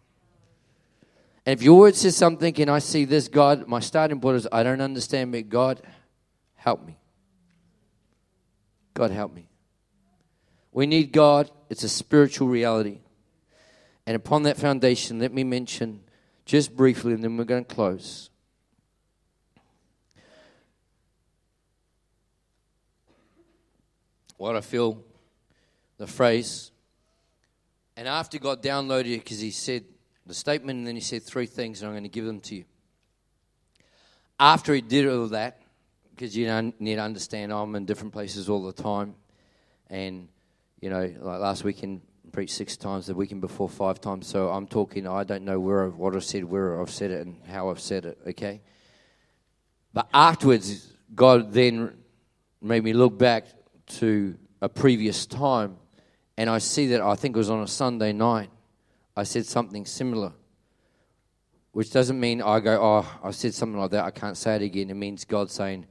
And 1.49 1.59
if 1.59 1.65
your 1.65 1.79
word 1.79 1.97
says 1.97 2.15
something 2.15 2.61
and 2.61 2.71
I 2.71 2.79
see 2.79 3.07
this, 3.07 3.27
God, 3.27 3.67
my 3.67 3.81
starting 3.81 4.21
point 4.21 4.37
is 4.37 4.47
I 4.53 4.63
don't 4.63 4.83
understand, 4.83 5.33
but 5.33 5.49
God, 5.49 5.81
help 6.57 6.85
me. 6.85 6.99
God, 8.93 9.11
help 9.11 9.33
me. 9.33 9.49
We 10.73 10.85
need 10.85 11.11
God. 11.11 11.51
It's 11.71 11.85
a 11.85 11.89
spiritual 11.89 12.49
reality. 12.49 12.99
And 14.05 14.15
upon 14.15 14.43
that 14.43 14.59
foundation, 14.59 15.21
let 15.21 15.33
me 15.33 15.43
mention 15.43 16.01
just 16.45 16.77
briefly, 16.77 17.15
and 17.15 17.25
then 17.25 17.39
we're 17.39 17.45
going 17.45 17.65
to 17.65 17.75
close. 17.75 18.29
What 24.37 24.55
I 24.55 24.61
feel, 24.61 25.03
the 25.97 26.07
phrase, 26.07 26.73
and 27.97 28.07
after 28.07 28.39
God 28.39 28.63
downloaded 28.63 29.15
it, 29.15 29.25
because 29.25 29.41
He 29.41 29.51
said, 29.51 29.85
the 30.29 30.35
statement, 30.35 30.77
and 30.77 30.87
then 30.87 30.95
he 30.95 31.01
said 31.01 31.23
three 31.23 31.47
things, 31.47 31.81
and 31.81 31.89
I'm 31.89 31.95
going 31.95 32.05
to 32.05 32.11
give 32.11 32.27
them 32.27 32.41
to 32.41 32.55
you. 32.55 32.65
After 34.39 34.75
he 34.75 34.83
did 34.83 35.09
all 35.09 35.27
that, 35.29 35.63
because 36.11 36.37
you 36.37 36.47
need 36.79 36.97
to 36.97 37.01
understand, 37.01 37.51
I'm 37.51 37.75
in 37.75 37.87
different 37.87 38.13
places 38.13 38.49
all 38.49 38.63
the 38.63 38.73
time, 38.75 39.15
and 39.89 40.29
you 40.81 40.91
know, 40.91 41.01
like 41.01 41.41
last 41.41 41.65
weekend, 41.65 42.03
preached 42.31 42.55
six 42.55 42.77
times, 42.77 43.07
the 43.07 43.15
weekend 43.15 43.41
before 43.41 43.71
five 43.71 44.03
times. 44.03 44.27
So 44.27 44.51
I'm 44.51 44.67
talking. 44.67 45.09
I 45.09 45.25
don't 45.25 45.45
know 45.45 45.59
where 45.59 45.87
I've, 45.87 45.97
what 45.97 46.15
I've 46.15 46.23
said, 46.23 46.45
where 46.45 46.81
I've 46.81 46.91
said 46.91 47.11
it, 47.11 47.27
and 47.27 47.41
how 47.49 47.71
I've 47.71 47.81
said 47.81 48.05
it. 48.05 48.19
Okay, 48.29 48.61
but 49.95 50.09
afterwards, 50.13 50.93
God 51.15 51.55
then 51.55 51.97
made 52.61 52.85
me 52.85 52.93
look 52.93 53.17
back 53.17 53.47
to 53.87 54.37
a 54.61 54.69
previous 54.69 55.25
time, 55.25 55.79
and 56.37 56.51
I 56.51 56.59
see 56.59 56.89
that 56.89 57.01
I 57.01 57.15
think 57.15 57.35
it 57.35 57.39
was 57.39 57.49
on 57.49 57.63
a 57.63 57.67
Sunday 57.67 58.13
night 58.13 58.51
I 59.19 59.25
said 59.25 59.47
something 59.47 59.85
similar. 59.85 60.33
Which 61.73 61.91
doesn't 61.91 62.21
mean 62.21 62.41
I 62.41 62.61
go, 62.61 62.81
oh, 62.81 63.19
I 63.21 63.33
said 63.33 63.53
something 63.53 63.77
like 63.77 63.91
that, 63.91 64.05
I 64.05 64.13
can't 64.13 64.37
say 64.37 64.55
it 64.55 64.63
again. 64.63 64.91
It 64.91 64.95
means 64.95 65.25
God 65.25 65.51
saying, 65.51 65.87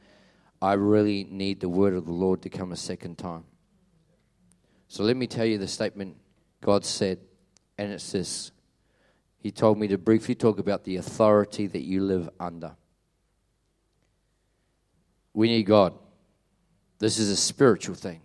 I 0.62 0.74
really 0.74 1.28
need 1.30 1.60
the 1.60 1.68
word 1.68 1.94
of 1.94 2.06
the 2.06 2.14
Lord 2.14 2.42
to 2.44 2.50
come 2.50 2.72
a 2.72 2.78
second 2.78 3.18
time. 3.18 3.44
So 4.88 5.04
let 5.04 5.18
me 5.18 5.28
tell 5.28 5.46
you 5.46 5.58
the 5.58 5.68
statement 5.68 6.16
God 6.62 6.86
said, 6.86 7.20
and 7.78 7.92
it's 7.92 8.14
this. 8.14 8.52
He 9.40 9.52
told 9.52 9.78
me 9.78 9.90
to 9.90 9.98
briefly 9.98 10.34
talk 10.34 10.58
about 10.58 10.86
the 10.86 10.96
authority 10.96 11.68
that 11.68 11.84
you 11.84 12.04
live 12.04 12.30
under. 12.40 12.78
We 15.34 15.50
need 15.50 15.64
God. 15.64 15.94
This 17.00 17.20
is 17.20 17.30
a 17.30 17.36
spiritual 17.36 17.96
thing. 17.96 18.22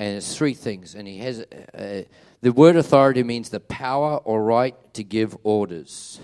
And 0.00 0.16
it's 0.16 0.36
three 0.36 0.54
things. 0.54 0.96
And 0.96 1.06
He 1.06 1.18
has. 1.18 1.42
Uh, 1.72 2.02
the 2.42 2.52
word 2.52 2.76
authority 2.76 3.22
means 3.22 3.48
the 3.48 3.60
power 3.60 4.16
or 4.16 4.42
right 4.42 4.74
to 4.94 5.04
give 5.04 5.36
orders, 5.44 6.20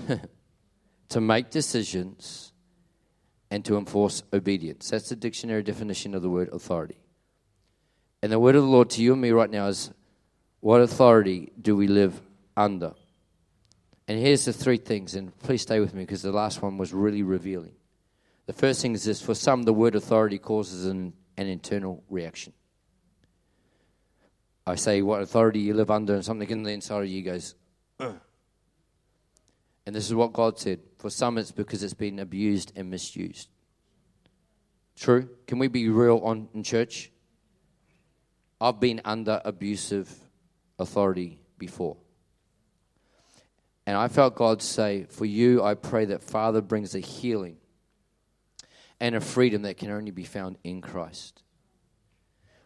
to 1.10 1.20
make 1.20 1.50
decisions, 1.50 2.52
and 3.50 3.64
to 3.64 3.78
enforce 3.78 4.24
obedience. 4.32 4.90
That's 4.90 5.08
the 5.08 5.16
dictionary 5.16 5.62
definition 5.62 6.14
of 6.14 6.22
the 6.22 6.28
word 6.28 6.50
authority. 6.52 6.98
And 8.20 8.32
the 8.32 8.38
word 8.38 8.56
of 8.56 8.62
the 8.62 8.68
Lord 8.68 8.90
to 8.90 9.02
you 9.02 9.12
and 9.12 9.22
me 9.22 9.30
right 9.30 9.48
now 9.48 9.68
is 9.68 9.92
what 10.60 10.80
authority 10.80 11.52
do 11.60 11.76
we 11.76 11.86
live 11.86 12.20
under? 12.56 12.94
And 14.08 14.18
here's 14.18 14.44
the 14.44 14.52
three 14.52 14.78
things, 14.78 15.14
and 15.14 15.38
please 15.40 15.62
stay 15.62 15.78
with 15.78 15.94
me 15.94 16.02
because 16.02 16.22
the 16.22 16.32
last 16.32 16.62
one 16.62 16.78
was 16.78 16.92
really 16.92 17.22
revealing. 17.22 17.74
The 18.46 18.52
first 18.54 18.82
thing 18.82 18.94
is 18.94 19.04
this 19.04 19.22
for 19.22 19.34
some, 19.34 19.62
the 19.62 19.72
word 19.72 19.94
authority 19.94 20.38
causes 20.38 20.86
an, 20.86 21.12
an 21.36 21.46
internal 21.46 22.02
reaction. 22.08 22.54
I 24.68 24.74
say 24.74 25.00
what 25.00 25.22
authority 25.22 25.60
you 25.60 25.72
live 25.72 25.90
under, 25.90 26.14
and 26.14 26.24
something 26.24 26.48
in 26.50 26.62
the 26.62 26.72
inside 26.72 27.02
of 27.02 27.08
you 27.08 27.22
goes, 27.22 27.54
Ugh. 28.00 28.20
and 29.86 29.96
this 29.96 30.06
is 30.06 30.14
what 30.14 30.34
God 30.34 30.58
said. 30.58 30.80
For 30.98 31.08
some, 31.08 31.38
it's 31.38 31.52
because 31.52 31.82
it's 31.82 31.94
been 31.94 32.18
abused 32.18 32.72
and 32.76 32.90
misused. 32.90 33.48
True? 34.94 35.30
Can 35.46 35.58
we 35.58 35.68
be 35.68 35.88
real 35.88 36.18
on 36.18 36.48
in 36.52 36.62
church? 36.62 37.10
I've 38.60 38.78
been 38.78 39.00
under 39.06 39.40
abusive 39.44 40.12
authority 40.78 41.38
before. 41.56 41.96
And 43.86 43.96
I 43.96 44.08
felt 44.08 44.34
God 44.34 44.60
say, 44.60 45.06
For 45.08 45.24
you, 45.24 45.62
I 45.62 45.74
pray 45.74 46.04
that 46.06 46.22
Father 46.22 46.60
brings 46.60 46.94
a 46.94 47.00
healing 47.00 47.56
and 49.00 49.14
a 49.14 49.20
freedom 49.20 49.62
that 49.62 49.78
can 49.78 49.90
only 49.90 50.10
be 50.10 50.24
found 50.24 50.58
in 50.62 50.82
Christ. 50.82 51.42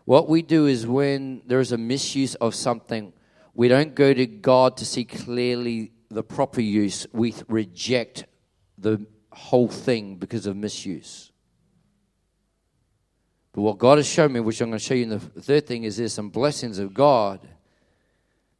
What 0.05 0.29
we 0.29 0.43
do 0.43 0.67
is 0.67 0.87
when 0.87 1.43
there 1.47 1.61
is 1.61 1.73
a 1.73 1.79
misuse 1.79 2.35
of 2.37 2.55
something, 2.55 3.13
we 3.55 3.69
don't 3.69 3.95
go 3.95 4.13
to 4.13 4.27
God 4.27 4.77
to 4.79 4.85
see 4.85 5.05
clearly 5.05 5.93
the 6.11 6.23
proper 6.23 6.61
use, 6.61 7.07
we 7.13 7.35
reject 7.49 8.27
the 8.79 9.07
whole 9.31 9.69
thing 9.69 10.17
because 10.17 10.47
of 10.47 10.57
misuse. 10.57 11.31
But 13.53 13.63
what 13.63 13.79
God 13.79 13.99
has 13.99 14.09
shown 14.09 14.33
me, 14.33 14.41
which 14.41 14.61
I'm 14.61 14.71
going 14.71 14.79
to 14.79 14.85
show 14.85 14.95
you 14.95 15.05
in 15.05 15.09
the 15.11 15.19
third 15.19 15.67
thing, 15.67 15.85
is 15.85 15.97
there's 15.97 16.13
some 16.13 16.31
blessings 16.31 16.79
of 16.79 16.95
God 16.95 17.47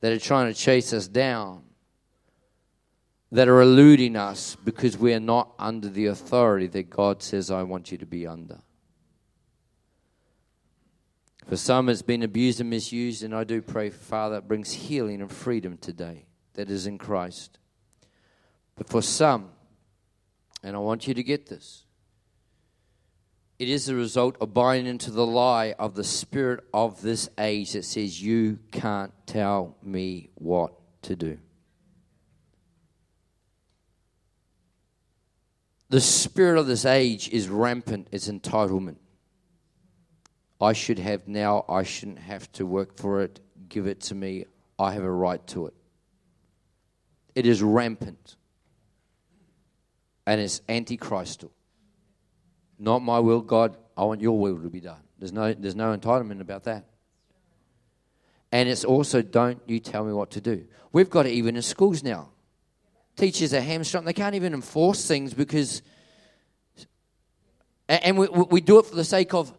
that 0.01 0.13
are 0.13 0.19
trying 0.19 0.53
to 0.53 0.59
chase 0.59 0.93
us 0.93 1.09
down, 1.09 1.63
that 3.31 3.49
are 3.49 3.63
eluding 3.63 4.17
us 4.17 4.57
because 4.65 4.99
we 4.99 5.15
are 5.15 5.21
not 5.21 5.55
under 5.59 5.89
the 5.89 6.07
authority 6.07 6.67
that 6.67 6.91
God 6.91 7.23
says, 7.23 7.51
I 7.51 7.63
want 7.63 7.91
you 7.91 7.99
to 7.99 8.07
be 8.07 8.27
under. 8.27 8.59
For 11.53 11.59
some, 11.59 11.91
it's 11.91 12.01
been 12.01 12.23
abused 12.23 12.63
and 12.63 12.71
misused, 12.71 13.23
and 13.23 13.35
I 13.35 13.45
do 13.45 13.61
pray, 13.61 13.91
Father, 13.91 14.37
it 14.37 14.49
brings 14.49 14.73
healing 14.73 15.21
and 15.21 15.31
freedom 15.31 15.77
today 15.77 16.25
that 16.55 16.71
is 16.71 16.87
in 16.87 16.97
Christ. 16.97 17.59
But 18.75 18.89
for 18.89 19.03
some, 19.03 19.51
and 20.63 20.75
I 20.75 20.79
want 20.79 21.07
you 21.07 21.13
to 21.13 21.23
get 21.23 21.51
this, 21.51 21.85
it 23.59 23.69
is 23.69 23.85
the 23.85 23.95
result 23.95 24.39
of 24.41 24.55
buying 24.55 24.87
into 24.87 25.11
the 25.11 25.27
lie 25.27 25.75
of 25.79 25.95
the 25.95 26.05
spirit 26.05 26.65
of 26.73 27.03
this 27.03 27.29
age 27.37 27.73
that 27.73 27.85
says, 27.85 28.23
You 28.23 28.59
can't 28.71 29.13
tell 29.27 29.77
me 29.83 30.31
what 30.37 30.73
to 31.03 31.17
do. 31.17 31.37
The 35.91 36.01
spirit 36.01 36.59
of 36.59 36.67
this 36.67 36.87
age 36.87 37.29
is 37.29 37.51
rampant, 37.51 38.09
it's 38.11 38.31
entitlement. 38.31 38.97
I 40.63 40.73
should 40.75 41.01
have 41.01 41.27
now, 41.27 41.65
I 41.69 41.83
shouldn't 41.83 42.21
have 42.21 42.51
to 42.53 42.65
work 42.65 42.97
for 42.97 43.23
it, 43.23 43.41
give 43.69 43.89
it 43.89 44.01
to 44.03 44.15
me, 44.15 44.47
I 44.79 44.93
have 44.93 45.03
a 45.03 45.11
right 45.11 45.45
to 45.49 45.67
it. 45.67 45.75
It 47.35 47.47
is 47.47 47.63
rampant 47.63 48.37
and 50.25 50.41
it's 50.41 50.61
antichristal. 50.69 51.51
Not 52.79 53.01
my 53.01 53.19
will, 53.19 53.41
God, 53.41 53.77
I 53.97 54.05
want 54.05 54.21
your 54.21 54.39
will 54.39 54.57
to 54.61 54.71
be 54.71 54.81
done. 54.81 55.01
There's 55.19 55.33
no, 55.33 55.53
there's 55.53 55.75
no 55.75 55.97
entitlement 55.97 56.41
about 56.41 56.65
that. 56.65 56.87
And 58.53 58.69
it's 58.69 58.85
also, 58.85 59.21
don't 59.21 59.61
you 59.67 59.81
tell 59.81 60.05
me 60.05 60.13
what 60.13 60.31
to 60.33 60.41
do. 60.41 60.67
We've 60.93 61.11
got 61.11 61.27
it 61.27 61.31
even 61.31 61.57
in 61.57 61.63
schools 61.63 62.05
now. 62.05 62.29
Teachers 63.17 63.53
are 63.53 63.61
hamstrung. 63.61 64.05
They 64.05 64.13
can't 64.13 64.35
even 64.35 64.55
enforce 64.55 65.07
things 65.09 65.35
because, 65.35 65.83
and 67.89 68.17
we, 68.17 68.29
we 68.29 68.61
do 68.61 68.79
it 68.79 68.87
for 68.87 68.95
the 68.95 69.05
sake 69.05 69.35
of 69.35 69.53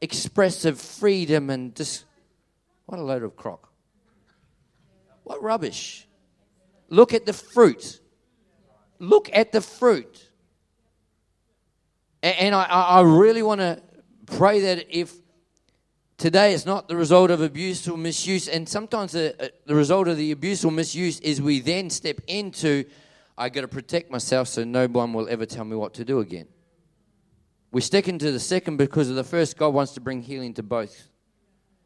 expressive 0.00 0.80
freedom 0.80 1.50
and 1.50 1.74
just 1.74 2.04
what 2.86 2.98
a 2.98 3.02
load 3.02 3.22
of 3.22 3.36
crock. 3.36 3.68
What 5.24 5.42
rubbish. 5.42 6.06
Look 6.88 7.14
at 7.14 7.26
the 7.26 7.32
fruit. 7.32 8.00
Look 8.98 9.30
at 9.32 9.52
the 9.52 9.60
fruit. 9.60 10.28
And 12.22 12.54
I, 12.54 12.64
I 12.64 13.00
really 13.02 13.42
want 13.42 13.60
to 13.60 13.80
pray 14.26 14.60
that 14.60 14.86
if 14.90 15.14
today 16.18 16.52
it's 16.52 16.66
not 16.66 16.88
the 16.88 16.96
result 16.96 17.30
of 17.30 17.40
abuse 17.40 17.88
or 17.88 17.96
misuse, 17.96 18.48
and 18.48 18.68
sometimes 18.68 19.12
the, 19.12 19.34
uh, 19.42 19.48
the 19.66 19.74
result 19.74 20.06
of 20.06 20.18
the 20.18 20.32
abuse 20.32 20.64
or 20.64 20.70
misuse 20.70 21.18
is 21.20 21.40
we 21.40 21.60
then 21.60 21.88
step 21.88 22.20
into, 22.26 22.84
I 23.38 23.48
got 23.48 23.62
to 23.62 23.68
protect 23.68 24.10
myself 24.10 24.48
so 24.48 24.64
no 24.64 24.86
one 24.86 25.14
will 25.14 25.28
ever 25.28 25.46
tell 25.46 25.64
me 25.64 25.76
what 25.76 25.94
to 25.94 26.04
do 26.04 26.20
again. 26.20 26.48
We 27.72 27.80
stick 27.80 28.08
into 28.08 28.32
the 28.32 28.40
second 28.40 28.76
because 28.76 29.08
of 29.08 29.16
the 29.16 29.24
first. 29.24 29.56
God 29.56 29.68
wants 29.68 29.92
to 29.92 30.00
bring 30.00 30.22
healing 30.22 30.54
to 30.54 30.62
both. 30.62 31.08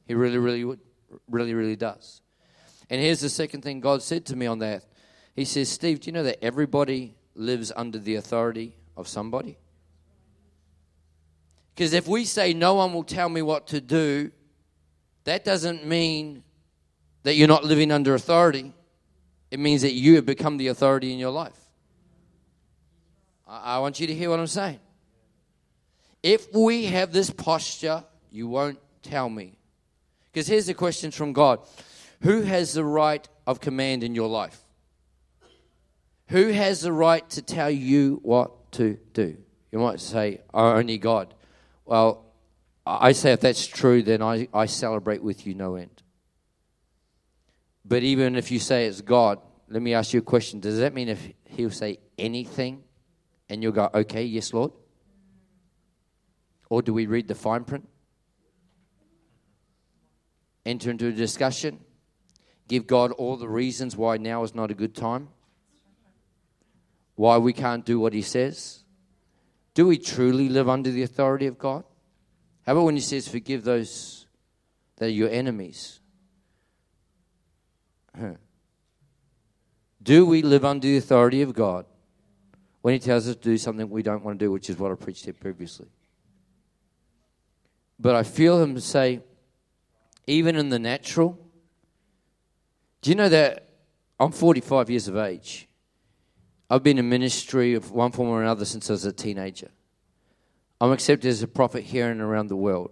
He 0.07 0.15
really, 0.15 0.39
really, 0.39 0.79
really, 1.29 1.55
really 1.55 1.77
does. 1.77 2.23
And 2.91 3.01
here's 3.01 3.21
the 3.21 3.29
second 3.29 3.63
thing 3.63 3.81
God 3.81 4.03
said 4.03 4.27
to 4.27 4.37
me 4.37 4.47
on 4.47 4.59
that. 4.61 4.85
He 5.35 5.45
says, 5.45 5.69
Steve, 5.69 6.01
do 6.01 6.07
you 6.07 6.13
know 6.13 6.23
that 6.23 6.43
everybody 6.45 7.17
lives 7.35 7.73
under 7.75 7.99
the 7.99 8.17
authority 8.17 8.77
of 8.97 9.09
somebody? 9.09 9.59
Because 11.75 11.93
if 11.93 12.07
we 12.07 12.25
say 12.25 12.55
no 12.55 12.75
one 12.75 12.93
will 12.93 13.03
tell 13.03 13.29
me 13.29 13.43
what 13.43 13.67
to 13.69 13.81
do, 13.81 14.31
that 15.25 15.45
doesn't 15.45 15.85
mean 15.85 16.45
that 17.25 17.35
you're 17.35 17.49
not 17.49 17.65
living 17.65 17.91
under 17.91 18.15
authority. 18.15 18.73
It 19.51 19.59
means 19.59 19.83
that 19.83 19.93
you 19.93 20.17
have 20.17 20.27
become 20.27 20.57
the 20.57 20.69
authority 20.69 21.13
in 21.13 21.19
your 21.19 21.31
life. 21.31 21.59
I, 23.47 23.79
want 23.79 24.01
you 24.01 24.07
to 24.07 24.15
hear 24.15 24.31
what 24.31 24.39
I'm 24.39 24.47
saying. 24.47 24.81
If 26.25 26.55
we 26.55 26.87
have 26.87 27.13
this 27.13 27.29
posture, 27.29 28.03
you 28.31 28.49
won't 28.49 28.79
tell 29.03 29.29
me. 29.29 29.59
Because 30.33 30.47
here's 30.47 30.65
the 30.65 30.73
question 30.73 31.11
from 31.11 31.35
God 31.35 31.61
Who 32.23 32.41
has 32.41 32.73
the 32.73 32.83
right 32.83 33.29
of 33.47 33.61
command 33.61 34.03
in 34.03 34.15
your 34.15 34.29
life? 34.29 34.59
Who 36.29 36.49
has 36.49 36.81
the 36.81 36.93
right 36.93 37.29
to 37.31 37.43
tell 37.43 37.69
you 37.71 38.21
what 38.23 38.73
to 38.73 38.99
do? 39.13 39.37
You 39.71 39.79
might 39.79 40.01
say, 40.01 40.41
oh, 40.55 40.73
only 40.73 40.97
God. 40.97 41.35
Well, 41.85 42.25
I 42.87 43.13
say 43.13 43.33
if 43.33 43.41
that's 43.41 43.67
true, 43.67 44.03
then 44.03 44.23
I, 44.23 44.49
I 44.55 44.65
celebrate 44.65 45.23
with 45.23 45.47
you 45.47 45.55
no 45.55 45.75
end. 45.75 46.03
But 47.85 48.03
even 48.03 48.35
if 48.35 48.51
you 48.51 48.61
say 48.61 48.87
it's 48.87 49.03
God, 49.03 49.41
let 49.69 49.83
me 49.83 49.93
ask 49.93 50.15
you 50.15 50.21
a 50.21 50.23
question. 50.23 50.61
Does 50.61 50.79
that 50.79 50.95
mean 50.95 51.11
if 51.11 51.21
He'll 51.51 51.71
say 51.71 51.99
anything 52.17 52.83
and 53.51 53.63
you'll 53.63 53.73
go, 53.73 53.91
okay, 53.95 54.25
yes, 54.25 54.55
Lord? 54.55 54.73
Or 56.75 56.83
do 56.83 56.93
we 56.93 57.07
read 57.07 57.29
the 57.29 57.37
fine 57.37 57.63
print? 57.63 57.89
Enter 60.67 60.91
into 60.91 61.07
a 61.07 61.13
discussion? 61.13 61.79
Give 62.67 62.85
God 62.85 63.13
all 63.13 63.37
the 63.37 63.49
reasons 63.49 63.97
why 63.97 64.17
now 64.17 64.43
is 64.43 64.57
not 64.57 64.73
a 64.73 64.75
good 64.75 64.93
time? 64.93 65.29
Why 67.15 67.39
we 67.39 67.53
can't 67.53 67.85
do 67.85 68.01
what 68.01 68.13
He 68.13 68.23
says? 68.23 68.83
Do 69.75 69.87
we 69.87 69.99
truly 69.99 70.49
live 70.49 70.69
under 70.69 70.91
the 70.91 71.05
authority 71.05 71.47
of 71.47 71.59
God? 71.59 71.85
How 72.67 72.73
about 72.73 72.87
when 72.87 72.97
He 72.97 73.03
says, 73.03 73.29
forgive 73.29 73.63
those 73.63 74.27
that 74.97 75.07
are 75.07 75.11
your 75.11 75.31
enemies? 75.31 76.01
Huh. 78.19 78.35
Do 80.03 80.27
we 80.27 80.43
live 80.43 80.65
under 80.65 80.89
the 80.89 80.97
authority 80.97 81.41
of 81.41 81.55
God 81.55 81.87
when 82.83 82.95
He 82.95 82.99
tells 82.99 83.29
us 83.29 83.37
to 83.37 83.43
do 83.43 83.59
something 83.59 83.89
we 83.89 84.03
don't 84.03 84.25
want 84.25 84.41
to 84.41 84.45
do, 84.47 84.51
which 84.51 84.69
is 84.69 84.77
what 84.77 84.91
I 84.91 84.97
preached 84.97 85.25
here 85.27 85.35
previously? 85.35 85.87
But 87.99 88.15
I 88.15 88.23
feel 88.23 88.63
him 88.63 88.79
say, 88.81 89.21
even 90.27 90.57
in 90.57 90.69
the 90.69 90.79
natural, 90.79 91.39
do 93.03 93.11
you 93.11 93.17
know 93.17 93.29
that 93.29 93.69
I'm 94.19 94.33
45 94.33 94.91
years 94.91 95.09
of 95.09 95.17
age? 95.17 95.69
I've 96.71 96.83
been 96.83 96.99
in 96.99 97.09
ministry 97.09 97.75
of 97.75 97.91
one 97.91 98.11
form 98.11 98.29
or 98.31 98.43
another 98.43 98.65
since 98.65 98.89
I 98.89 98.95
was 98.95 99.05
a 99.05 99.13
teenager. 99.13 99.71
I'm 100.81 100.93
accepted 100.93 101.29
as 101.29 101.43
a 101.43 101.49
prophet 101.49 101.85
here 101.85 102.11
and 102.11 102.21
around 102.21 102.49
the 102.49 102.57
world. 102.57 102.91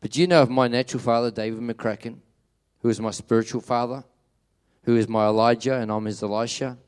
But 0.00 0.10
do 0.10 0.20
you 0.20 0.26
know 0.26 0.42
of 0.42 0.50
my 0.50 0.68
natural 0.68 1.02
father, 1.02 1.30
David 1.30 1.60
McCracken, 1.60 2.18
who 2.80 2.88
is 2.88 3.00
my 3.00 3.10
spiritual 3.10 3.60
father, 3.60 4.04
who 4.82 4.96
is 4.96 5.08
my 5.08 5.26
Elijah, 5.26 5.74
and 5.74 5.90
I'm 5.90 6.04
his 6.04 6.22
Elisha? 6.22 6.78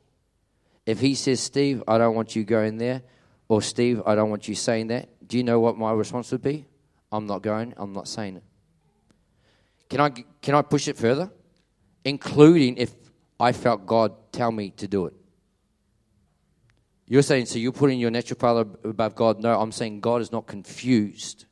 If 0.84 1.00
he 1.00 1.14
says, 1.14 1.40
Steve, 1.40 1.82
I 1.88 1.98
don't 1.98 2.14
want 2.14 2.36
you 2.36 2.44
going 2.44 2.78
there, 2.78 3.02
or 3.48 3.62
Steve, 3.62 4.02
I 4.04 4.14
don't 4.14 4.30
want 4.30 4.46
you 4.46 4.54
saying 4.54 4.88
that, 4.88 5.08
do 5.26 5.36
you 5.36 5.44
know 5.44 5.60
what 5.60 5.76
my 5.78 5.92
response 5.92 6.30
would 6.32 6.42
be? 6.42 6.66
I'm 7.10 7.26
not 7.26 7.42
going, 7.42 7.74
I'm 7.76 7.92
not 7.92 8.08
saying 8.08 8.36
it. 8.36 8.42
Can 9.88 10.00
I, 10.00 10.10
can 10.42 10.54
I 10.54 10.62
push 10.62 10.88
it 10.88 10.96
further? 10.96 11.30
Including 12.04 12.76
if 12.76 12.94
I 13.40 13.52
felt 13.52 13.86
God 13.86 14.12
tell 14.32 14.52
me 14.52 14.70
to 14.70 14.86
do 14.86 15.06
it. 15.06 15.14
You're 17.06 17.22
saying, 17.22 17.46
so 17.46 17.58
you're 17.58 17.72
putting 17.72 17.98
your 17.98 18.10
natural 18.10 18.38
father 18.38 18.66
above 18.84 19.14
God? 19.14 19.40
No, 19.40 19.58
I'm 19.58 19.72
saying 19.72 20.00
God 20.00 20.20
is 20.20 20.30
not 20.30 20.46
confused. 20.46 21.46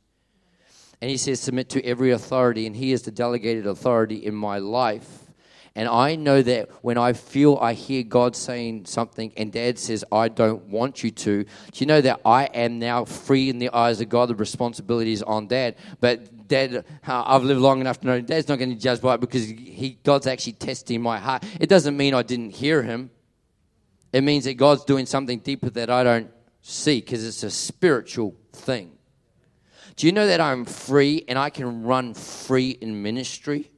And 1.01 1.09
he 1.09 1.17
says, 1.17 1.39
submit 1.39 1.69
to 1.69 1.83
every 1.83 2.11
authority, 2.11 2.67
and 2.67 2.75
he 2.75 2.91
is 2.91 3.03
the 3.03 3.11
delegated 3.11 3.65
authority 3.65 4.17
in 4.17 4.35
my 4.35 4.59
life. 4.59 5.26
And 5.77 5.87
I 5.87 6.15
know 6.15 6.41
that 6.41 6.71
when 6.81 6.97
I 6.97 7.13
feel 7.13 7.59
I 7.61 7.73
hear 7.73 8.01
God 8.01 8.35
saying 8.35 8.85
something 8.85 9.31
and 9.37 9.53
dad 9.53 9.77
says, 9.77 10.03
I 10.11 10.27
don't 10.27 10.63
want 10.63 11.03
you 11.03 11.11
to, 11.11 11.43
do 11.43 11.49
you 11.75 11.85
know 11.85 12.01
that 12.01 12.19
I 12.25 12.45
am 12.45 12.79
now 12.79 13.05
free 13.05 13.47
in 13.47 13.59
the 13.59 13.69
eyes 13.69 14.01
of 14.01 14.09
God? 14.09 14.29
The 14.29 14.35
responsibility 14.35 15.11
is 15.11 15.21
on 15.21 15.45
dad. 15.45 15.75
But 15.99 16.47
Dad, 16.47 16.83
uh, 17.05 17.23
I've 17.27 17.43
lived 17.43 17.61
long 17.61 17.79
enough 17.79 17.99
to 17.99 18.07
know 18.07 18.21
Dad's 18.21 18.47
not 18.47 18.57
going 18.57 18.71
to 18.71 18.75
judge 18.75 19.01
by 19.01 19.15
it 19.15 19.19
because 19.19 19.45
he, 19.45 19.99
God's 20.03 20.25
actually 20.25 20.53
testing 20.53 20.99
my 20.99 21.19
heart. 21.19 21.43
It 21.59 21.69
doesn't 21.69 21.95
mean 21.95 22.15
I 22.15 22.23
didn't 22.23 22.51
hear 22.51 22.81
him. 22.81 23.11
It 24.11 24.21
means 24.21 24.45
that 24.45 24.55
God's 24.55 24.83
doing 24.83 25.05
something 25.05 25.39
deeper 25.39 25.69
that 25.71 25.91
I 25.91 26.03
don't 26.03 26.31
see 26.63 27.01
because 27.01 27.23
it's 27.23 27.43
a 27.43 27.51
spiritual 27.51 28.33
thing. 28.51 28.93
Do 29.95 30.07
you 30.07 30.13
know 30.13 30.25
that 30.25 30.41
I'm 30.41 30.65
free 30.65 31.23
and 31.27 31.37
I 31.37 31.51
can 31.51 31.83
run 31.83 32.15
free 32.15 32.71
in 32.71 33.03
ministry? 33.03 33.69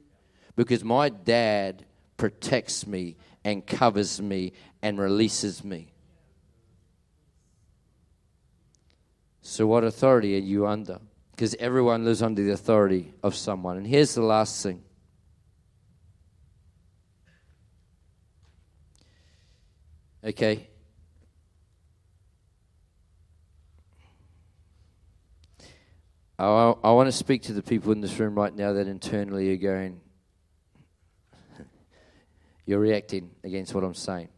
Because 0.56 0.82
my 0.82 1.10
dad 1.10 1.84
protects 2.20 2.86
me 2.86 3.16
and 3.44 3.66
covers 3.66 4.20
me 4.20 4.52
and 4.82 4.98
releases 5.00 5.64
me. 5.64 5.90
So, 9.40 9.66
what 9.66 9.84
authority 9.84 10.36
are 10.36 10.40
you 10.40 10.66
under? 10.66 11.00
Because 11.30 11.56
everyone 11.58 12.04
lives 12.04 12.20
under 12.20 12.42
the 12.42 12.52
authority 12.52 13.14
of 13.22 13.34
someone. 13.34 13.78
And 13.78 13.86
here's 13.86 14.14
the 14.14 14.20
last 14.20 14.62
thing 14.62 14.82
okay. 20.22 20.68
I, 26.38 26.74
I 26.84 26.90
want 26.92 27.06
to 27.06 27.12
speak 27.12 27.44
to 27.44 27.54
the 27.54 27.62
people 27.62 27.92
in 27.92 28.02
this 28.02 28.18
room 28.18 28.34
right 28.34 28.54
now 28.54 28.74
that 28.74 28.88
internally 28.88 29.54
are 29.54 29.56
going, 29.56 30.02
you're 32.70 32.78
reacting 32.78 33.28
against 33.42 33.74
what 33.74 33.82
I'm 33.82 33.96
saying. 33.96 34.28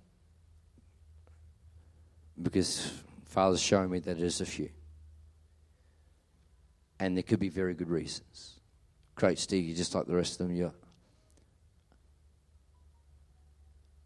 Because 2.40 2.90
Father's 3.26 3.60
showing 3.60 3.90
me 3.90 3.98
that 3.98 4.18
there's 4.18 4.40
a 4.40 4.46
few. 4.46 4.70
And 6.98 7.14
there 7.14 7.22
could 7.24 7.40
be 7.40 7.50
very 7.50 7.74
good 7.74 7.90
reasons. 7.90 8.58
Great, 9.16 9.38
Steve, 9.38 9.66
you're 9.66 9.76
just 9.76 9.94
like 9.94 10.06
the 10.06 10.16
rest 10.16 10.40
of 10.40 10.46
them. 10.46 10.56
You're, 10.56 10.72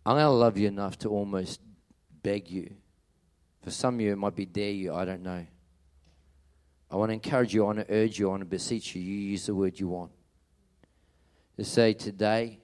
I'm 0.05 0.17
going 0.17 0.25
to 0.25 0.31
love 0.31 0.59
you 0.59 0.67
enough 0.67 0.99
to 0.99 1.09
almost 1.09 1.61
beg 2.21 2.51
you. 2.51 2.75
For 3.63 3.71
some 3.71 3.95
of 3.95 4.01
you, 4.01 4.11
it 4.11 4.17
might 4.17 4.35
be 4.35 4.45
dare 4.45 4.73
you, 4.73 4.93
I 4.93 5.05
don't 5.05 5.23
know. 5.23 5.47
I 6.91 6.97
want 6.97 7.11
to 7.11 7.15
encourage 7.15 7.55
you, 7.55 7.63
I 7.63 7.67
want 7.67 7.87
to 7.87 7.95
urge 7.95 8.19
you, 8.19 8.27
I 8.27 8.31
want 8.31 8.41
to 8.41 8.47
beseech 8.47 8.97
you. 8.97 9.03
You 9.03 9.19
use 9.31 9.47
the 9.47 9.55
word 9.55 9.79
you 9.79 9.87
want. 9.87 10.11
To 11.59 11.65
say 11.65 11.93
today, 11.93 12.59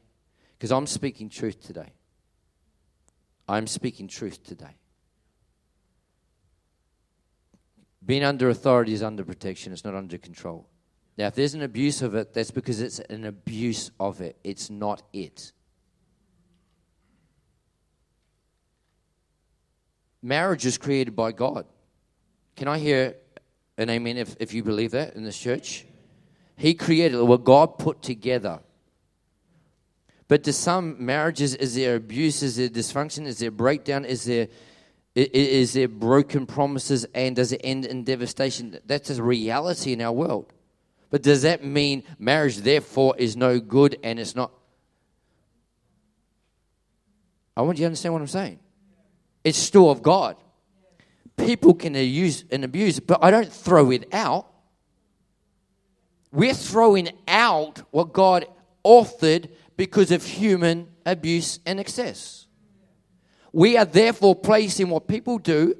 because 0.63 0.71
I'm 0.71 0.87
speaking 0.87 1.29
truth 1.29 1.61
today. 1.61 1.93
I'm 3.49 3.67
speaking 3.67 4.07
truth 4.07 4.45
today. 4.45 4.77
Being 8.07 8.23
under 8.23 8.49
authority 8.49 8.93
is 8.93 9.03
under 9.03 9.25
protection, 9.25 9.73
it's 9.73 9.85
not 9.85 9.97
under 9.97 10.19
control. 10.19 10.69
Now, 11.19 11.27
if 11.27 11.35
there's 11.35 11.55
an 11.55 11.63
abuse 11.63 12.01
of 12.01 12.15
it, 12.15 12.33
that's 12.33 12.53
because 12.53 12.81
it's 12.81 13.01
an 13.01 13.25
abuse 13.25 13.91
of 13.99 14.21
it. 14.21 14.39
It's 14.45 14.71
not 14.71 15.03
it. 15.13 15.51
Marriage 20.23 20.65
is 20.65 20.79
created 20.79 21.17
by 21.17 21.33
God. 21.33 21.67
Can 22.55 22.69
I 22.69 22.79
hear 22.79 23.17
an 23.79 23.91
amen 23.91 24.17
if, 24.17 24.37
if 24.39 24.55
you 24.55 24.63
believe 24.63 24.93
that 24.93 25.17
in 25.17 25.25
this 25.25 25.37
church? 25.37 25.85
He 26.55 26.75
created 26.75 27.21
what 27.21 27.43
God 27.43 27.79
put 27.79 28.01
together. 28.01 28.61
But 30.33 30.45
to 30.45 30.53
some 30.55 30.97
marriages, 31.05 31.55
is 31.55 31.75
there 31.75 31.95
abuse? 31.95 32.43
Is 32.43 32.57
there 32.57 32.71
dysfunction? 32.71 33.27
Is 33.27 33.39
there 33.39 33.51
breakdown? 33.51 34.07
Is 34.07 34.25
there 34.25 34.49
is 35.15 35.75
there 35.75 35.89
broken 35.89 36.47
promises 36.47 37.05
and 37.15 37.37
does 37.37 37.53
it 37.53 37.61
end 37.63 37.85
in 37.85 38.03
devastation? 38.03 38.79
That's 38.87 39.11
a 39.11 39.23
reality 39.23 39.93
in 39.93 40.01
our 40.01 40.11
world. 40.11 40.51
But 41.11 41.21
does 41.21 41.43
that 41.43 41.63
mean 41.63 42.05
marriage, 42.19 42.57
therefore, 42.57 43.15
is 43.19 43.37
no 43.37 43.61
good 43.61 43.99
and 44.03 44.19
it's 44.19 44.35
not? 44.35 44.53
I 47.55 47.61
want 47.61 47.77
you 47.77 47.83
to 47.83 47.89
understand 47.89 48.15
what 48.15 48.23
I'm 48.23 48.27
saying. 48.27 48.59
It's 49.45 49.59
still 49.59 49.91
of 49.91 50.03
God 50.03 50.39
people 51.37 51.75
can 51.75 51.95
use 51.95 52.47
and 52.51 52.65
abuse, 52.65 53.01
but 53.01 53.23
I 53.23 53.31
don't 53.31 53.53
throw 53.53 53.91
it 53.91 54.09
out. 54.15 54.47
We're 56.33 56.55
throwing 56.55 57.11
out 57.29 57.83
what 57.91 58.15
God 58.15 58.47
authored 58.83 59.51
because 59.77 60.11
of 60.11 60.25
human 60.25 60.89
abuse 61.05 61.59
and 61.67 61.81
excess. 61.81 62.47
We 63.53 63.77
are 63.77 63.85
therefore 63.85 64.35
placing 64.35 64.89
what 64.89 65.09
people 65.09 65.39
do 65.39 65.75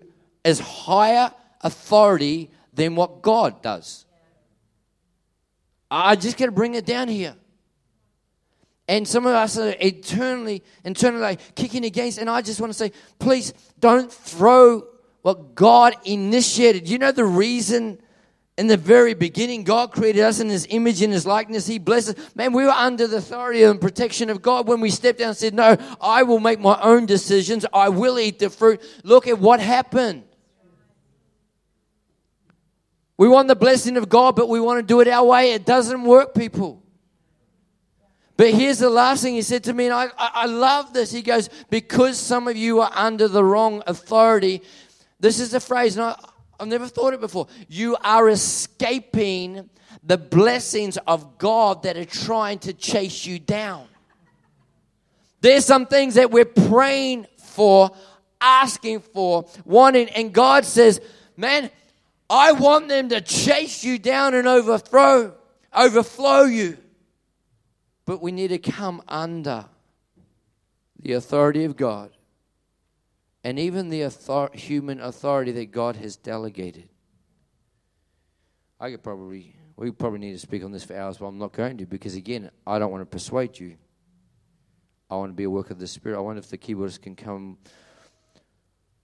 as 0.45 0.61
higher 0.61 1.33
authority 1.61 2.51
than 2.75 2.97
what 2.97 3.23
God 3.23 3.63
does. 3.63 4.05
I 5.91 6.17
just 6.17 6.37
got 6.37 6.47
to 6.47 6.53
bring 6.53 6.75
it 6.75 6.87
down 6.87 7.09
here. 7.09 7.37
And 8.89 9.07
some 9.07 9.27
of 9.27 9.35
us 9.35 9.59
are 9.59 9.75
eternally, 9.81 10.63
internally 10.85 11.23
like 11.23 11.55
kicking 11.55 11.85
against. 11.85 12.19
And 12.19 12.29
I 12.29 12.43
just 12.43 12.61
want 12.61 12.73
to 12.73 12.79
say, 12.79 12.93
please 13.19 13.55
don't 13.79 14.13
throw 14.13 14.87
what 15.23 15.55
God 15.55 15.95
initiated. 16.05 16.89
You 16.89 16.99
know 16.99 17.13
the 17.13 17.25
reason 17.25 17.99
in 18.59 18.67
the 18.67 18.77
very 18.77 19.15
beginning 19.15 19.65
God 19.65 19.93
created 19.93 20.23
us 20.23 20.39
in 20.39 20.49
his 20.49 20.67
image 20.69 21.01
and 21.01 21.13
his 21.13 21.27
likeness. 21.27 21.67
He 21.67 21.79
blessed 21.79 22.19
us. 22.19 22.35
Man, 22.35 22.53
we 22.53 22.65
were 22.65 22.71
under 22.71 23.07
the 23.07 23.17
authority 23.17 23.63
and 23.63 23.81
protection 23.81 24.29
of 24.29 24.43
God 24.43 24.69
when 24.69 24.81
we 24.81 24.91
stepped 24.91 25.21
down 25.21 25.29
and 25.29 25.37
said, 25.37 25.55
No, 25.55 25.77
I 26.01 26.23
will 26.23 26.41
make 26.41 26.61
my 26.61 26.79
own 26.81 27.07
decisions. 27.07 27.65
I 27.73 27.89
will 27.89 28.19
eat 28.19 28.39
the 28.39 28.51
fruit. 28.51 28.83
Look 29.05 29.27
at 29.27 29.39
what 29.39 29.61
happened. 29.61 30.25
We 33.17 33.29
want 33.29 33.49
the 33.49 33.57
blessing 33.57 33.97
of 33.97 34.09
God, 34.09 34.37
but 34.37 34.49
we 34.49 34.61
want 34.61 34.81
to 34.81 34.83
do 34.83 35.01
it 35.01 35.09
our 35.09 35.25
way. 35.25 35.53
It 35.53 35.65
doesn't 35.65 36.03
work, 36.03 36.35
people. 36.35 36.83
But 38.37 38.51
here's 38.51 38.79
the 38.79 38.91
last 38.91 39.23
thing 39.23 39.35
he 39.35 39.43
said 39.43 39.65
to 39.65 39.73
me, 39.73 39.85
and 39.85 39.95
I, 39.95 40.09
I, 40.19 40.47
love 40.47 40.93
this. 40.93 41.13
He 41.13 41.23
goes, 41.23 41.49
Because 41.71 42.19
some 42.19 42.49
of 42.49 42.57
you 42.57 42.81
are 42.81 42.91
under 42.93 43.29
the 43.29 43.45
wrong 43.45 43.83
authority, 43.87 44.63
this 45.21 45.39
is 45.39 45.55
a 45.55 45.61
phrase, 45.61 45.97
and 45.97 46.07
I, 46.07 46.17
I've 46.63 46.69
never 46.69 46.87
thought 46.87 47.13
it 47.13 47.21
before. 47.21 47.49
You 47.67 47.97
are 48.05 48.29
escaping 48.29 49.69
the 50.05 50.17
blessings 50.17 50.97
of 51.09 51.37
God 51.37 51.83
that 51.83 51.97
are 51.97 52.05
trying 52.05 52.61
to 52.61 52.73
chase 52.73 53.27
you 53.27 53.41
down. 53.41 53.89
There's 55.41 55.65
some 55.65 55.87
things 55.87 56.15
that 56.15 56.31
we're 56.31 56.45
praying 56.45 57.27
for, 57.43 57.91
asking 58.41 59.01
for, 59.01 59.47
wanting, 59.65 60.09
and 60.11 60.33
God 60.33 60.65
says, 60.65 61.01
Man, 61.37 61.69
I 62.31 62.53
want 62.53 62.87
them 62.87 63.09
to 63.09 63.21
chase 63.21 63.83
you 63.83 63.99
down 63.99 64.35
and 64.35 64.47
overthrow, 64.47 65.35
overflow 65.77 66.45
you. 66.45 66.79
But 68.05 68.23
we 68.23 68.31
need 68.31 68.49
to 68.49 68.59
come 68.59 69.03
under 69.09 69.65
the 71.01 71.15
authority 71.15 71.65
of 71.65 71.77
God 71.77 72.13
and 73.45 73.59
even 73.59 73.89
the 73.89 74.05
author- 74.05 74.51
human 74.55 75.01
authority 75.01 75.53
that 75.53 75.73
God 75.73 75.97
has 75.97 76.17
delegated. 76.17 76.89
I 78.79 78.91
could 78.91 79.03
probably, 79.03 79.57
we 79.77 79.91
probably 79.91 80.21
need 80.21 80.33
to 80.33 80.39
speak 80.39 80.65
on 80.65 80.73
this 80.73 80.85
for 80.85 80.97
hours, 80.97 81.19
but 81.19 81.27
I'm 81.27 81.39
not 81.39 81.53
going 81.53 81.79
to 81.79 81.87
because, 81.87 82.15
again, 82.15 82.51
I 82.67 82.79
don't 82.79 82.91
want 82.91 83.03
to 83.03 83.07
persuade 83.07 83.59
you. 83.59 83.77
I 85.11 85.17
want 85.17 85.31
to 85.31 85.37
be 85.37 85.45
a 85.45 85.51
work 85.51 85.71
of 85.71 85.79
the 85.79 85.87
Spirit. 85.87 86.17
I 86.17 86.21
wonder 86.21 86.39
if 86.39 86.49
the 86.49 86.57
keyboards 86.57 86.99
can 86.99 87.15
come. 87.15 87.59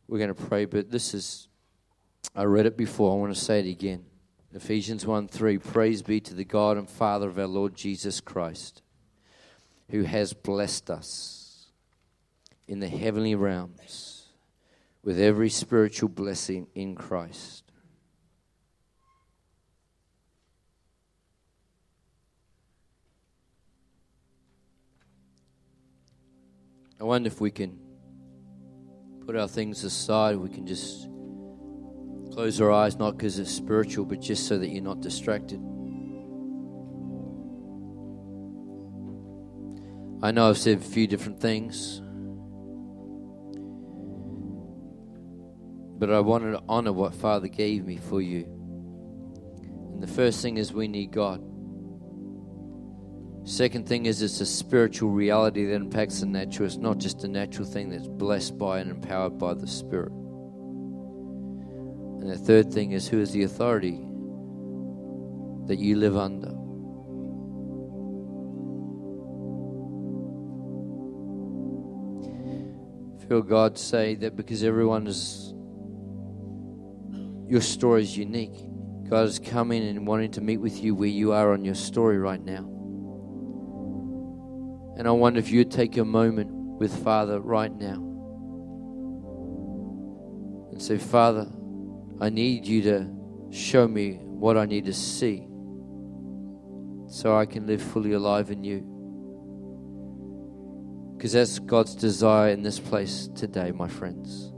We're 0.07 0.19
going 0.19 0.35
to 0.35 0.47
pray, 0.47 0.65
but 0.65 0.91
this 0.91 1.15
is, 1.15 1.49
I 2.35 2.45
read 2.45 2.67
it 2.67 2.77
before. 2.77 3.13
I 3.13 3.21
want 3.21 3.35
to 3.35 3.41
say 3.41 3.61
it 3.61 3.71
again. 3.71 4.05
Ephesians 4.55 5.05
1 5.05 5.29
3 5.29 5.59
Praise 5.59 6.01
be 6.01 6.21
to 6.21 6.35
the 6.35 6.45
God 6.45 6.79
and 6.79 6.89
Father 6.89 7.29
of 7.29 7.39
our 7.39 7.47
Lord 7.47 7.75
Jesus 7.75 8.21
Christ, 8.21 8.83
who 9.91 10.05
has 10.05 10.33
blessed 10.33 10.91
us 10.91 11.67
in 12.67 12.81
the 12.81 12.89
heavenly 12.89 13.35
realms 13.35 14.08
with 15.03 15.21
every 15.21 15.49
spiritual 15.49 16.09
blessing 16.09 16.67
in 16.75 16.95
Christ. 16.95 17.65
I 27.01 27.05
wonder 27.05 27.29
if 27.29 27.41
we 27.41 27.51
can 27.51 27.79
put 29.25 29.37
our 29.37 29.47
things 29.47 29.85
aside. 29.85 30.37
We 30.37 30.49
can 30.49 30.67
just 30.67 31.09
close 32.33 32.61
our 32.61 32.73
eyes, 32.73 32.97
not 32.97 33.17
because 33.17 33.39
it's 33.39 33.51
spiritual, 33.51 34.05
but 34.05 34.21
just 34.21 34.49
so 34.49 34.59
that 34.59 34.69
you're 34.69 34.83
not 34.83 35.01
distracted. 35.01 35.61
I 40.21 40.33
know 40.33 40.49
I've 40.49 40.59
said 40.59 40.79
a 40.79 40.81
few 40.81 41.07
different 41.07 41.41
things. 41.41 42.03
but 45.99 46.11
I 46.11 46.21
wanted 46.21 46.53
to 46.53 46.63
honor 46.69 46.93
what 46.93 47.15
Father 47.15 47.49
gave 47.49 47.85
me 47.85 47.97
for 47.97 48.23
you. 48.23 48.45
And 49.93 50.03
the 50.03 50.07
first 50.07 50.41
thing 50.41 50.57
is 50.57 50.73
we 50.73 50.87
need 50.87 51.11
God. 51.11 51.43
Second 53.45 53.89
thing 53.89 54.07
is 54.07 54.23
it's 54.23 54.41
a 54.41 54.47
spiritual 54.47 55.11
reality 55.11 55.65
that 55.65 55.75
impacts 55.75 56.21
the 56.21 56.27
natural. 56.27 56.67
It's 56.67 56.77
not 56.77 56.99
just 56.99 57.25
a 57.25 57.29
natural 57.29 57.67
thing 57.67 57.89
that's 57.91 58.07
blessed 58.07 58.59
by 58.59 58.79
and 58.81 58.91
empowered 58.91 59.39
by 59.39 59.55
the 59.55 59.67
Spirit. 59.67 60.13
And 62.21 62.31
the 62.31 62.37
third 62.37 62.73
thing 62.73 62.93
is 62.93 63.09
who 63.09 63.21
is 63.21 63.33
the 63.33 63.43
authority 63.45 64.05
that 65.67 65.79
you 65.79 65.97
live 65.97 66.17
under? 66.17 66.51
Feel 73.29 73.43
God 73.43 73.77
say 73.79 74.15
that 74.17 74.37
because 74.37 74.63
everyone 74.63 75.07
is 75.07 75.48
your 77.49 77.63
story 77.63 78.03
is 78.03 78.17
unique. 78.17 78.57
God 79.09 79.27
is 79.27 79.39
coming 79.39 79.83
and 79.83 80.07
wanting 80.07 80.31
to 80.33 80.43
meet 80.43 80.59
with 80.59 80.83
you 80.83 80.95
where 80.95 81.09
you 81.09 81.33
are 81.33 81.55
on 81.55 81.65
your 81.65 81.75
story 81.75 82.19
right 82.19 82.45
now. 82.45 82.69
And 84.99 85.09
I 85.09 85.13
wonder 85.13 85.39
if 85.39 85.51
you'd 85.51 85.71
take 85.71 85.97
a 85.97 86.05
moment 86.05 86.51
with 86.53 86.95
Father 87.03 87.41
right 87.41 87.73
now 87.75 88.05
and 90.73 90.83
say, 90.83 90.99
Father, 90.99 91.47
I 92.21 92.29
need 92.29 92.67
you 92.67 92.83
to 92.83 93.09
show 93.51 93.89
me 93.89 94.19
what 94.23 94.59
I 94.59 94.67
need 94.67 94.85
to 94.85 94.93
see 94.93 95.47
so 97.09 97.35
I 97.35 97.47
can 97.47 97.67
live 97.67 97.81
fully 97.81 98.13
alive 98.13 98.51
in 98.51 98.63
you. 98.63 98.85
Because 101.17 101.33
that's 101.33 101.59
God's 101.59 101.95
desire 101.95 102.51
in 102.51 102.63
this 102.63 102.79
place 102.79 103.29
today, 103.35 103.73
my 103.73 103.89
friends. 103.89 104.53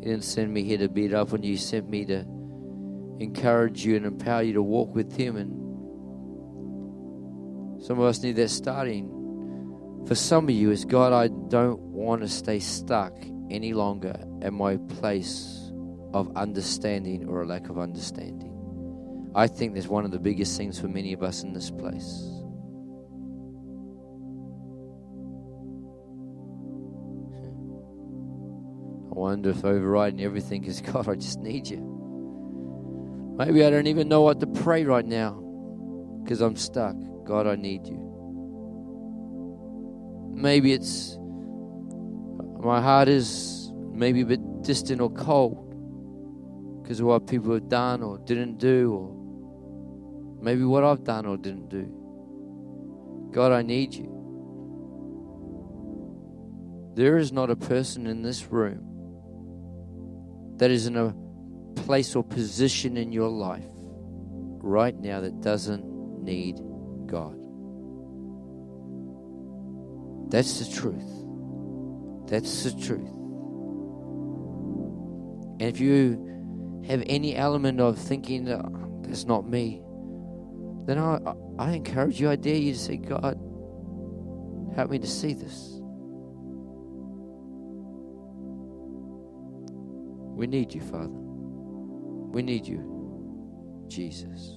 He 0.00 0.06
didn't 0.06 0.24
send 0.24 0.52
me 0.52 0.62
here 0.62 0.78
to 0.78 0.88
beat 0.88 1.12
up 1.12 1.32
on 1.34 1.42
you, 1.42 1.52
He 1.52 1.56
sent 1.58 1.88
me 1.90 2.06
to 2.06 2.24
encourage 3.20 3.84
you 3.84 3.96
and 3.96 4.06
empower 4.06 4.42
you 4.42 4.54
to 4.54 4.62
walk 4.62 4.94
with 4.94 5.14
Him. 5.14 5.36
And 5.36 5.52
some 7.82 7.98
of 7.98 8.06
us 8.06 8.22
need 8.22 8.36
that 8.36 8.48
starting. 8.48 10.04
For 10.06 10.14
some 10.14 10.44
of 10.44 10.50
you, 10.54 10.70
is 10.70 10.86
God, 10.86 11.12
I 11.12 11.28
don't 11.28 11.78
want 11.80 12.22
to 12.22 12.28
stay 12.28 12.60
stuck 12.60 13.12
any 13.50 13.74
longer 13.74 14.18
at 14.40 14.54
my 14.54 14.78
place 14.78 15.70
of 16.14 16.34
understanding 16.34 17.28
or 17.28 17.42
a 17.42 17.46
lack 17.46 17.68
of 17.68 17.78
understanding. 17.78 19.30
I 19.34 19.46
think 19.46 19.74
that's 19.74 19.86
one 19.86 20.06
of 20.06 20.12
the 20.12 20.18
biggest 20.18 20.56
things 20.56 20.80
for 20.80 20.88
many 20.88 21.12
of 21.12 21.22
us 21.22 21.42
in 21.42 21.52
this 21.52 21.70
place. 21.70 22.29
Wonder 29.20 29.50
if 29.50 29.64
overriding 29.66 30.22
everything 30.22 30.64
is 30.64 30.80
God, 30.92 31.06
I 31.08 31.14
just 31.14 31.40
need 31.40 31.68
you. 31.68 33.34
Maybe 33.36 33.62
I 33.64 33.70
don't 33.70 33.86
even 33.86 34.08
know 34.08 34.22
what 34.22 34.40
to 34.40 34.46
pray 34.46 34.84
right 34.84 35.04
now 35.04 35.32
because 36.22 36.40
I'm 36.40 36.56
stuck. 36.56 36.96
God, 37.24 37.46
I 37.46 37.54
need 37.54 37.86
you. 37.86 38.06
Maybe 40.34 40.72
it's 40.72 41.18
my 42.60 42.80
heart 42.80 43.08
is 43.08 43.70
maybe 43.92 44.22
a 44.22 44.26
bit 44.26 44.62
distant 44.62 45.02
or 45.02 45.10
cold 45.10 45.66
because 46.82 47.00
of 47.00 47.06
what 47.06 47.26
people 47.26 47.52
have 47.52 47.68
done 47.68 48.02
or 48.02 48.18
didn't 48.18 48.56
do, 48.58 48.92
or 48.92 50.42
maybe 50.42 50.64
what 50.64 50.82
I've 50.82 51.04
done 51.04 51.26
or 51.26 51.36
didn't 51.36 51.68
do. 51.68 53.30
God, 53.32 53.52
I 53.52 53.60
need 53.60 53.92
you. 53.94 54.16
There 56.94 57.18
is 57.18 57.32
not 57.32 57.50
a 57.50 57.56
person 57.56 58.06
in 58.06 58.22
this 58.22 58.46
room 58.50 58.89
that 60.60 60.70
is 60.70 60.86
in 60.86 60.94
a 60.94 61.14
place 61.74 62.14
or 62.14 62.22
position 62.22 62.98
in 62.98 63.10
your 63.10 63.30
life 63.30 63.64
right 64.62 64.94
now 65.00 65.18
that 65.18 65.40
doesn't 65.40 65.82
need 66.22 66.56
God. 67.06 67.34
That's 70.30 70.58
the 70.58 70.70
truth. 70.78 71.10
That's 72.28 72.64
the 72.64 72.72
truth. 72.72 73.08
And 75.60 75.62
if 75.62 75.80
you 75.80 76.84
have 76.86 77.02
any 77.06 77.36
element 77.36 77.80
of 77.80 77.98
thinking 77.98 78.44
that 78.44 78.60
oh, 78.62 79.02
that's 79.02 79.24
not 79.24 79.48
me, 79.48 79.80
then 80.84 80.98
I, 80.98 81.20
I 81.58 81.72
encourage 81.72 82.20
you, 82.20 82.28
I 82.28 82.36
dare 82.36 82.56
you 82.56 82.74
to 82.74 82.78
say, 82.78 82.98
God, 82.98 83.40
help 84.76 84.90
me 84.90 84.98
to 84.98 85.06
see 85.06 85.32
this. 85.32 85.79
We 90.40 90.46
need 90.46 90.72
you, 90.74 90.80
Father. 90.80 91.10
We 91.10 92.40
need 92.40 92.66
you, 92.66 93.84
Jesus. 93.88 94.56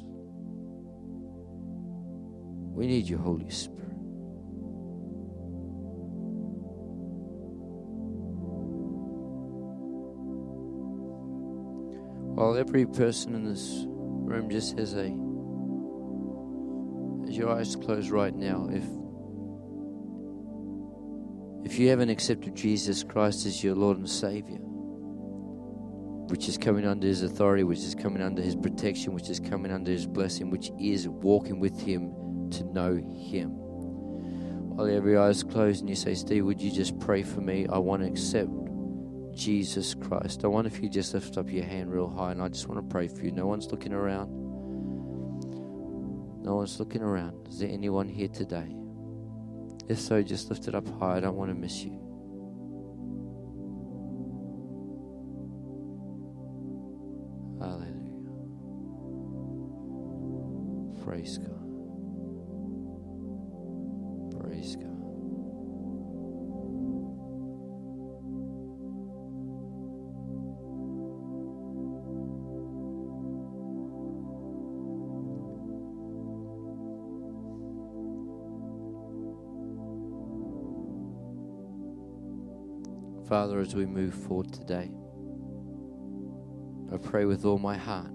We 2.73 2.88
need 2.88 3.09
you, 3.09 3.17
Holy 3.17 3.49
Spirit. 3.49 3.97
While 12.31 12.55
every 12.55 12.86
person 12.86 13.36
in 13.36 13.43
this 13.43 13.84
room 13.86 14.49
just 14.49 14.79
has 14.79 14.93
a, 14.93 15.13
as 17.27 17.38
your 17.38 17.51
eyes 17.51 17.75
closed 17.75 18.09
right 18.09 18.34
now, 18.34 18.69
if 18.71 18.86
if 21.69 21.77
you 21.77 21.89
haven't 21.89 22.07
accepted 22.07 22.55
Jesus 22.55 23.03
Christ 23.03 23.45
as 23.45 23.61
your 23.61 23.75
Lord 23.75 23.97
and 23.97 24.09
Savior, 24.09 24.59
which 26.34 26.49
is 26.49 26.57
coming 26.57 26.84
under 26.84 27.05
His 27.05 27.21
authority, 27.21 27.63
which 27.63 27.77
is 27.77 27.93
coming 27.93 28.19
under 28.19 28.41
His 28.41 28.55
protection, 28.55 29.13
which 29.13 29.29
is 29.29 29.39
coming 29.39 29.71
under 29.71 29.91
His 29.91 30.07
blessing, 30.07 30.49
which 30.49 30.71
is 30.79 31.07
walking 31.07 31.59
with 31.59 31.79
Him 31.79 32.49
to 32.49 32.63
know 32.63 32.95
Him. 32.95 33.51
While 33.51 34.88
every 34.88 35.15
eye 35.15 35.29
is 35.29 35.43
closed 35.43 35.81
and 35.81 35.89
you 35.89 35.95
say, 35.95 36.15
Steve, 36.15 36.43
would 36.45 36.59
you 36.59 36.71
just 36.71 36.99
pray 36.99 37.21
for 37.21 37.41
me? 37.41 37.67
I 37.71 37.77
want 37.77 38.01
to 38.01 38.07
accept 38.07 38.49
Jesus 39.36 39.93
Christ. 39.93 40.43
I 40.43 40.47
wonder 40.47 40.69
if 40.69 40.81
you 40.81 40.89
just 40.89 41.13
lift 41.13 41.38
up 41.38 41.51
your 41.51 41.65
hand 41.65 41.93
real 41.93 42.09
high 42.09 42.31
and 42.31 42.41
I 42.41 42.47
just 42.47 42.67
want 42.67 42.81
to 42.81 42.91
pray 42.91 43.07
for 43.07 43.23
you. 43.23 43.31
No 43.31 43.45
one's 43.45 43.67
looking 43.67 43.93
around. 43.93 44.31
No 46.41 46.55
one's 46.55 46.79
looking 46.79 47.03
around. 47.03 47.47
Is 47.47 47.59
there 47.59 47.69
anyone 47.69 48.09
here 48.09 48.27
today? 48.27 48.75
If 49.88 49.99
so, 49.99 50.23
just 50.23 50.49
lift 50.49 50.67
it 50.67 50.73
up 50.73 50.88
high. 50.99 51.17
I 51.17 51.19
don't 51.19 51.36
want 51.36 51.51
to 51.51 51.55
miss 51.55 51.84
you. 51.84 52.03
Praise 61.24 61.38
God. 61.38 61.47
Praise 64.41 64.76
God. 64.76 64.89
Father, 83.30 83.61
as 83.61 83.74
we 83.74 83.86
move 83.86 84.13
forward 84.13 84.51
today, 84.51 84.91
I 86.93 86.97
pray 86.97 87.24
with 87.24 87.45
all 87.45 87.59
my 87.59 87.78
heart 87.78 88.11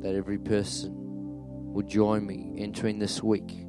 that 0.00 0.16
every 0.16 0.38
person 0.38 1.03
will 1.74 1.82
join 1.82 2.24
me 2.24 2.54
entering 2.56 3.00
this 3.00 3.20
week 3.20 3.66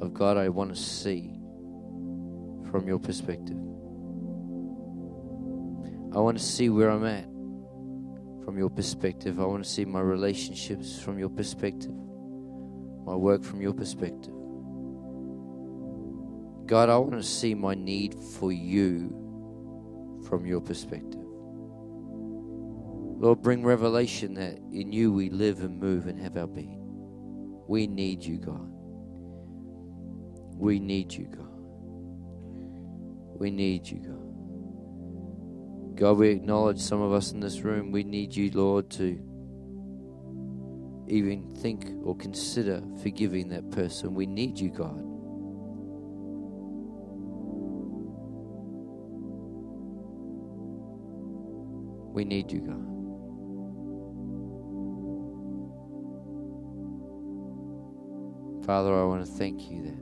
of 0.00 0.14
God, 0.14 0.38
I 0.38 0.48
want 0.48 0.74
to 0.74 0.80
see 0.80 1.38
from 2.70 2.88
your 2.88 2.98
perspective. 2.98 3.58
I 6.16 6.20
want 6.20 6.38
to 6.38 6.42
see 6.42 6.70
where 6.70 6.88
I'm 6.88 7.04
at 7.04 7.26
from 8.46 8.56
your 8.56 8.70
perspective. 8.70 9.38
I 9.38 9.44
want 9.44 9.62
to 9.62 9.68
see 9.68 9.84
my 9.84 10.00
relationships 10.00 10.98
from 10.98 11.18
your 11.18 11.28
perspective, 11.28 11.92
my 11.92 13.14
work 13.14 13.44
from 13.44 13.60
your 13.60 13.74
perspective. 13.74 14.32
God, 16.64 16.88
I 16.88 16.96
want 16.96 17.12
to 17.12 17.22
see 17.22 17.54
my 17.54 17.74
need 17.74 18.14
for 18.38 18.52
you 18.52 19.10
from 20.26 20.46
your 20.46 20.62
perspective. 20.62 21.26
Lord, 23.20 23.42
bring 23.42 23.64
revelation 23.64 24.32
that 24.34 24.58
in 24.72 24.92
you 24.92 25.12
we 25.12 25.28
live 25.28 25.60
and 25.60 25.78
move 25.78 26.06
and 26.06 26.18
have 26.18 26.38
our 26.38 26.46
being. 26.46 26.77
We 27.68 27.86
need 27.86 28.24
you, 28.24 28.38
God. 28.38 28.72
We 30.56 30.80
need 30.80 31.12
you, 31.12 31.26
God. 31.26 31.46
We 33.38 33.50
need 33.50 33.86
you, 33.86 33.98
God. 33.98 35.96
God, 35.96 36.16
we 36.16 36.30
acknowledge 36.30 36.80
some 36.80 37.02
of 37.02 37.12
us 37.12 37.32
in 37.32 37.40
this 37.40 37.60
room, 37.60 37.92
we 37.92 38.04
need 38.04 38.34
you, 38.34 38.50
Lord, 38.52 38.88
to 38.92 39.20
even 41.08 41.54
think 41.56 41.90
or 42.04 42.16
consider 42.16 42.82
forgiving 43.02 43.48
that 43.50 43.70
person. 43.70 44.14
We 44.14 44.24
need 44.24 44.58
you, 44.58 44.70
God. 44.70 45.02
We 52.14 52.24
need 52.24 52.50
you, 52.50 52.60
God. 52.60 52.97
Father, 58.68 58.94
I 58.94 59.04
want 59.04 59.24
to 59.24 59.32
thank 59.32 59.70
you 59.70 59.82
that 59.82 59.96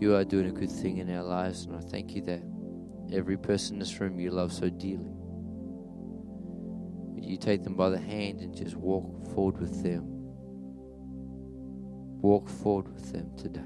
you 0.00 0.14
are 0.14 0.24
doing 0.24 0.46
a 0.46 0.50
good 0.50 0.72
thing 0.72 0.96
in 0.96 1.14
our 1.14 1.22
lives, 1.22 1.66
and 1.66 1.76
I 1.76 1.80
thank 1.80 2.14
you 2.14 2.22
that 2.22 2.42
every 3.12 3.36
person 3.36 3.74
in 3.74 3.80
this 3.80 4.00
room 4.00 4.18
you 4.18 4.30
love 4.30 4.50
so 4.50 4.70
dearly. 4.70 5.12
You 7.20 7.36
take 7.36 7.64
them 7.64 7.74
by 7.76 7.90
the 7.90 7.98
hand 7.98 8.40
and 8.40 8.56
just 8.56 8.76
walk 8.76 9.04
forward 9.34 9.60
with 9.60 9.82
them? 9.82 10.04
Walk 12.22 12.48
forward 12.48 12.88
with 12.88 13.12
them 13.12 13.36
today. 13.36 13.60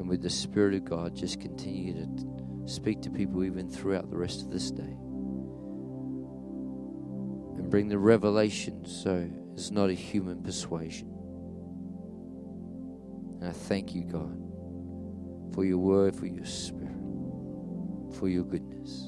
And 0.00 0.08
with 0.08 0.22
the 0.22 0.30
Spirit 0.30 0.74
of 0.74 0.86
God, 0.86 1.14
just 1.14 1.40
continue 1.40 1.94
to 1.94 2.08
speak 2.66 3.00
to 3.02 3.10
people 3.10 3.44
even 3.44 3.70
throughout 3.70 4.10
the 4.10 4.16
rest 4.16 4.42
of 4.42 4.50
this 4.50 4.72
day. 4.72 4.96
And 7.56 7.70
bring 7.70 7.86
the 7.86 7.98
revelation 7.98 8.84
so 8.84 9.30
it's 9.54 9.70
not 9.70 9.88
a 9.88 9.94
human 9.94 10.42
persuasion. 10.42 11.08
And 13.40 13.48
I 13.48 13.52
thank 13.52 13.94
you, 13.94 14.02
God, 14.04 14.36
for 15.54 15.64
your 15.64 15.78
word, 15.78 16.14
for 16.16 16.26
your 16.26 16.44
spirit, 16.44 16.90
for 18.18 18.28
your 18.28 18.44
goodness. 18.44 19.06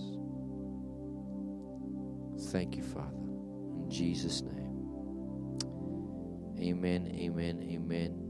Thank 2.53 2.77
you, 2.77 2.83
Father. 2.85 3.11
In 3.13 3.91
Jesus' 3.91 4.43
name. 4.43 4.55
Amen, 6.61 7.13
amen, 7.15 7.63
amen. 7.71 8.26